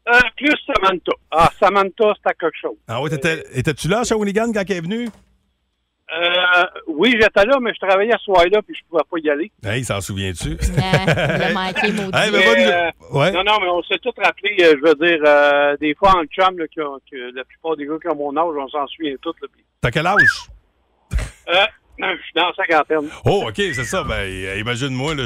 Euh, 0.09 0.19
plus 0.37 0.55
Samantha. 0.67 1.11
Ah, 1.31 1.49
Samantha, 1.59 2.13
c'était 2.17 2.35
quelque 2.39 2.57
chose. 2.61 2.77
Ah 2.87 3.01
oui, 3.01 3.09
t'étais- 3.09 3.43
étais-tu 3.53 3.87
là 3.87 3.99
à 3.99 4.03
Shawinigan 4.03 4.51
quand 4.53 4.63
elle 4.67 4.77
est 4.77 4.81
venue? 4.81 5.09
Euh, 6.15 6.63
oui, 6.89 7.15
j'étais 7.19 7.45
là, 7.45 7.57
mais 7.59 7.73
je 7.73 7.79
travaillais 7.87 8.11
ce 8.19 8.25
soir-là, 8.25 8.61
puis 8.61 8.75
je 8.75 8.81
pouvais 8.87 9.01
pas 9.09 9.17
y 9.23 9.29
aller. 9.31 9.51
Hey, 9.63 9.83
s'en 9.83 9.99
souviens-tu? 10.01 10.49
Il 10.61 10.79
a 10.83 11.53
manqué, 11.53 11.91
maudit. 11.91 12.11
Hey, 12.17 12.29
mais 12.31 12.37
Mais, 12.39 12.45
bonne- 12.45 12.59
euh, 12.59 13.17
ouais. 13.17 13.31
Non, 13.31 13.43
non, 13.43 13.57
mais 13.61 13.67
on 13.69 13.81
s'est 13.83 13.97
tous 13.99 14.13
rappelé, 14.23 14.55
euh, 14.61 14.75
je 14.79 14.87
veux 14.87 14.95
dire, 14.95 15.19
euh, 15.25 15.75
des 15.77 15.95
fois 15.95 16.11
en 16.11 16.23
chum, 16.25 16.59
là, 16.59 16.65
que, 16.67 16.81
que 17.09 17.35
la 17.35 17.43
plupart 17.45 17.77
des 17.77 17.85
gars 17.87 17.95
qui 17.99 18.07
ont 18.09 18.15
mon 18.15 18.35
âge, 18.37 18.53
on 18.55 18.67
s'en 18.67 18.85
souvient 18.87 19.15
tous. 19.21 19.33
là, 19.41 19.47
T'as 19.81 19.89
quel 19.91 20.05
âge? 20.05 20.17
Euh, 21.49 21.65
non, 21.99 22.07
je 22.17 22.23
suis 22.23 22.33
dans 22.35 22.47
la 22.47 22.53
cinquantaine. 22.55 23.09
Oh, 23.25 23.45
OK, 23.47 23.53
c'est 23.55 23.83
ça. 23.85 24.03
Ben, 24.03 24.57
imagine-moi, 24.59 25.13
là, 25.15 25.23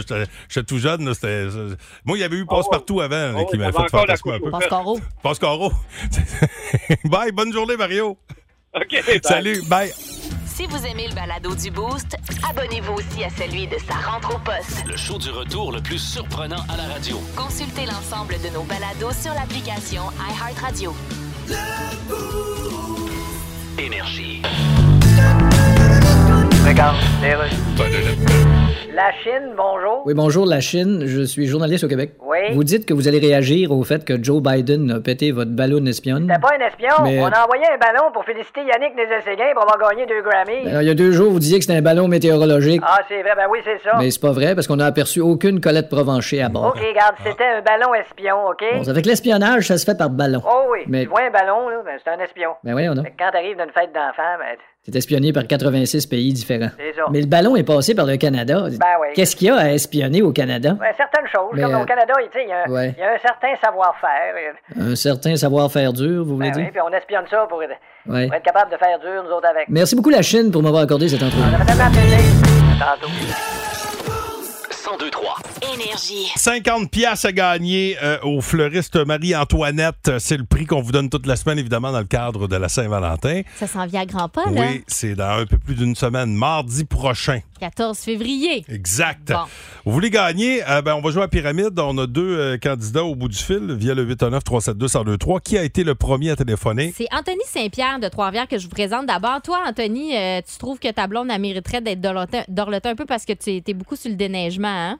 j'étais 0.49 0.63
tout 0.65 0.79
jeune. 0.79 1.05
Là, 1.05 1.13
c'était- 1.13 1.49
ça- 1.49 1.75
Moi, 2.05 2.17
il 2.17 2.21
y 2.21 2.23
avait 2.23 2.35
eu 2.37 2.45
Passe-Partout 2.45 2.99
avant 3.01 3.15
là, 3.15 3.33
Oh, 3.37 3.45
qui 3.45 3.53
oui, 3.57 3.59
m'a 3.59 3.71
t'avais 3.71 3.83
fait 3.85 3.97
fantasmer 3.97 4.33
un 4.33 4.39
peu. 4.39 4.51
Pascaro. 4.51 4.99
Passe-Caro. 5.23 5.71
bye, 7.05 7.31
bonne 7.31 7.53
journée, 7.53 7.77
Mario. 7.77 8.17
OK, 8.75 8.89
bye. 9.05 9.19
Salut, 9.23 9.61
bye. 9.67 9.91
Si 10.45 10.65
vous 10.65 10.85
aimez 10.87 11.07
le 11.07 11.13
balado 11.15 11.53
du 11.55 11.69
Boost, 11.69 12.17
abonnez-vous 12.49 12.93
aussi 12.93 13.23
à 13.23 13.29
celui 13.29 13.67
de 13.67 13.77
sa 13.87 13.93
rentre 13.93 14.35
au 14.35 14.39
poste. 14.39 14.83
Le 14.87 14.97
show 14.97 15.17
du 15.19 15.29
retour 15.29 15.71
le 15.71 15.81
plus 15.81 15.99
surprenant 15.99 16.63
à 16.67 16.77
la 16.77 16.93
radio. 16.93 17.17
Consultez 17.35 17.85
l'ensemble 17.85 18.33
de 18.43 18.49
nos 18.53 18.63
balados 18.63 19.13
sur 19.13 19.33
l'application 19.35 20.01
iHeartRadio. 20.19 20.95
Énergie. 23.77 24.41
Regarde 26.67 26.97
les 27.21 27.33
rues. 27.33 28.66
La 28.95 29.11
Chine, 29.23 29.53
bonjour. 29.55 30.01
Oui, 30.05 30.13
bonjour, 30.13 30.45
la 30.45 30.59
Chine. 30.59 31.03
Je 31.05 31.21
suis 31.21 31.45
journaliste 31.45 31.83
au 31.83 31.87
Québec. 31.87 32.13
Oui. 32.21 32.37
Vous 32.53 32.63
dites 32.63 32.85
que 32.85 32.93
vous 32.93 33.07
allez 33.07 33.19
réagir 33.19 33.71
au 33.71 33.83
fait 33.83 34.03
que 34.05 34.21
Joe 34.23 34.41
Biden 34.41 34.91
a 34.91 34.99
pété 34.99 35.31
votre 35.31 35.51
ballon 35.51 35.85
espionne. 35.85 36.27
T'es 36.27 36.39
pas 36.39 36.53
un 36.59 36.65
espion. 36.65 37.03
Mais- 37.03 37.19
On 37.21 37.25
a 37.27 37.43
envoyé 37.43 37.63
un 37.65 37.77
ballon 37.77 38.11
pour 38.13 38.23
féliciter 38.25 38.61
Yannick 38.61 38.95
Nézet-Séguin 38.95 39.53
pour 39.53 39.63
avoir 39.71 39.91
gagné 39.91 40.05
deux 40.07 40.21
Grammys. 40.21 40.67
Alors, 40.69 40.81
il 40.81 40.87
y 40.87 40.91
a 40.91 40.95
deux 40.95 41.11
jours, 41.11 41.31
vous 41.31 41.39
disiez 41.39 41.59
que 41.59 41.65
c'était 41.65 41.77
un 41.77 41.81
ballon 41.81 42.07
météorologique. 42.07 42.81
Ah, 42.85 43.01
c'est 43.07 43.21
vrai, 43.21 43.31
ben 43.35 43.45
oui, 43.51 43.59
c'est 43.65 43.81
ça. 43.83 43.97
Mais 43.99 44.09
c'est 44.09 44.21
pas 44.21 44.31
vrai, 44.31 44.55
parce 44.55 44.67
qu'on 44.67 44.77
n'a 44.77 44.85
aperçu 44.85 45.19
aucune 45.21 45.59
Colette 45.61 45.89
Provencher 45.89 46.41
à 46.41 46.49
bord. 46.49 46.67
OK, 46.67 46.79
regarde, 46.79 47.15
c'était 47.23 47.43
un 47.43 47.61
ballon 47.61 47.93
espion, 47.93 48.47
OK? 48.49 48.63
Bon, 48.85 48.93
que 49.01 49.07
l'espionnage, 49.07 49.67
ça 49.67 49.77
se 49.77 49.85
fait 49.85 49.97
par 49.97 50.09
ballon. 50.09 50.41
Oh 50.45 50.69
oui, 50.71 50.79
Mais- 50.87 51.03
tu 51.03 51.09
vois 51.09 51.21
un 51.21 51.31
ballon, 51.31 51.69
là, 51.69 51.81
ben 51.85 51.97
c'est 52.03 52.09
un 52.09 52.19
espion. 52.23 52.51
Ben 52.63 52.73
donc. 52.95 53.03
Fait 53.05 53.11
que 53.11 53.17
quand 53.19 53.31
t'arrives 53.31 53.57
d'une 53.57 53.71
fête 53.77 53.93
d'enfants, 53.93 54.37
ben, 54.39 54.57
C'est 54.83 54.95
espionné 54.95 55.33
par 55.33 55.45
86 55.45 56.05
pays 56.07 56.31
différents. 56.31 56.69
c'est 56.77 56.95
ça. 56.95 57.03
Mais 57.11 57.19
le 57.19 57.27
ballon 57.27 57.57
est 57.57 57.63
passé 57.63 57.93
par 57.93 58.05
le 58.05 58.15
Canada. 58.15 58.69
Ben 58.79 58.95
oui. 59.01 59.07
Qu'est-ce 59.15 59.35
qu'il 59.35 59.47
y 59.47 59.51
a 59.51 59.55
à 59.57 59.69
espionner 59.69 60.21
au 60.21 60.31
Canada? 60.31 60.73
Ben, 60.79 60.91
certaines 60.97 61.27
choses, 61.27 61.51
Mais, 61.53 61.61
comme 61.63 61.75
euh, 61.75 61.81
au 61.81 61.85
Canada, 61.85 62.13
tu 62.17 62.23
sais, 62.39 62.43
il 62.45 62.49
y, 62.49 62.53
a 62.53 62.69
ouais. 62.69 62.93
il 62.97 63.01
y 63.01 63.03
a 63.03 63.13
un 63.13 63.19
certain 63.19 63.53
savoir-faire. 63.63 64.33
euh, 64.77 64.91
Un 64.91 64.95
certain 64.95 65.35
savoir-faire 65.35 65.93
dur, 65.93 66.23
vous 66.25 66.35
voulez 66.35 66.51
Ben 66.51 66.57
oui, 66.57 66.63
dire? 66.63 66.71
puis 66.71 66.81
on 66.81 66.91
espionne 66.93 67.25
ça 67.29 67.45
pour, 67.49 67.61
être- 67.63 67.71
Ouais. 68.07 68.25
pour 68.27 68.35
être 68.35 68.43
capable 68.43 68.71
de 68.71 68.77
faire 68.77 68.97
dur, 68.99 69.23
nous 69.23 69.31
autres, 69.31 69.47
avec. 69.47 69.67
Merci 69.69 69.95
beaucoup, 69.95 70.09
la 70.09 70.21
Chine, 70.21 70.51
pour 70.51 70.61
m'avoir 70.63 70.83
accordé 70.83 71.07
cette 71.09 71.23
entrevue. 71.23 71.51
Ça 71.51 71.57
fait 71.57 71.65
tellement 71.65 71.91
plaisir. 71.91 72.19
À 72.81 72.95
Tantôt. 72.95 73.09
1023. 73.09 75.35
Énergie. 75.73 76.31
50 76.35 76.89
pièces 76.89 77.25
à 77.25 77.31
gagner 77.31 77.97
euh, 78.01 78.17
au 78.23 78.41
fleuriste 78.41 78.95
Marie-Antoinette. 78.95 80.11
C'est 80.19 80.37
le 80.37 80.45
prix 80.45 80.65
qu'on 80.65 80.81
vous 80.81 80.91
donne 80.91 81.09
toute 81.09 81.25
la 81.25 81.35
semaine, 81.35 81.59
évidemment, 81.59 81.91
dans 81.91 81.99
le 81.99 82.05
cadre 82.05 82.47
de 82.47 82.55
la 82.55 82.69
Saint-Valentin. 82.69 83.41
Ça 83.57 83.67
s'en 83.67 83.85
vient 83.85 84.01
à 84.01 84.05
grands 84.05 84.29
pas, 84.29 84.45
là. 84.45 84.61
Oui, 84.61 84.83
c'est 84.87 85.15
dans 85.15 85.39
un 85.39 85.45
peu 85.45 85.57
plus 85.57 85.75
d'une 85.75 85.95
semaine, 85.95 86.33
mardi 86.33 86.85
prochain. 86.85 87.39
14 87.59 87.97
février. 87.97 88.65
Exact. 88.69 89.31
Bon. 89.31 89.39
Vous 89.85 89.91
voulez 89.91 90.09
gagner? 90.09 90.61
Euh, 90.69 90.81
ben, 90.81 90.95
on 90.95 91.01
va 91.01 91.11
jouer 91.11 91.23
à 91.23 91.27
Pyramide. 91.27 91.77
On 91.79 91.97
a 91.97 92.07
deux 92.07 92.37
euh, 92.37 92.57
candidats 92.57 93.03
au 93.03 93.15
bout 93.15 93.27
du 93.27 93.37
fil 93.37 93.73
via 93.73 93.93
le 93.93 94.05
819-372-1023. 94.13 95.41
Qui 95.41 95.57
a 95.57 95.63
été 95.63 95.83
le 95.83 95.95
premier 95.95 96.31
à 96.31 96.35
téléphoner? 96.35 96.93
C'est 96.95 97.07
Anthony 97.11 97.41
Saint-Pierre 97.45 97.99
de 97.99 98.07
Trois-Rivières 98.07 98.47
que 98.47 98.57
je 98.57 98.63
vous 98.63 98.71
présente. 98.71 99.05
D'abord, 99.05 99.41
toi, 99.41 99.59
Anthony, 99.67 100.15
euh, 100.15 100.41
tu 100.41 100.57
trouves 100.57 100.79
que 100.79 100.91
ta 100.91 101.07
blonde 101.07 101.27
elle 101.31 101.41
mériterait 101.41 101.81
d'être 101.81 102.01
dorlotée 102.01 102.89
un 102.89 102.95
peu 102.95 103.05
parce 103.05 103.25
que 103.25 103.33
tu 103.33 103.61
es 103.65 103.73
beaucoup 103.73 103.95
sur 103.95 104.09
le 104.09 104.15
déneigement, 104.15 104.67
hein? 104.67 104.99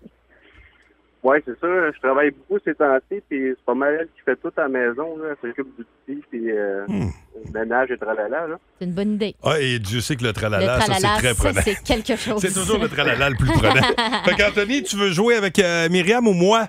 Oui, 1.23 1.37
c'est 1.45 1.59
ça. 1.59 1.67
Je 1.93 1.99
travaille 1.99 2.31
beaucoup 2.31 2.59
ces 2.63 2.75
temps-ci, 2.75 3.21
puis 3.27 3.49
c'est 3.49 3.65
pas 3.65 3.73
mal 3.73 3.97
elle 3.99 4.07
qui 4.07 4.21
fait 4.23 4.35
tout 4.37 4.51
à 4.55 4.61
la 4.63 4.67
maison. 4.69 5.17
Là. 5.17 5.29
Elle 5.43 5.49
s'occupe 5.49 5.75
du 5.77 5.83
petit, 6.05 6.21
puis 6.29 6.51
euh, 6.51 6.85
Hmm. 6.87 7.09
le 7.45 7.51
ménage 7.59 7.91
et 7.91 7.97
tralala. 7.97 8.47
Là. 8.47 8.59
C'est 8.79 8.85
une 8.85 8.93
bonne 8.93 9.13
idée. 9.15 9.35
Ah, 9.43 9.59
et 9.59 9.79
Dieu 9.79 9.99
sait 9.99 10.15
que 10.15 10.21
le 10.21 10.27
Le 10.29 10.33
tralala, 10.33 10.79
ça, 10.79 10.85
tralala, 10.85 11.15
c'est 11.15 11.21
très 11.21 11.33
ça, 11.33 11.43
prenant. 11.43 11.61
c'est 11.63 11.83
quelque 11.83 12.15
chose. 12.15 12.41
C'est 12.41 12.53
toujours 12.53 12.77
le 12.79 12.87
tralala 12.87 13.29
le 13.31 13.35
plus 13.35 13.51
prenant. 13.51 13.73
fait 14.25 14.35
qu'Anthony, 14.35 14.83
tu 14.83 14.95
veux 14.95 15.09
jouer 15.11 15.35
avec 15.35 15.59
euh, 15.59 15.89
Myriam 15.89 16.27
ou 16.27 16.33
moi? 16.33 16.67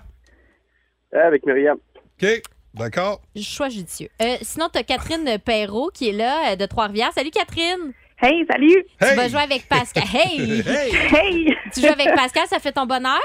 avec 1.12 1.44
Myriam. 1.46 1.76
OK, 2.22 2.28
d'accord. 2.74 3.20
Choix 3.40 3.68
judicieux. 3.68 4.08
Euh, 4.20 4.36
sinon, 4.42 4.68
tu 4.72 4.78
as 4.78 4.82
Catherine 4.82 5.38
Perrault 5.44 5.90
qui 5.92 6.08
est 6.10 6.12
là 6.12 6.52
euh, 6.52 6.56
de 6.56 6.66
Trois-Rivières. 6.66 7.12
Salut, 7.12 7.30
Catherine! 7.30 7.92
Hey, 8.20 8.44
salut! 8.50 8.84
Tu 9.00 9.14
vas 9.14 9.28
jouer 9.28 9.42
avec 9.42 9.68
Pascal. 9.68 10.02
Hey! 10.12 10.60
Hey! 10.66 11.56
Tu 11.72 11.80
joues 11.80 11.86
avec 11.86 12.12
Pascal, 12.16 12.46
ça 12.48 12.58
fait 12.58 12.72
ton 12.72 12.84
bonheur? 12.84 13.20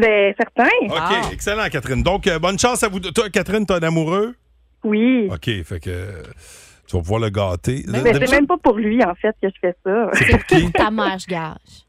Ben, 0.00 0.34
certain. 0.36 0.70
OK, 0.88 1.32
excellent, 1.32 1.68
Catherine. 1.68 2.02
Donc, 2.02 2.26
euh, 2.26 2.38
bonne 2.38 2.58
chance 2.58 2.82
à 2.82 2.88
vous. 2.88 3.00
Toi, 3.00 3.30
Catherine, 3.30 3.66
t'es 3.66 3.74
un 3.74 3.82
amoureux? 3.82 4.34
Oui. 4.84 5.28
OK, 5.30 5.44
fait 5.64 5.80
que 5.80 5.90
euh, 5.90 6.22
tu 6.86 6.96
vas 6.96 7.02
pouvoir 7.02 7.20
le 7.20 7.30
gâter. 7.30 7.84
Ben, 7.86 8.02
c'est 8.04 8.30
même 8.30 8.46
pas 8.46 8.56
pour 8.58 8.76
lui, 8.78 9.02
en 9.04 9.14
fait, 9.14 9.34
que 9.42 9.48
je 9.48 9.58
fais 9.60 9.74
ça. 9.84 10.10
C'est 10.14 10.30
pour 10.30 10.44
qui? 10.46 10.72
Ta 10.72 10.90
mère, 10.90 11.18
je 11.18 11.26
gage. 11.26 11.86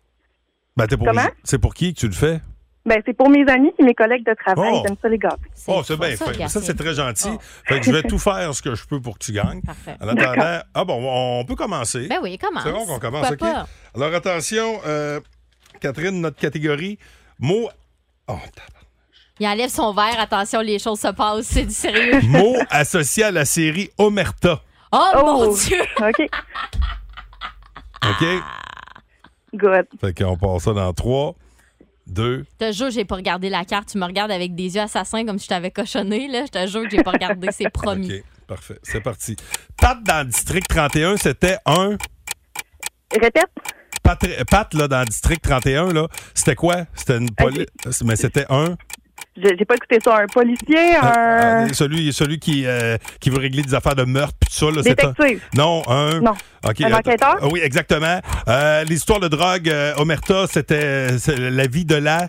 Ben, 0.76 0.88
t'es 0.88 0.97
pour- 0.97 1.08
Comment? 1.08 1.28
C'est 1.43 1.60
pour 1.60 1.74
qui 1.74 1.93
que 1.93 2.00
tu 2.00 2.08
le 2.08 2.13
fais? 2.13 2.41
Ben, 2.84 3.00
c'est 3.06 3.13
pour 3.13 3.30
mes 3.30 3.47
amis 3.47 3.71
et 3.78 3.84
mes 3.84 3.93
collègues 3.93 4.26
de 4.26 4.34
travail. 4.34 4.71
Oh. 4.74 4.84
J'aime 4.88 4.95
ça 5.00 5.08
les 5.08 5.19
gâter. 5.19 5.38
Oh, 5.67 5.82
c'est 5.86 5.97
bien 6.00 6.15
ça. 6.15 6.47
Ça, 6.47 6.62
c'est 6.62 6.74
très 6.74 6.95
gentil. 6.95 7.30
Fait 7.65 7.80
que 7.80 7.86
je 7.86 7.91
vais 7.91 8.02
tout 8.10 8.17
faire 8.17 8.54
ce 8.56 8.62
que 8.62 8.74
je 8.74 8.86
peux 8.88 9.00
pour 9.00 9.19
que 9.19 9.24
tu 9.24 9.32
gagnes. 9.34 9.62
Parfait. 9.62 9.95
En 10.02 10.08
attendant, 10.08 10.60
ah 10.74 10.84
bon, 10.84 11.39
on 11.39 11.45
peut 11.45 11.56
commencer. 11.56 12.08
Ben 12.08 12.17
oui, 12.24 12.39
commence. 12.39 12.63
C'est 12.63 12.71
bon 12.71 12.86
qu'on 12.88 12.97
commence, 13.00 13.28
Pourquoi 13.28 13.47
OK? 13.50 13.54
pas? 13.54 13.67
Alors, 13.95 14.15
attention, 14.15 14.80
euh, 14.88 15.19
Catherine, 15.80 16.19
notre 16.19 16.38
catégorie, 16.38 16.97
mots... 17.39 17.69
Oh, 18.34 18.39
Il 19.39 19.48
enlève 19.48 19.70
son 19.70 19.94
verre. 19.94 20.20
Attention, 20.20 20.62
les 20.62 20.80
choses 20.80 21.00
se 21.00 21.08
passent. 21.10 21.46
C'est 21.48 21.65
du 21.65 21.74
sérieux. 21.74 22.22
mots 22.24 22.56
associés 22.70 23.26
à 23.26 23.32
la 23.32 23.46
série 23.46 23.89
Omerta. 23.98 24.62
Oh, 24.91 25.00
mon 25.15 25.50
Oh. 25.50 25.56
Dieu! 25.56 25.82
OK. 26.00 26.30
OK? 28.04 28.26
Good. 29.54 29.86
Fait 30.00 30.13
qu'on 30.17 30.38
passe 30.38 30.63
ça 30.63 30.74
dans 30.74 30.94
3, 30.94 31.36
2... 32.08 32.46
Je 32.60 32.65
te 32.65 32.72
jure, 32.72 32.89
j'ai 32.89 33.06
pas 33.06 33.15
regardé 33.15 33.50
la 33.50 33.63
carte. 33.65 33.89
Tu 33.89 33.98
me 33.98 34.06
regardes 34.06 34.32
avec 34.32 34.56
des 34.56 34.76
yeux 34.76 34.82
assassins 34.82 35.26
comme 35.26 35.38
si 35.38 35.46
je 35.46 35.50
t'avais 35.50 35.72
cochonné. 35.72 36.28
Là. 36.28 36.46
Je 36.46 36.52
te 36.52 36.67
jure 36.67 36.84
que 36.84 36.89
j'ai 36.89 37.04
pas 37.04 37.12
regardé. 37.12 37.50
C'est 37.52 37.70
promis. 37.74 38.12
OK, 38.20 38.24
parfait. 38.48 38.80
C'est 38.84 39.02
parti. 39.02 39.36
Pat 39.78 40.02
dans 40.04 40.20
le 40.26 40.32
district 40.32 40.67
31, 40.70 41.17
c'était 41.17 41.58
un... 41.65 41.98
Répète. 43.12 43.50
Pat, 44.04 44.20
Pat, 44.50 44.74
là, 44.74 44.88
dans 44.88 45.00
le 45.00 45.06
district 45.06 45.44
31, 45.44 45.94
là, 45.94 46.08
c'était 46.34 46.56
quoi? 46.56 46.86
C'était 46.96 47.18
une 47.18 47.32
police... 47.32 47.68
Mais 48.04 48.16
c'était 48.16 48.46
un... 48.50 48.76
J'ai 49.38 49.66
pas 49.66 49.76
écouté 49.76 49.98
ça. 50.04 50.18
Un 50.18 50.28
policier, 50.28 50.96
un. 51.02 51.66
Euh, 51.66 51.68
celui, 51.72 52.12
celui 52.12 52.38
qui, 52.38 52.66
euh, 52.66 52.98
qui 53.22 53.30
veut 53.30 53.38
régler 53.38 53.62
des 53.62 53.74
affaires 53.74 53.96
de 53.96 54.04
meurtre, 54.04 54.34
puis 54.38 54.50
tout 54.50 54.58
ça. 54.58 54.72
Là, 54.72 54.80
un- 54.80 54.82
Détective. 54.82 55.42
Non, 55.56 55.82
un. 55.88 56.20
Non. 56.20 56.34
Un 56.64 56.93
enquêteur? 56.93 57.38
Ah 57.41 57.47
oui, 57.49 57.62
exactement. 57.64 58.20
Euh, 58.49 58.84
L'histoire 58.84 59.22
de 59.22 59.30
drogue, 59.30 59.70
euh, 59.70 59.93
Omerta, 59.97 60.47
c'était 60.52 61.08
la 61.38 61.68
vie 61.68 61.86
de 61.86 61.95
la. 61.95 62.28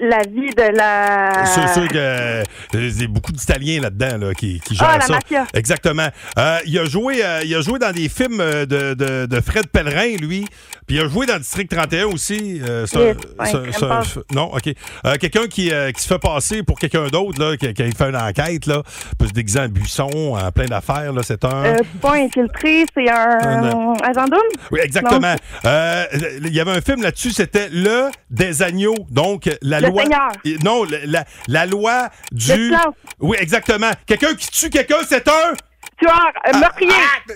La 0.00 0.20
vie 0.22 0.50
de 0.56 0.76
la... 0.76 1.44
C'est 1.44 1.68
sûr 1.78 1.86
que 1.88 1.96
euh, 1.96 2.42
y 2.74 3.04
a 3.04 3.08
beaucoup 3.08 3.32
d'Italiens 3.32 3.82
là-dedans 3.82 4.16
là, 4.28 4.34
qui, 4.34 4.58
qui 4.60 4.74
gèrent 4.74 4.88
Ah, 4.92 4.98
la 4.98 5.04
ça. 5.06 5.12
mafia. 5.14 5.46
Exactement. 5.52 6.08
Euh, 6.38 6.58
il, 6.64 6.78
a 6.78 6.84
joué, 6.86 7.22
euh, 7.24 7.40
il 7.44 7.54
a 7.54 7.60
joué 7.60 7.78
dans 7.78 7.92
des 7.92 8.08
films 8.08 8.40
euh, 8.40 8.64
de, 8.64 8.94
de, 8.94 9.26
de 9.26 9.40
Fred 9.40 9.66
Pellerin, 9.68 10.16
lui. 10.20 10.46
Puis 10.86 10.96
il 10.96 11.00
a 11.02 11.08
joué 11.08 11.26
dans 11.26 11.36
District 11.38 11.70
31 11.70 12.06
aussi. 12.06 12.60
Euh, 12.66 12.86
c'est 12.86 12.96
un- 12.96 13.00
Yes, 13.44 13.56
c'est 13.78 14.34
non, 14.34 14.52
OK. 14.54 14.68
Euh, 15.06 15.16
quelqu'un 15.20 15.46
qui, 15.46 15.70
euh, 15.70 15.92
qui 15.92 16.02
se 16.02 16.08
fait 16.08 16.18
passer 16.18 16.62
pour 16.62 16.78
quelqu'un 16.78 17.06
d'autre, 17.08 17.38
là, 17.40 17.56
qui, 17.56 17.72
qui 17.74 17.92
fait 17.92 18.08
une 18.08 18.16
enquête, 18.16 18.66
là, 18.66 18.82
peut 19.18 19.26
se 19.26 19.32
déguiser 19.32 19.60
en 19.60 19.68
buisson, 19.68 20.10
en 20.34 20.50
plein 20.50 20.66
d'affaires. 20.66 21.12
là. 21.12 21.22
C'est 21.22 21.44
un... 21.44 21.64
Euh, 21.64 21.76
pas 22.00 22.14
infiltré, 22.14 22.86
c'est 22.96 23.08
un 23.08 23.38
Un- 23.42 23.92
agent 24.02 24.24
double? 24.24 24.38
Oui, 24.72 24.80
exactement. 24.82 25.34
Euh, 25.66 26.04
Il 26.42 26.54
y 26.54 26.60
avait 26.60 26.72
un 26.72 26.80
film 26.80 27.02
là-dessus, 27.02 27.30
c'était 27.32 27.68
Le 27.70 28.08
des 28.30 28.62
agneaux. 28.62 28.96
Donc, 29.10 29.48
la 29.62 29.80
loi. 29.90 30.02
Seigneur. 30.04 30.30
Et- 30.44 30.56
Non, 30.64 30.84
la, 31.06 31.24
la 31.48 31.66
loi 31.66 32.08
du. 32.32 32.72
Oui, 33.20 33.36
exactement. 33.40 33.90
Quelqu'un 34.06 34.34
qui 34.34 34.48
tue 34.50 34.70
quelqu'un, 34.70 34.98
c'est 35.08 35.26
un. 35.28 35.54
Tueur, 35.98 36.32
euh, 36.54 36.58
meurtrier. 36.58 36.90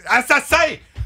Ah, 0.08 0.16
assassin. 0.18 0.56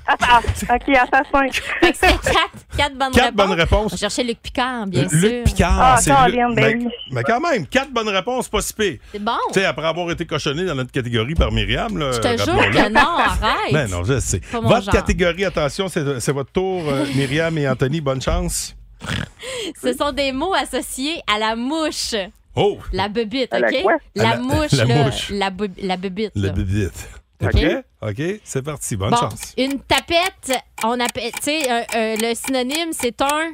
Assa- 0.06 0.40
OK, 0.74 0.88
assassin. 0.96 1.60
Fait 1.80 1.92
que 1.92 1.98
c'est 2.00 2.06
quatre, 2.22 2.50
quatre 2.78 2.94
bonnes 2.96 3.12
Quatre 3.12 3.24
réponses. 3.26 3.34
bonnes 3.48 3.58
réponses. 3.58 3.92
On 3.92 3.96
cherchait 3.98 4.22
Luc 4.22 4.38
Picard, 4.40 4.86
bien 4.86 5.06
sûr. 5.06 5.18
Luc 5.18 5.44
Picard, 5.44 5.78
Ah, 5.78 5.96
c'est 6.00 6.10
ben 6.10 6.48
mais, 6.56 6.78
mais 7.10 7.22
quand 7.24 7.40
même, 7.40 7.66
quatre 7.66 7.90
bonnes 7.90 8.08
réponses, 8.08 8.48
pas 8.48 8.62
si 8.62 8.72
pire. 8.72 8.96
C'est 9.12 9.22
bon. 9.22 9.32
Tu 9.48 9.60
sais, 9.60 9.66
après 9.66 9.86
avoir 9.86 10.10
été 10.10 10.24
cochonné 10.24 10.64
dans 10.64 10.74
notre 10.76 10.92
catégorie 10.92 11.34
par 11.34 11.52
Myriam, 11.52 11.98
là, 11.98 12.12
Je 12.12 12.20
te 12.20 12.28
jure 12.38 12.46
que 12.70 12.88
non, 12.88 13.00
arrête. 13.18 13.72
Ben 13.72 13.90
non, 13.90 14.02
je 14.04 14.18
sais. 14.18 14.40
Votre 14.50 14.84
genre. 14.84 14.94
catégorie, 14.94 15.44
attention, 15.44 15.88
c'est 15.88 16.20
c'est 16.20 16.32
votre 16.32 16.52
tour, 16.52 16.84
euh, 16.88 17.04
Myriam 17.14 17.58
et 17.58 17.68
Anthony. 17.68 18.00
Bonne 18.00 18.22
chance. 18.22 18.74
Ce 19.82 19.92
sont 19.92 20.12
des 20.12 20.32
mots 20.32 20.54
associés 20.54 21.22
à 21.26 21.38
la 21.38 21.56
mouche. 21.56 22.14
Oh! 22.56 22.78
La 22.92 23.08
À 23.52 23.58
la 23.60 23.68
OK? 23.68 23.82
quoi? 23.82 23.92
À 23.94 23.98
La, 24.14 24.24
la- 24.30 24.36
mouche, 24.38 24.72
la 24.72 24.84
là. 24.84 25.04
mouche. 25.04 25.30
La, 25.30 25.50
bu- 25.50 25.70
la 25.78 25.96
là. 26.34 26.52
bibite. 26.52 27.08
T'es 27.38 27.46
OK? 27.46 27.52
prêt? 27.52 27.84
OK, 28.02 28.40
c'est 28.42 28.62
parti. 28.62 28.96
Bonne 28.96 29.10
bon, 29.10 29.16
chance. 29.16 29.54
une 29.56 29.78
tapette, 29.80 30.52
on 30.84 30.98
appelle, 30.98 31.30
tu 31.32 31.42
sais, 31.42 31.70
euh, 31.70 31.82
euh, 31.94 32.16
le 32.20 32.34
synonyme, 32.34 32.92
c'est 32.92 33.20
un. 33.22 33.52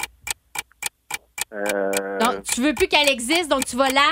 Euh, 1.53 2.18
Donc, 2.18 2.42
tu 2.45 2.61
veux 2.62 2.74
plus 2.74 2.88
qu'elle 2.88 3.09
existe, 3.11 3.49
donc 3.49 3.64
tu 3.66 3.76
vas 3.76 3.88
là. 3.90 4.11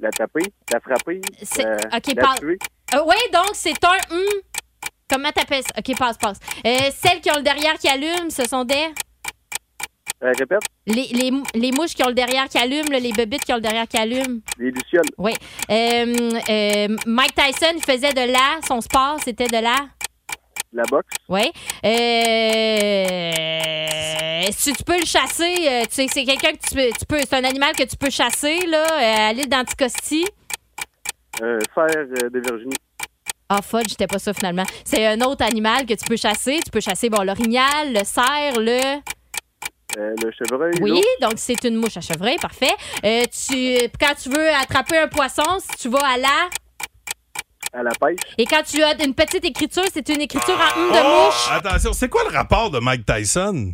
La 0.00 0.10
taper, 0.10 0.42
la 0.72 0.80
frapper, 0.80 1.20
C'est- 1.42 1.66
euh, 1.66 1.76
OK, 1.94 2.14
la 2.16 2.34
tuer. 2.38 2.58
Euh, 2.94 3.02
oui, 3.06 3.14
donc 3.32 3.50
c'est 3.54 3.84
un. 3.84 4.14
hum. 4.14 4.22
Comment 5.08 5.30
t'appelles 5.30 5.62
ça? 5.62 5.70
OK, 5.78 5.96
passe, 5.98 6.16
passe. 6.16 6.38
Euh, 6.66 6.90
celles 6.96 7.20
qui 7.20 7.30
ont 7.30 7.36
le 7.36 7.42
derrière 7.42 7.74
qui 7.74 7.88
allume, 7.88 8.30
ce 8.30 8.44
sont 8.48 8.64
des? 8.64 8.88
Euh, 10.22 10.32
répète, 10.38 10.60
Les, 10.86 11.08
les, 11.12 11.32
les 11.54 11.72
mouches 11.72 11.94
qui 11.94 12.02
ont 12.04 12.08
le 12.08 12.14
derrière 12.14 12.48
qui 12.48 12.56
allume, 12.58 12.90
là, 12.92 13.00
les 13.00 13.12
bébites 13.12 13.44
qui 13.44 13.52
ont 13.52 13.56
le 13.56 13.60
derrière 13.62 13.88
qui 13.88 13.96
allume. 13.96 14.40
les 14.58 14.70
lucioles, 14.70 15.02
Oui. 15.18 15.32
Euh, 15.70 16.14
euh, 16.48 16.88
Mike 17.06 17.34
Tyson 17.34 17.78
faisait 17.84 18.12
de 18.12 18.30
la. 18.32 18.60
Son 18.66 18.80
sport, 18.80 19.18
c'était 19.24 19.48
de 19.48 19.58
la. 19.60 19.74
la 20.72 20.82
boxe, 20.84 21.14
Oui. 21.28 21.50
Euh, 23.52 24.42
si 24.52 24.72
tu 24.72 24.84
peux 24.84 24.98
le 24.98 25.04
chasser, 25.06 25.54
tu 25.88 25.94
sais, 25.94 26.06
c'est 26.08 26.24
quelqu'un 26.24 26.52
que 26.52 26.68
tu 26.68 26.74
peux. 26.74 26.88
Tu 26.98 27.04
peux 27.06 27.18
c'est 27.18 27.34
un 27.34 27.44
animal 27.44 27.74
que 27.74 27.82
tu 27.84 27.96
peux 27.96 28.10
chasser, 28.10 28.58
là, 28.66 29.28
à 29.28 29.32
l'île 29.32 29.48
d'Anticosti? 29.48 30.24
euh, 31.42 31.58
euh, 31.78 32.30
de 32.30 32.38
Virginie, 32.40 32.76
Ah, 33.48 33.60
fudge, 33.62 33.88
c'était 33.90 34.06
pas 34.06 34.18
ça 34.18 34.32
finalement. 34.32 34.64
C'est 34.84 35.04
un 35.06 35.20
autre 35.22 35.44
animal 35.44 35.84
que 35.86 35.94
tu 35.94 36.04
peux 36.06 36.16
chasser. 36.16 36.60
Tu 36.64 36.70
peux 36.70 36.80
chasser, 36.80 37.08
bon, 37.10 37.22
l'orignal, 37.24 37.92
le 37.92 38.04
cerf, 38.04 38.54
le. 38.58 39.00
Euh, 39.98 40.14
le 40.22 40.30
chevreuil, 40.32 40.72
Oui, 40.80 41.02
donc 41.20 41.34
c'est 41.36 41.62
une 41.64 41.76
mouche 41.76 41.96
à 41.96 42.00
chevreuil, 42.00 42.36
parfait. 42.40 42.72
Euh, 43.04 43.22
tu, 43.24 43.78
quand 44.00 44.14
tu 44.20 44.28
veux 44.30 44.48
attraper 44.54 44.98
un 44.98 45.08
poisson, 45.08 45.42
si 45.60 45.76
tu 45.82 45.88
vas 45.88 45.98
à 46.04 46.16
la? 46.18 46.48
à 47.74 47.82
la 47.82 47.90
pêche, 47.92 48.18
Et 48.36 48.44
quand 48.44 48.62
tu 48.66 48.82
as 48.82 49.02
une 49.02 49.14
petite 49.14 49.44
écriture, 49.44 49.84
c'est 49.92 50.06
une 50.10 50.20
écriture 50.20 50.54
en 50.54 50.78
hum 50.80 50.92
de 50.92 50.98
Oh, 51.02 51.24
mouche. 51.26 51.48
attention, 51.50 51.92
c'est 51.94 52.08
quoi 52.08 52.22
le 52.30 52.36
rapport 52.36 52.70
de 52.70 52.78
Mike 52.80 53.06
Tyson? 53.06 53.72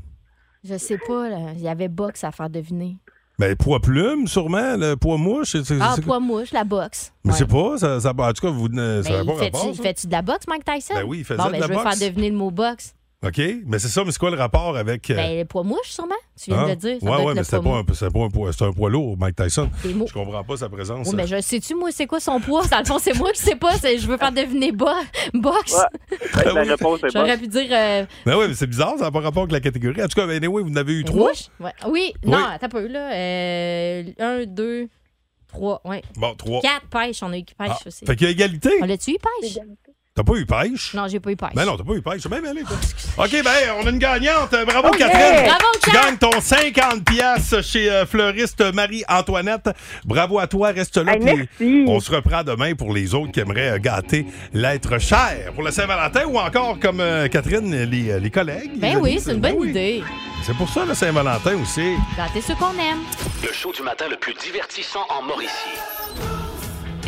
Je 0.64 0.76
sais 0.76 0.98
pas, 0.98 1.28
là. 1.28 1.38
Il 1.54 1.60
y 1.62 1.68
avait 1.68 1.88
boxe 1.88 2.22
à 2.24 2.30
faire 2.30 2.48
deviner. 2.50 2.96
Ben, 3.40 3.54
poids 3.56 3.80
plume, 3.80 4.26
sûrement. 4.26 4.76
Le 4.76 4.94
poids 4.96 5.16
mouche. 5.16 5.52
c'est- 5.52 5.64
c'est- 5.64 5.78
Ah, 5.80 5.92
c'est- 5.96 6.02
poids 6.02 6.18
mouche, 6.20 6.50
la 6.52 6.64
boxe. 6.64 7.12
Mais 7.24 7.32
c'est 7.32 7.46
pas. 7.46 7.78
Ça, 7.78 8.00
ça- 8.00 8.10
en 8.16 8.32
tout 8.32 8.42
cas, 8.46 8.50
vous, 8.50 8.66
euh, 8.76 9.02
ça 9.02 9.10
Ben, 9.10 9.18
n'a 9.18 9.24
pas 9.24 9.32
il 9.32 9.38
fait-tu, 9.38 9.56
rapport. 9.56 9.76
ça. 9.76 9.82
fais-tu 9.82 10.06
de 10.08 10.12
la 10.12 10.22
boxe, 10.22 10.46
Mike 10.48 10.64
Tyson? 10.64 10.94
Ben 10.94 11.04
oui, 11.04 11.18
il 11.18 11.24
faisait 11.24 11.38
bon, 11.38 11.46
de 11.46 11.50
ben, 11.52 11.60
la 11.60 11.66
je 11.66 11.72
veux 11.72 11.78
boxe. 11.82 11.96
faire 11.98 12.08
deviner 12.08 12.30
le 12.30 12.36
mot 12.36 12.50
boxe. 12.50 12.94
OK, 13.26 13.40
mais 13.66 13.80
c'est 13.80 13.88
ça, 13.88 14.04
mais 14.04 14.12
c'est 14.12 14.18
quoi 14.20 14.30
le 14.30 14.36
rapport 14.36 14.76
avec. 14.76 15.10
euh, 15.10 15.16
Ben, 15.16 15.38
le 15.40 15.44
poids 15.44 15.64
mouche, 15.64 15.88
sûrement. 15.90 16.14
Tu 16.40 16.50
viens 16.50 16.60
hein? 16.60 16.64
de 16.66 16.68
le 16.70 16.76
dire. 16.76 16.98
Ça 17.00 17.04
ouais, 17.06 17.16
doit 17.16 17.24
ouais, 17.24 17.32
être 17.32 17.52
mais 17.52 17.58
poids 17.60 17.72
pas, 17.72 17.78
un, 17.78 17.84
pas 18.10 18.20
un 18.24 18.28
poids, 18.30 18.50
un 18.68 18.72
poids 18.72 18.90
lourd, 18.90 19.16
Mike 19.18 19.34
Tyson. 19.34 19.68
Je 19.84 20.12
comprends 20.12 20.44
pas 20.44 20.56
sa 20.56 20.68
présence. 20.68 21.08
Oui, 21.08 21.14
mais 21.16 21.26
je 21.26 21.40
sais-tu, 21.40 21.74
moi, 21.74 21.90
c'est 21.90 22.06
quoi 22.06 22.20
son 22.20 22.38
poids? 22.38 22.64
Dans 22.68 22.78
le 22.78 22.84
fond, 22.84 23.00
c'est 23.00 23.14
moi 23.18 23.32
qui 23.32 23.40
sais 23.40 23.56
pas. 23.56 23.76
c'est- 23.76 23.98
Je 23.98 24.06
veux 24.06 24.18
faire 24.18 24.30
deviner 24.30 24.70
bo- 24.70 24.86
boxe. 25.34 25.74
Ouais, 25.74 26.44
la 26.54 26.62
réponse 26.62 27.02
est 27.02 27.10
J'aurais 27.12 27.36
pu 27.38 27.48
dire. 27.48 27.66
euh, 27.72 28.06
Ben 28.24 28.36
oui, 28.38 28.44
mais 28.48 28.54
c'est 28.54 28.68
bizarre, 28.68 28.94
ça 28.98 29.06
n'a 29.06 29.10
pas 29.10 29.18
rapport 29.20 29.42
avec 29.42 29.52
la 29.52 29.60
catégorie. 29.60 30.00
En 30.00 30.06
tout 30.06 30.14
cas, 30.20 30.24
ben, 30.28 30.36
anyway, 30.36 30.62
vous 30.62 30.70
en 30.70 30.76
avez 30.76 30.92
eu 30.92 31.02
trois. 31.02 31.32
Ouais. 31.58 31.72
Oui, 31.88 32.12
Oui. 32.24 32.30
non, 32.30 32.38
attends 32.38 32.66
un 32.66 32.68
peu, 32.68 32.86
là. 32.86 33.12
Euh, 33.14 34.02
un, 34.20 34.44
deux, 34.46 34.86
trois. 35.48 35.80
Ouais. 35.84 36.02
Bon, 36.16 36.36
trois. 36.36 36.60
Quatre 36.60 36.86
pêches. 36.86 37.20
On 37.24 37.32
a 37.32 37.38
eu 37.38 37.42
qui 37.42 37.56
pêche 37.56 37.68
Ah, 37.72 37.78
aussi. 37.88 38.06
Fait 38.06 38.14
qu'il 38.14 38.26
y 38.26 38.28
a 38.28 38.32
égalité. 38.32 38.70
On 38.80 38.86
l'a-tu 38.86 39.10
eu 39.10 39.16
pêche? 39.42 39.58
T'as 40.18 40.24
pas 40.24 40.34
eu 40.34 40.46
pêche? 40.46 40.94
Non, 40.94 41.06
j'ai 41.06 41.20
pas 41.20 41.30
eu 41.30 41.36
pêche. 41.36 41.50
Ben 41.54 41.64
non, 41.64 41.76
t'as 41.76 41.84
pas 41.84 41.92
eu 41.92 42.02
pêche. 42.02 42.22
C'est 42.22 42.28
mêlé, 42.28 42.62
toi. 42.64 43.24
OK, 43.24 43.30
ben, 43.30 43.50
on 43.80 43.86
a 43.86 43.90
une 43.90 43.98
gagnante. 43.98 44.50
Bravo! 44.66 44.90
Catherine. 44.90 45.44
Bravo, 45.46 45.64
Tu 45.80 45.90
gagnes 45.92 46.16
ton 46.16 46.40
50 46.40 47.04
pièces 47.04 47.60
chez 47.62 47.88
euh, 47.88 48.04
fleuriste 48.04 48.74
Marie-Antoinette. 48.74 49.70
Bravo 50.04 50.40
à 50.40 50.48
toi. 50.48 50.70
Reste 50.72 50.96
là. 50.96 51.12
Hey, 51.12 51.20
merci. 51.20 51.84
On 51.86 52.00
se 52.00 52.10
reprend 52.10 52.42
demain 52.42 52.74
pour 52.74 52.92
les 52.92 53.14
autres 53.14 53.30
qui 53.30 53.38
aimeraient 53.38 53.70
euh, 53.74 53.78
gâter 53.78 54.26
l'être 54.52 54.98
cher 54.98 55.52
pour 55.54 55.62
le 55.62 55.70
Saint-Valentin 55.70 56.24
ou 56.26 56.36
encore, 56.40 56.80
comme 56.80 56.98
euh, 56.98 57.28
Catherine, 57.28 57.70
les, 57.84 58.18
les 58.18 58.30
collègues. 58.32 58.72
les 58.74 58.80
Ben 58.80 58.92
amis. 58.96 59.02
oui, 59.02 59.20
c'est 59.24 59.34
une 59.34 59.40
Ben 59.40 59.52
bonne 59.52 59.62
oui. 59.62 59.70
idée. 59.70 60.02
C'est 60.44 60.56
pour 60.56 60.68
ça, 60.68 60.84
le 60.84 60.94
Saint-Valentin 60.94 61.54
aussi. 61.62 61.94
Gâter 62.16 62.40
ceux 62.40 62.56
qu'on 62.56 62.72
aime. 62.72 63.04
Le 63.46 63.52
show 63.52 63.70
du 63.72 63.82
matin 63.82 64.06
le 64.10 64.16
plus 64.16 64.34
divertissant 64.34 65.06
en 65.16 65.22
Mauricie. 65.22 65.78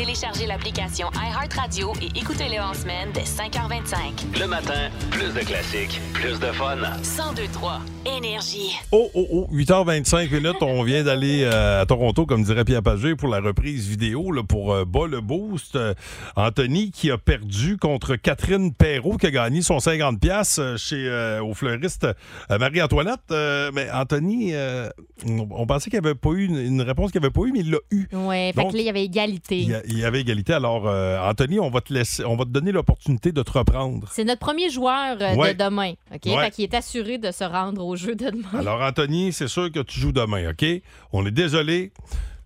Téléchargez 0.04 0.46
l'application 0.46 1.08
iHeartRadio 1.14 1.92
et 2.00 2.18
écoutez-le 2.18 2.58
en 2.58 2.72
semaine 2.72 3.10
dès 3.12 3.20
5h25. 3.20 4.40
Le 4.40 4.46
matin, 4.46 4.88
plus 5.10 5.28
de 5.34 5.40
classiques, 5.40 6.00
plus 6.14 6.40
de 6.40 6.46
fun. 6.46 6.76
1023 6.76 7.80
Énergie. 8.16 8.72
Oh, 8.92 9.10
oh, 9.14 9.26
oh, 9.30 9.48
8h25 9.52 10.30
minutes. 10.32 10.56
On 10.62 10.84
vient 10.84 11.04
d'aller 11.04 11.42
euh, 11.42 11.82
à 11.82 11.84
Toronto, 11.84 12.24
comme 12.24 12.42
dirait 12.44 12.64
Pierre 12.64 12.82
Pagé, 12.82 13.14
pour 13.14 13.28
la 13.28 13.40
reprise 13.40 13.86
vidéo 13.88 14.32
là, 14.32 14.42
pour 14.42 14.72
euh, 14.72 14.86
Bas 14.86 15.06
le 15.06 15.20
Boost. 15.20 15.76
Euh, 15.76 15.92
Anthony 16.34 16.92
qui 16.92 17.10
a 17.10 17.18
perdu 17.18 17.76
contre 17.76 18.16
Catherine 18.16 18.72
Perrault 18.72 19.18
qui 19.18 19.26
a 19.26 19.30
gagné 19.30 19.60
son 19.60 19.76
50$ 19.76 20.60
euh, 20.60 20.76
chez, 20.78 20.96
euh, 20.96 21.44
au 21.44 21.52
fleuriste 21.52 22.06
euh, 22.50 22.58
Marie-Antoinette. 22.58 23.20
Euh, 23.32 23.70
mais 23.74 23.90
Anthony, 23.92 24.54
euh, 24.54 24.88
on, 25.26 25.46
on 25.50 25.66
pensait 25.66 25.90
qu'il 25.90 26.00
n'y 26.00 26.06
avait 26.06 26.14
pas 26.14 26.30
eu 26.30 26.46
une, 26.46 26.56
une 26.58 26.80
réponse 26.80 27.12
qu'il 27.12 27.20
n'y 27.20 27.26
avait 27.26 27.34
pas 27.34 27.42
eu, 27.46 27.52
mais 27.52 27.60
il 27.60 27.70
l'a 27.70 27.78
eu. 27.90 28.06
Ouais, 28.14 28.52
fait 28.54 28.62
Donc, 28.62 28.70
que 28.72 28.76
là, 28.76 28.82
il 28.82 28.86
y 28.86 28.88
avait 28.88 29.04
égalité. 29.04 29.58
Il 29.58 29.68
y, 29.68 29.74
a- 29.74 29.82
il 29.90 29.98
y 29.98 30.04
avait 30.04 30.20
égalité. 30.20 30.52
Alors, 30.54 30.88
euh, 30.88 31.18
Anthony, 31.20 31.60
on 31.60 31.70
va 31.70 31.80
te 31.80 31.92
laisser, 31.92 32.24
on 32.24 32.36
va 32.36 32.44
te 32.44 32.50
donner 32.50 32.72
l'opportunité 32.72 33.32
de 33.32 33.42
te 33.42 33.50
reprendre. 33.50 34.08
C'est 34.12 34.24
notre 34.24 34.40
premier 34.40 34.70
joueur 34.70 35.16
euh, 35.20 35.34
Ouais. 35.34 35.54
de 35.54 35.64
demain. 35.64 35.92
OK? 36.14 36.26
Ouais. 36.26 36.44
Fait 36.44 36.50
qu'il 36.50 36.64
est 36.64 36.74
assuré 36.74 37.18
de 37.18 37.30
se 37.30 37.44
rendre 37.44 37.84
au 37.84 37.96
jeu 37.96 38.14
de 38.14 38.30
demain. 38.30 38.48
Alors, 38.58 38.80
Anthony, 38.80 39.32
c'est 39.32 39.48
sûr 39.48 39.70
que 39.70 39.80
tu 39.80 40.00
joues 40.00 40.12
demain, 40.12 40.50
OK? 40.50 40.64
On 41.12 41.26
est 41.26 41.30
désolé. 41.30 41.92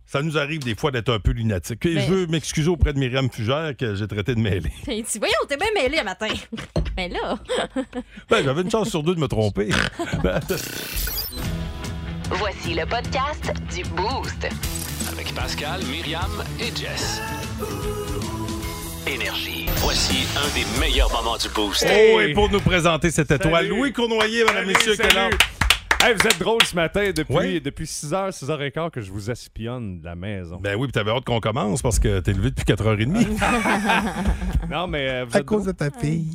Ça 0.07 0.23
nous 0.23 0.39
arrive 0.39 0.61
des 0.61 0.75
fois 0.77 0.91
d'être 0.93 1.13
un 1.13 1.19
peu 1.19 1.33
lunatique. 1.33 1.85
Et 1.87 1.95
Ben- 1.95 2.05
Je 2.07 2.13
veux 2.13 2.27
m'excuser 2.27 2.69
auprès 2.69 2.93
de 2.93 2.99
Myriam 2.99 3.29
Fugère 3.31 3.75
que 3.77 3.95
j'ai 3.95 4.07
traité 4.07 4.35
de 4.35 4.41
mêlée. 4.41 4.71
Il 4.87 5.03
dit 5.03 5.19
Voyons, 5.19 5.35
t'es 5.49 5.57
bien 5.57 5.67
mêlé 5.75 5.99
un 5.99 6.05
matin. 6.05 6.29
Mais 6.97 7.09
là. 7.11 7.37
Ben, 8.31 8.45
J'avais 8.45 8.63
une 8.63 8.71
chance 8.71 8.91
sur 8.91 9.03
deux 9.03 9.15
de 9.15 9.21
me 9.21 9.27
tromper. 9.29 9.71
Ben, 10.23 10.41
Voici 12.31 12.75
le 12.75 12.87
podcast 12.87 13.53
du 13.75 13.83
Boost. 13.91 14.49
Avec 15.15 15.33
Pascal, 15.35 15.81
Myriam 15.91 16.31
et 16.61 16.75
Jess. 16.77 17.21
Énergie. 19.07 19.67
Voici 19.77 20.27
un 20.37 20.49
des 20.55 20.65
meilleurs 20.81 21.11
moments 21.12 21.37
du 21.37 21.49
boost. 21.51 21.87
oh, 21.89 22.21
et 22.21 22.33
pour 22.33 22.51
nous 22.51 22.61
présenter 22.61 23.11
cette 23.11 23.31
étoile, 23.31 23.65
Salut. 23.67 23.69
Louis 23.69 23.93
Cournoyer, 23.93 24.41
mesdames, 24.45 24.57
Salut, 24.57 24.67
messieurs? 24.75 24.97
Hey, 26.03 26.15
vous 26.15 26.27
êtes 26.27 26.39
drôle 26.39 26.62
ce 26.65 26.75
matin 26.75 27.11
depuis, 27.17 27.35
Ouais. 27.35 27.61
depuis 27.61 27.87
6h, 27.87 28.31
6h15 28.33 28.91
que 28.91 29.01
je 29.01 29.11
vous 29.11 29.31
espionne 29.31 30.01
de 30.01 30.05
la 30.05 30.15
maison. 30.15 30.59
Ben 30.61 30.75
oui, 30.77 30.89
puis 30.89 30.93
t'avais 30.93 31.11
hâte 31.12 31.25
qu'on 31.25 31.41
commence 31.41 31.81
parce 31.81 31.99
que 31.99 32.21
t'es 32.21 32.33
levé 32.33 32.51
depuis 32.51 32.65
4h30. 32.65 33.09
non, 34.71 34.87
mais 34.87 35.09
euh, 35.09 35.25
vous 35.29 35.37
à 35.37 35.41
êtes 35.41 35.47
cause 35.47 35.62
drôle. 35.62 35.73
de 35.73 35.79
ta 35.79 35.91
fille. 35.91 36.27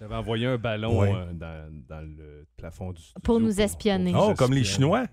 J'avais 0.00 0.14
envoyé 0.14 0.46
un 0.46 0.58
ballon 0.58 1.00
Ouais. 1.00 1.12
euh, 1.14 1.32
dans, 1.32 1.70
dans 1.88 2.00
le 2.00 2.46
plafond 2.56 2.92
du 2.92 3.00
studio. 3.02 3.20
Pour 3.22 3.40
nous 3.40 3.60
espionner. 3.60 4.12
Oh, 4.16 4.34
comme 4.36 4.52
les. 4.52 4.64
Chinois? 4.64 5.04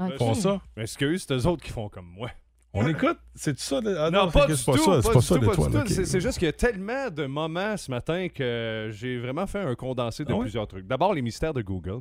Ils 0.00 0.12
font 0.18 0.34
ça. 0.34 0.60
Mais 0.76 0.82
excuse, 0.82 1.24
c'est 1.26 1.34
eux 1.34 1.46
autres 1.46 1.62
qui 1.64 1.70
font 1.72 1.88
comme 1.88 2.06
moi. 2.06 2.30
On 2.74 2.86
écoute? 2.86 3.16
C'est 3.34 3.58
ça? 3.58 3.80
le- 3.80 3.98
Ah 3.98 4.10
non, 4.10 4.30
pas 4.30 4.42
c'est 4.42 4.46
du 4.48 4.56
c'est 4.56 4.66
pas 4.70 4.76
tout. 4.76 4.84
ça. 4.84 5.02
C'est 5.02 5.08
pas 5.12 5.18
du 5.18 5.24
ça 5.24 5.34
tout, 5.36 5.40
l'étoile. 5.40 5.70
tout. 5.72 5.78
ok. 5.78 5.88
C'est- 5.88 6.04
C'est 6.04 6.20
juste 6.20 6.38
qu'il 6.38 6.46
y 6.46 6.50
a 6.50 6.52
tellement 6.52 7.08
de 7.10 7.24
moments 7.24 7.76
ce 7.78 7.90
matin 7.90 8.28
que 8.28 8.90
j'ai 8.92 9.18
vraiment 9.18 9.46
fait 9.46 9.60
un 9.60 9.74
condensé 9.74 10.24
de 10.24 10.32
Ah 10.32 10.36
ouais? 10.36 10.42
plusieurs 10.42 10.66
trucs. 10.68 10.86
D'abord, 10.86 11.14
les 11.14 11.22
mystères 11.22 11.54
de 11.54 11.62
Google. 11.62 12.00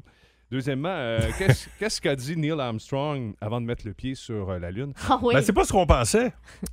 Deuxièmement, 0.50 0.94
euh, 0.94 1.20
qu'est-ce 1.38 1.68
qu'est-ce 1.78 2.02
qu'a 2.02 2.16
dit 2.16 2.38
Neil 2.38 2.60
Armstrong 2.60 3.34
avant 3.42 3.60
de 3.60 3.66
mettre 3.66 3.86
le 3.86 3.94
pied 3.94 4.16
sur 4.16 4.50
euh, 4.50 4.60
la 4.60 4.72
Lune? 4.72 4.94
Ah 5.10 5.20
oui. 5.22 5.34
Ben, 5.34 5.42
c'est 5.42 5.54
pas 5.54 5.66
ce 5.66 5.72
qu'on 5.72 5.86
pensait. 5.86 6.32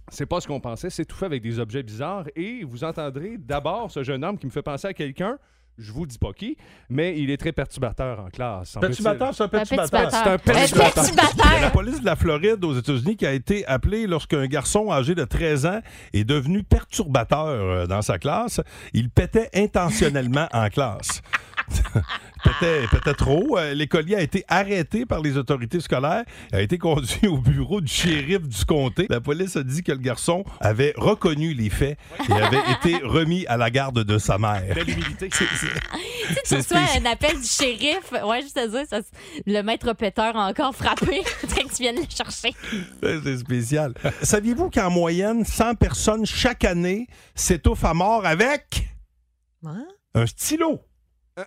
C'est 0.08 0.26
pas 0.26 0.40
ce 0.40 0.46
qu'on 0.46 0.60
pensait. 0.60 0.90
C'est 0.90 1.04
tout 1.04 1.16
fait 1.16 1.26
avec 1.26 1.42
des 1.42 1.58
objets 1.58 1.82
bizarres. 1.82 2.26
Et 2.36 2.62
vous 2.64 2.84
entendrez 2.84 3.36
d'abord 3.38 3.90
ce 3.90 4.02
jeune 4.02 4.24
homme 4.24 4.38
qui 4.38 4.46
me 4.46 4.52
fait 4.52 4.62
penser 4.62 4.86
à 4.86 4.94
quelqu'un. 4.94 5.38
Je 5.76 5.90
vous 5.90 6.06
dis 6.06 6.18
pas 6.18 6.32
qui, 6.32 6.56
mais 6.88 7.18
il 7.18 7.30
est 7.30 7.36
très 7.36 7.50
perturbateur 7.50 8.20
en 8.20 8.28
classe. 8.30 8.78
Perturbateur, 8.80 9.34
c'est 9.34 9.42
un 9.42 9.48
perturbateur. 9.48 10.10
C'est 10.10 10.16
un 10.16 10.38
perturbateur. 10.38 10.94
perturbateur. 10.94 11.46
Il 11.46 11.52
y 11.52 11.56
a 11.56 11.60
la 11.62 11.70
police 11.70 12.00
de 12.00 12.04
la 12.04 12.14
Floride 12.14 12.64
aux 12.64 12.78
États-Unis 12.78 13.16
qui 13.16 13.26
a 13.26 13.32
été 13.32 13.66
appelée 13.66 14.06
lorsqu'un 14.06 14.46
garçon 14.46 14.92
âgé 14.92 15.16
de 15.16 15.24
13 15.24 15.66
ans 15.66 15.80
est 16.12 16.22
devenu 16.22 16.62
perturbateur 16.62 17.48
euh, 17.48 17.86
dans 17.88 18.02
sa 18.02 18.18
classe. 18.18 18.60
Il 18.92 19.10
pétait 19.10 19.50
intentionnellement 19.52 20.46
en 20.52 20.68
classe. 20.68 21.22
pétait 22.90 23.14
trop. 23.14 23.58
Euh, 23.58 23.74
L'écolier 23.74 24.14
a 24.16 24.20
été 24.20 24.44
arrêté 24.48 25.06
par 25.06 25.20
les 25.20 25.36
autorités 25.36 25.80
scolaires. 25.80 26.24
A 26.52 26.60
été 26.60 26.78
conduit 26.78 27.26
au 27.28 27.38
bureau 27.38 27.80
du 27.80 27.92
shérif 27.92 28.40
du 28.46 28.64
comté. 28.64 29.06
La 29.10 29.20
police 29.20 29.56
a 29.56 29.62
dit 29.62 29.82
que 29.82 29.92
le 29.92 29.98
garçon 29.98 30.44
avait 30.60 30.92
reconnu 30.96 31.54
les 31.54 31.70
faits 31.70 31.98
et 32.28 32.32
avait 32.32 32.62
été 32.72 32.96
remis 33.04 33.46
à 33.46 33.56
la 33.56 33.70
garde 33.70 34.04
de 34.04 34.18
sa 34.18 34.38
mère. 34.38 34.74
Belle 34.74 34.90
humilité. 34.90 35.28
Tu 36.24 36.34
C'est 36.44 36.62
spécial. 36.62 37.02
un 37.02 37.10
appel 37.10 37.38
du 37.38 37.46
shérif. 37.46 38.10
Ouais, 38.24 38.40
juste 38.40 38.56
à 38.56 38.66
dire, 38.66 38.84
ça, 38.88 39.00
le 39.46 39.62
maître 39.62 39.92
péteur 39.92 40.34
a 40.36 40.48
encore 40.48 40.74
frappé. 40.74 41.22
Faudrait 41.24 41.64
que 41.64 41.68
tu 41.74 41.82
viennes 41.82 41.96
le 41.96 42.06
chercher. 42.08 42.54
C'est 43.02 43.36
spécial. 43.38 43.92
Saviez-vous 44.22 44.70
qu'en 44.70 44.90
moyenne, 44.90 45.44
100 45.44 45.74
personnes 45.74 46.24
chaque 46.24 46.64
année 46.64 47.08
s'étouffent 47.34 47.84
à 47.84 47.92
mort 47.94 48.24
avec 48.24 48.88
Hein? 49.66 49.86
un 50.14 50.26
stylo? 50.26 50.80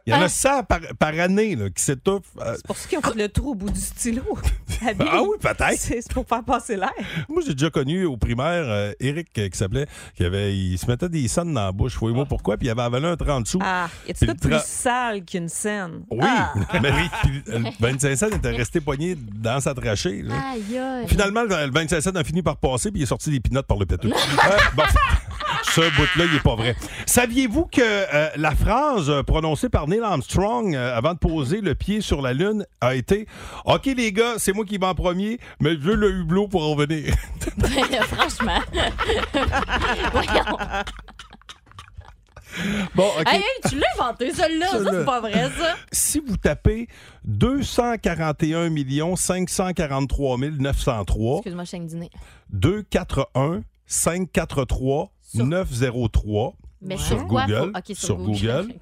Il 0.06 0.12
y 0.12 0.14
en 0.14 0.20
Hein? 0.20 0.24
a 0.24 0.28
100 0.30 0.64
par, 0.64 0.80
par 1.00 1.18
année 1.18 1.56
là, 1.56 1.70
qui 1.70 1.82
s'étouffent. 1.82 2.24
euh, 2.42 2.56
C'est 2.58 2.66
pour 2.68 2.76
ça 2.76 2.90
qu'ils 2.90 2.98
ont 2.98 3.02
fait 3.02 3.16
le 3.18 3.30
trou 3.30 3.52
au 3.52 3.56
bout 3.56 3.70
du 3.70 3.80
stylo. 3.80 4.22
Habile. 4.86 5.08
Ah 5.10 5.22
oui, 5.22 5.38
peut-être. 5.40 5.78
C'est 5.80 6.12
pour 6.12 6.28
faire 6.28 6.44
passer 6.44 6.76
l'air. 6.76 6.92
Moi, 7.30 7.42
j'ai 7.46 7.54
déjà 7.54 7.70
connu 7.70 8.04
au 8.04 8.18
primaire 8.18 8.66
euh, 8.68 8.92
Eric, 9.00 9.30
euh, 9.38 9.48
qui 9.48 9.58
s'appelait, 9.58 9.88
qui 10.16 10.26
avait, 10.26 10.56
il 10.58 10.78
se 10.78 10.86
mettait 10.88 11.08
des 11.08 11.26
sonnes 11.30 11.54
dans 11.54 11.64
la 11.68 11.72
bouche. 11.72 11.94
Fouille-moi 11.94 12.26
pourquoi, 12.26 12.58
puis 12.58 12.68
il 12.68 12.70
avait 12.72 12.82
avalé 12.82 13.08
un 13.08 13.16
30 13.16 13.48
sous. 13.48 13.60
Ah, 13.64 13.88
de 14.08 14.14
tra- 14.14 14.36
plus 14.38 14.60
sale 14.66 15.24
qu'une 15.24 15.48
scène? 15.48 16.04
Oui, 16.12 16.20
Ah! 16.22 16.54
mais 16.82 16.92
oui, 16.92 17.10
puis 17.24 17.42
le 17.48 17.64
25 17.80 18.16
cents 18.18 18.28
était 18.28 18.52
resté 18.52 18.82
poigné 18.82 19.16
dans 19.16 19.62
sa 19.62 19.74
trachée. 19.74 20.22
là. 20.22 20.34
Aïe, 20.52 20.78
aïe. 20.78 21.08
Finalement, 21.08 21.44
le 21.44 21.66
le 21.66 21.72
25 21.72 22.02
cents 22.02 22.16
a 22.16 22.24
fini 22.26 22.42
par 22.44 22.58
passer, 22.58 22.92
puis 22.92 23.00
il 23.00 23.04
est 23.04 23.08
sorti 23.08 23.30
des 23.32 23.40
pinottes 23.40 23.68
par 23.68 23.78
le. 23.78 23.86
Euh, 23.90 23.98
bon, 24.76 24.84
ce 25.64 25.82
bout-là, 25.96 26.26
il 26.26 26.34
n'est 26.34 26.40
pas 26.40 26.56
vrai. 26.56 26.76
Saviez-vous 27.06 27.66
que 27.66 27.82
euh, 27.82 28.30
la 28.36 28.52
phrase 28.56 29.10
euh, 29.10 29.24
prononcée 29.24 29.70
par 29.70 29.77
Neil 29.86 30.02
Armstrong 30.02 30.74
euh, 30.76 30.98
avant 30.98 31.14
de 31.14 31.20
poser 31.20 31.62
le 31.62 31.76
pied 31.76 32.02
sur 32.02 32.22
la 32.24 32.34
Lune 32.34 32.66
a 32.82 32.96
été 32.96 33.28
OK, 33.66 33.86
les 33.86 34.12
gars, 34.12 34.36
c'est 34.38 34.54
moi 34.54 34.66
qui 34.66 34.78
vais 34.80 34.88
en 34.88 34.96
premier, 34.96 35.40
mais 35.60 35.74
je 35.74 35.80
veux 35.80 35.96
le 35.96 36.10
hublot 36.12 36.48
pour 36.48 36.64
en 36.64 36.72
revenir. 36.72 37.14
Franchement. 38.08 38.60
Voyons. 40.12 40.58
bon, 42.96 43.08
OK. 43.20 43.28
Hey, 43.28 43.42
hey, 43.42 43.70
tu 43.70 43.78
l'as 43.78 43.88
inventé, 44.00 44.34
celle-là. 44.34 44.68
Ça, 44.70 44.80
c'est 44.92 45.06
pas 45.06 45.22
vrai, 45.22 45.52
ça. 45.58 45.76
Si 45.92 46.20
vous 46.20 46.38
tapez 46.38 46.88
241 47.26 49.16
543 49.16 50.38
903, 50.38 51.38
Excuse-moi, 51.38 51.64
je 51.64 51.70
suis 51.70 51.80
dîner. 51.82 52.10
241 52.50 53.62
543 53.86 55.12
903 55.36 56.54
Mais 56.82 56.98
sur 56.98 57.28
quoi? 57.28 57.46
Sur 57.48 57.72
sur 57.96 58.18
Google. 58.18 58.74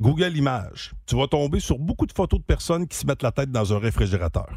Google 0.00 0.36
Images. 0.36 0.92
Tu 1.06 1.14
vas 1.16 1.26
tomber 1.26 1.60
sur 1.60 1.78
beaucoup 1.78 2.06
de 2.06 2.12
photos 2.12 2.40
de 2.40 2.44
personnes 2.44 2.86
qui 2.88 2.96
se 2.96 3.06
mettent 3.06 3.22
la 3.22 3.32
tête 3.32 3.50
dans 3.52 3.72
un 3.72 3.78
réfrigérateur. 3.78 4.46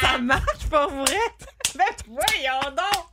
Ça 0.00 0.18
marche 0.18 0.66
pas 0.70 0.86
vrai? 0.88 1.16
Ben 1.76 1.84
voyons 2.06 2.76
donc! 2.76 3.06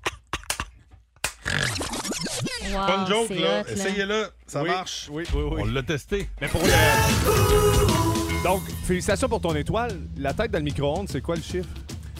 Wow, 2.74 2.88
Bonne 2.88 3.08
joke, 3.08 3.30
là. 3.40 3.62
Essayez-le. 3.70 4.28
Ça 4.48 4.64
Oui, 4.64 4.70
marche. 4.70 5.08
Oui, 5.12 5.24
oui, 5.36 5.42
oui. 5.44 5.62
On 5.62 5.66
l'a 5.66 5.84
testé. 5.84 6.28
Mais 6.42 6.48
pour 6.48 6.62
le... 6.62 8.44
Donc, 8.44 8.62
félicitations 8.86 9.30
pour 9.30 9.42
ton 9.42 9.56
étoile. 9.56 10.00
La 10.18 10.34
tête 10.34 10.50
dans 10.52 10.58
le 10.60 10.64
micro-ondes, 10.66 11.08
c'est 11.10 11.22
quoi 11.22 11.36
le 11.36 11.42
chiffre? 11.44 11.70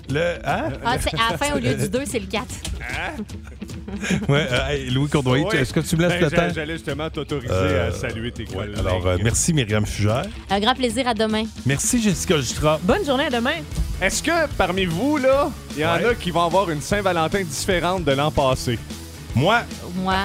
Le, 0.10 0.36
hein? 0.48 0.70
Ah, 0.86 0.98
c'est 1.00 1.14
à 1.16 1.32
la 1.32 1.38
fin, 1.38 1.56
au 1.56 1.60
lieu 1.60 1.74
du 1.74 1.90
2, 1.90 2.06
c'est 2.06 2.20
le 2.20 2.28
4. 2.28 2.46
Ouais, 4.30 4.48
euh, 4.52 4.68
hey, 4.70 4.90
Louis 4.90 5.10
Courdoyer, 5.10 5.46
est-ce 5.54 5.74
que 5.74 5.80
tu 5.80 5.96
me 5.98 6.02
laisses 6.04 6.20
Ben, 6.20 6.22
le 6.26 6.32
temps? 6.32 6.54
J'allais 6.56 6.74
justement 6.74 7.10
t'autoriser 7.10 7.48
Euh, 7.52 7.90
à 7.90 7.92
saluer 7.92 8.32
tes 8.32 8.46
collègues. 8.46 8.78
Alors, 8.80 9.06
euh, 9.08 9.18
merci 9.24 9.54
Myriam 9.54 9.86
Fugère. 9.86 10.26
Un 10.50 10.60
grand 10.60 10.74
plaisir, 10.76 11.08
à 11.08 11.14
demain. 11.14 11.44
Merci 11.66 12.02
Jessica 12.02 12.38
Justra. 12.38 12.80
Bonne 12.84 13.06
journée 13.06 13.26
à 13.26 13.30
demain. 13.30 13.56
Est-ce 14.02 14.22
que 14.24 14.48
parmi 14.58 14.86
vous, 14.86 15.18
là, 15.18 15.50
il 15.76 15.82
y 15.82 15.86
en 15.86 15.96
Ouais. 15.96 16.06
a 16.06 16.16
qui 16.16 16.32
vont 16.32 16.46
avoir 16.46 16.70
une 16.70 16.82
Saint-Valentin 16.82 17.44
différente 17.44 18.04
de 18.04 18.12
l'an 18.12 18.32
passé? 18.32 18.78
Moi, 19.36 19.62
Moi, 19.96 20.16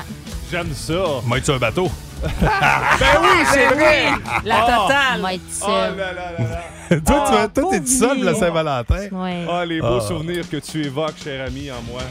J'aime 0.51 0.73
ça. 0.75 1.05
moi, 1.27 1.39
être 1.39 1.45
sur 1.45 1.55
un 1.55 1.59
bateau. 1.59 1.89
Ben 2.41 3.19
oui, 3.23 3.45
c'est 3.51 3.67
vrai! 3.67 4.09
La 4.45 4.65
Ah. 4.67 4.83
totale. 4.83 5.21
moi, 5.21 5.31
Oh 5.63 5.69
là 5.69 5.91
là 5.97 6.13
là 6.13 6.33
là! 6.39 7.01
toi, 7.01 7.01
tu 7.07 7.13
Ah, 7.17 7.31
vas- 7.31 7.49
toi, 7.49 7.71
t'es 7.71 7.87
seul 7.87 8.17
pour 8.17 8.25
la. 8.25 8.35
Saint-Valentin. 8.35 9.09
Ouais. 9.13 9.47
Ah, 9.49 9.65
les 9.65 9.81
beaux 9.81 9.99
Ah. 10.03 10.07
souvenirs 10.07 10.45
que 10.51 10.59
tu 10.59 10.85
évoques, 10.85 11.15
cher 11.25 11.47
ami, 11.47 11.71
en 11.71 11.81
moi. 11.91 12.03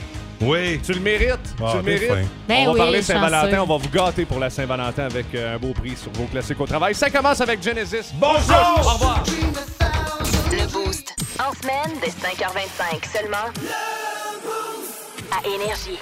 Oui. 0.41 0.79
Tu 0.81 0.93
le 0.93 0.99
mérites. 1.01 1.39
Ah, 1.61 1.71
tu 1.71 1.77
le 1.77 1.83
t'es 1.83 1.91
mérites. 1.91 2.07
fin. 2.09 2.29
Ben 2.47 2.57
on 2.61 2.65
va 2.65 2.71
oui, 2.71 2.77
parler 2.79 3.01
Saint-Valentin. 3.01 3.61
On 3.61 3.65
va 3.65 3.77
vous 3.77 3.89
gâter 3.89 4.25
pour 4.25 4.39
la 4.39 4.49
Saint-Valentin 4.49 5.03
avec 5.05 5.25
euh, 5.35 5.55
un 5.55 5.57
beau 5.57 5.73
prix 5.73 5.95
sur 5.97 6.11
vos 6.13 6.25
classiques 6.25 6.59
au 6.59 6.65
travail. 6.65 6.95
Ça 6.95 7.09
commence 7.09 7.41
avec 7.41 7.61
Genesis. 7.61 8.11
Bonjour! 8.15 8.75
Au 8.79 8.89
revoir. 8.93 9.23
Le 10.51 10.65
Boost. 10.71 11.13
En 11.39 11.53
semaine, 11.53 11.97
dès 12.01 12.09
5h25 12.09 13.19
seulement. 13.19 13.37
À 15.31 15.47
Énergie. 15.47 15.99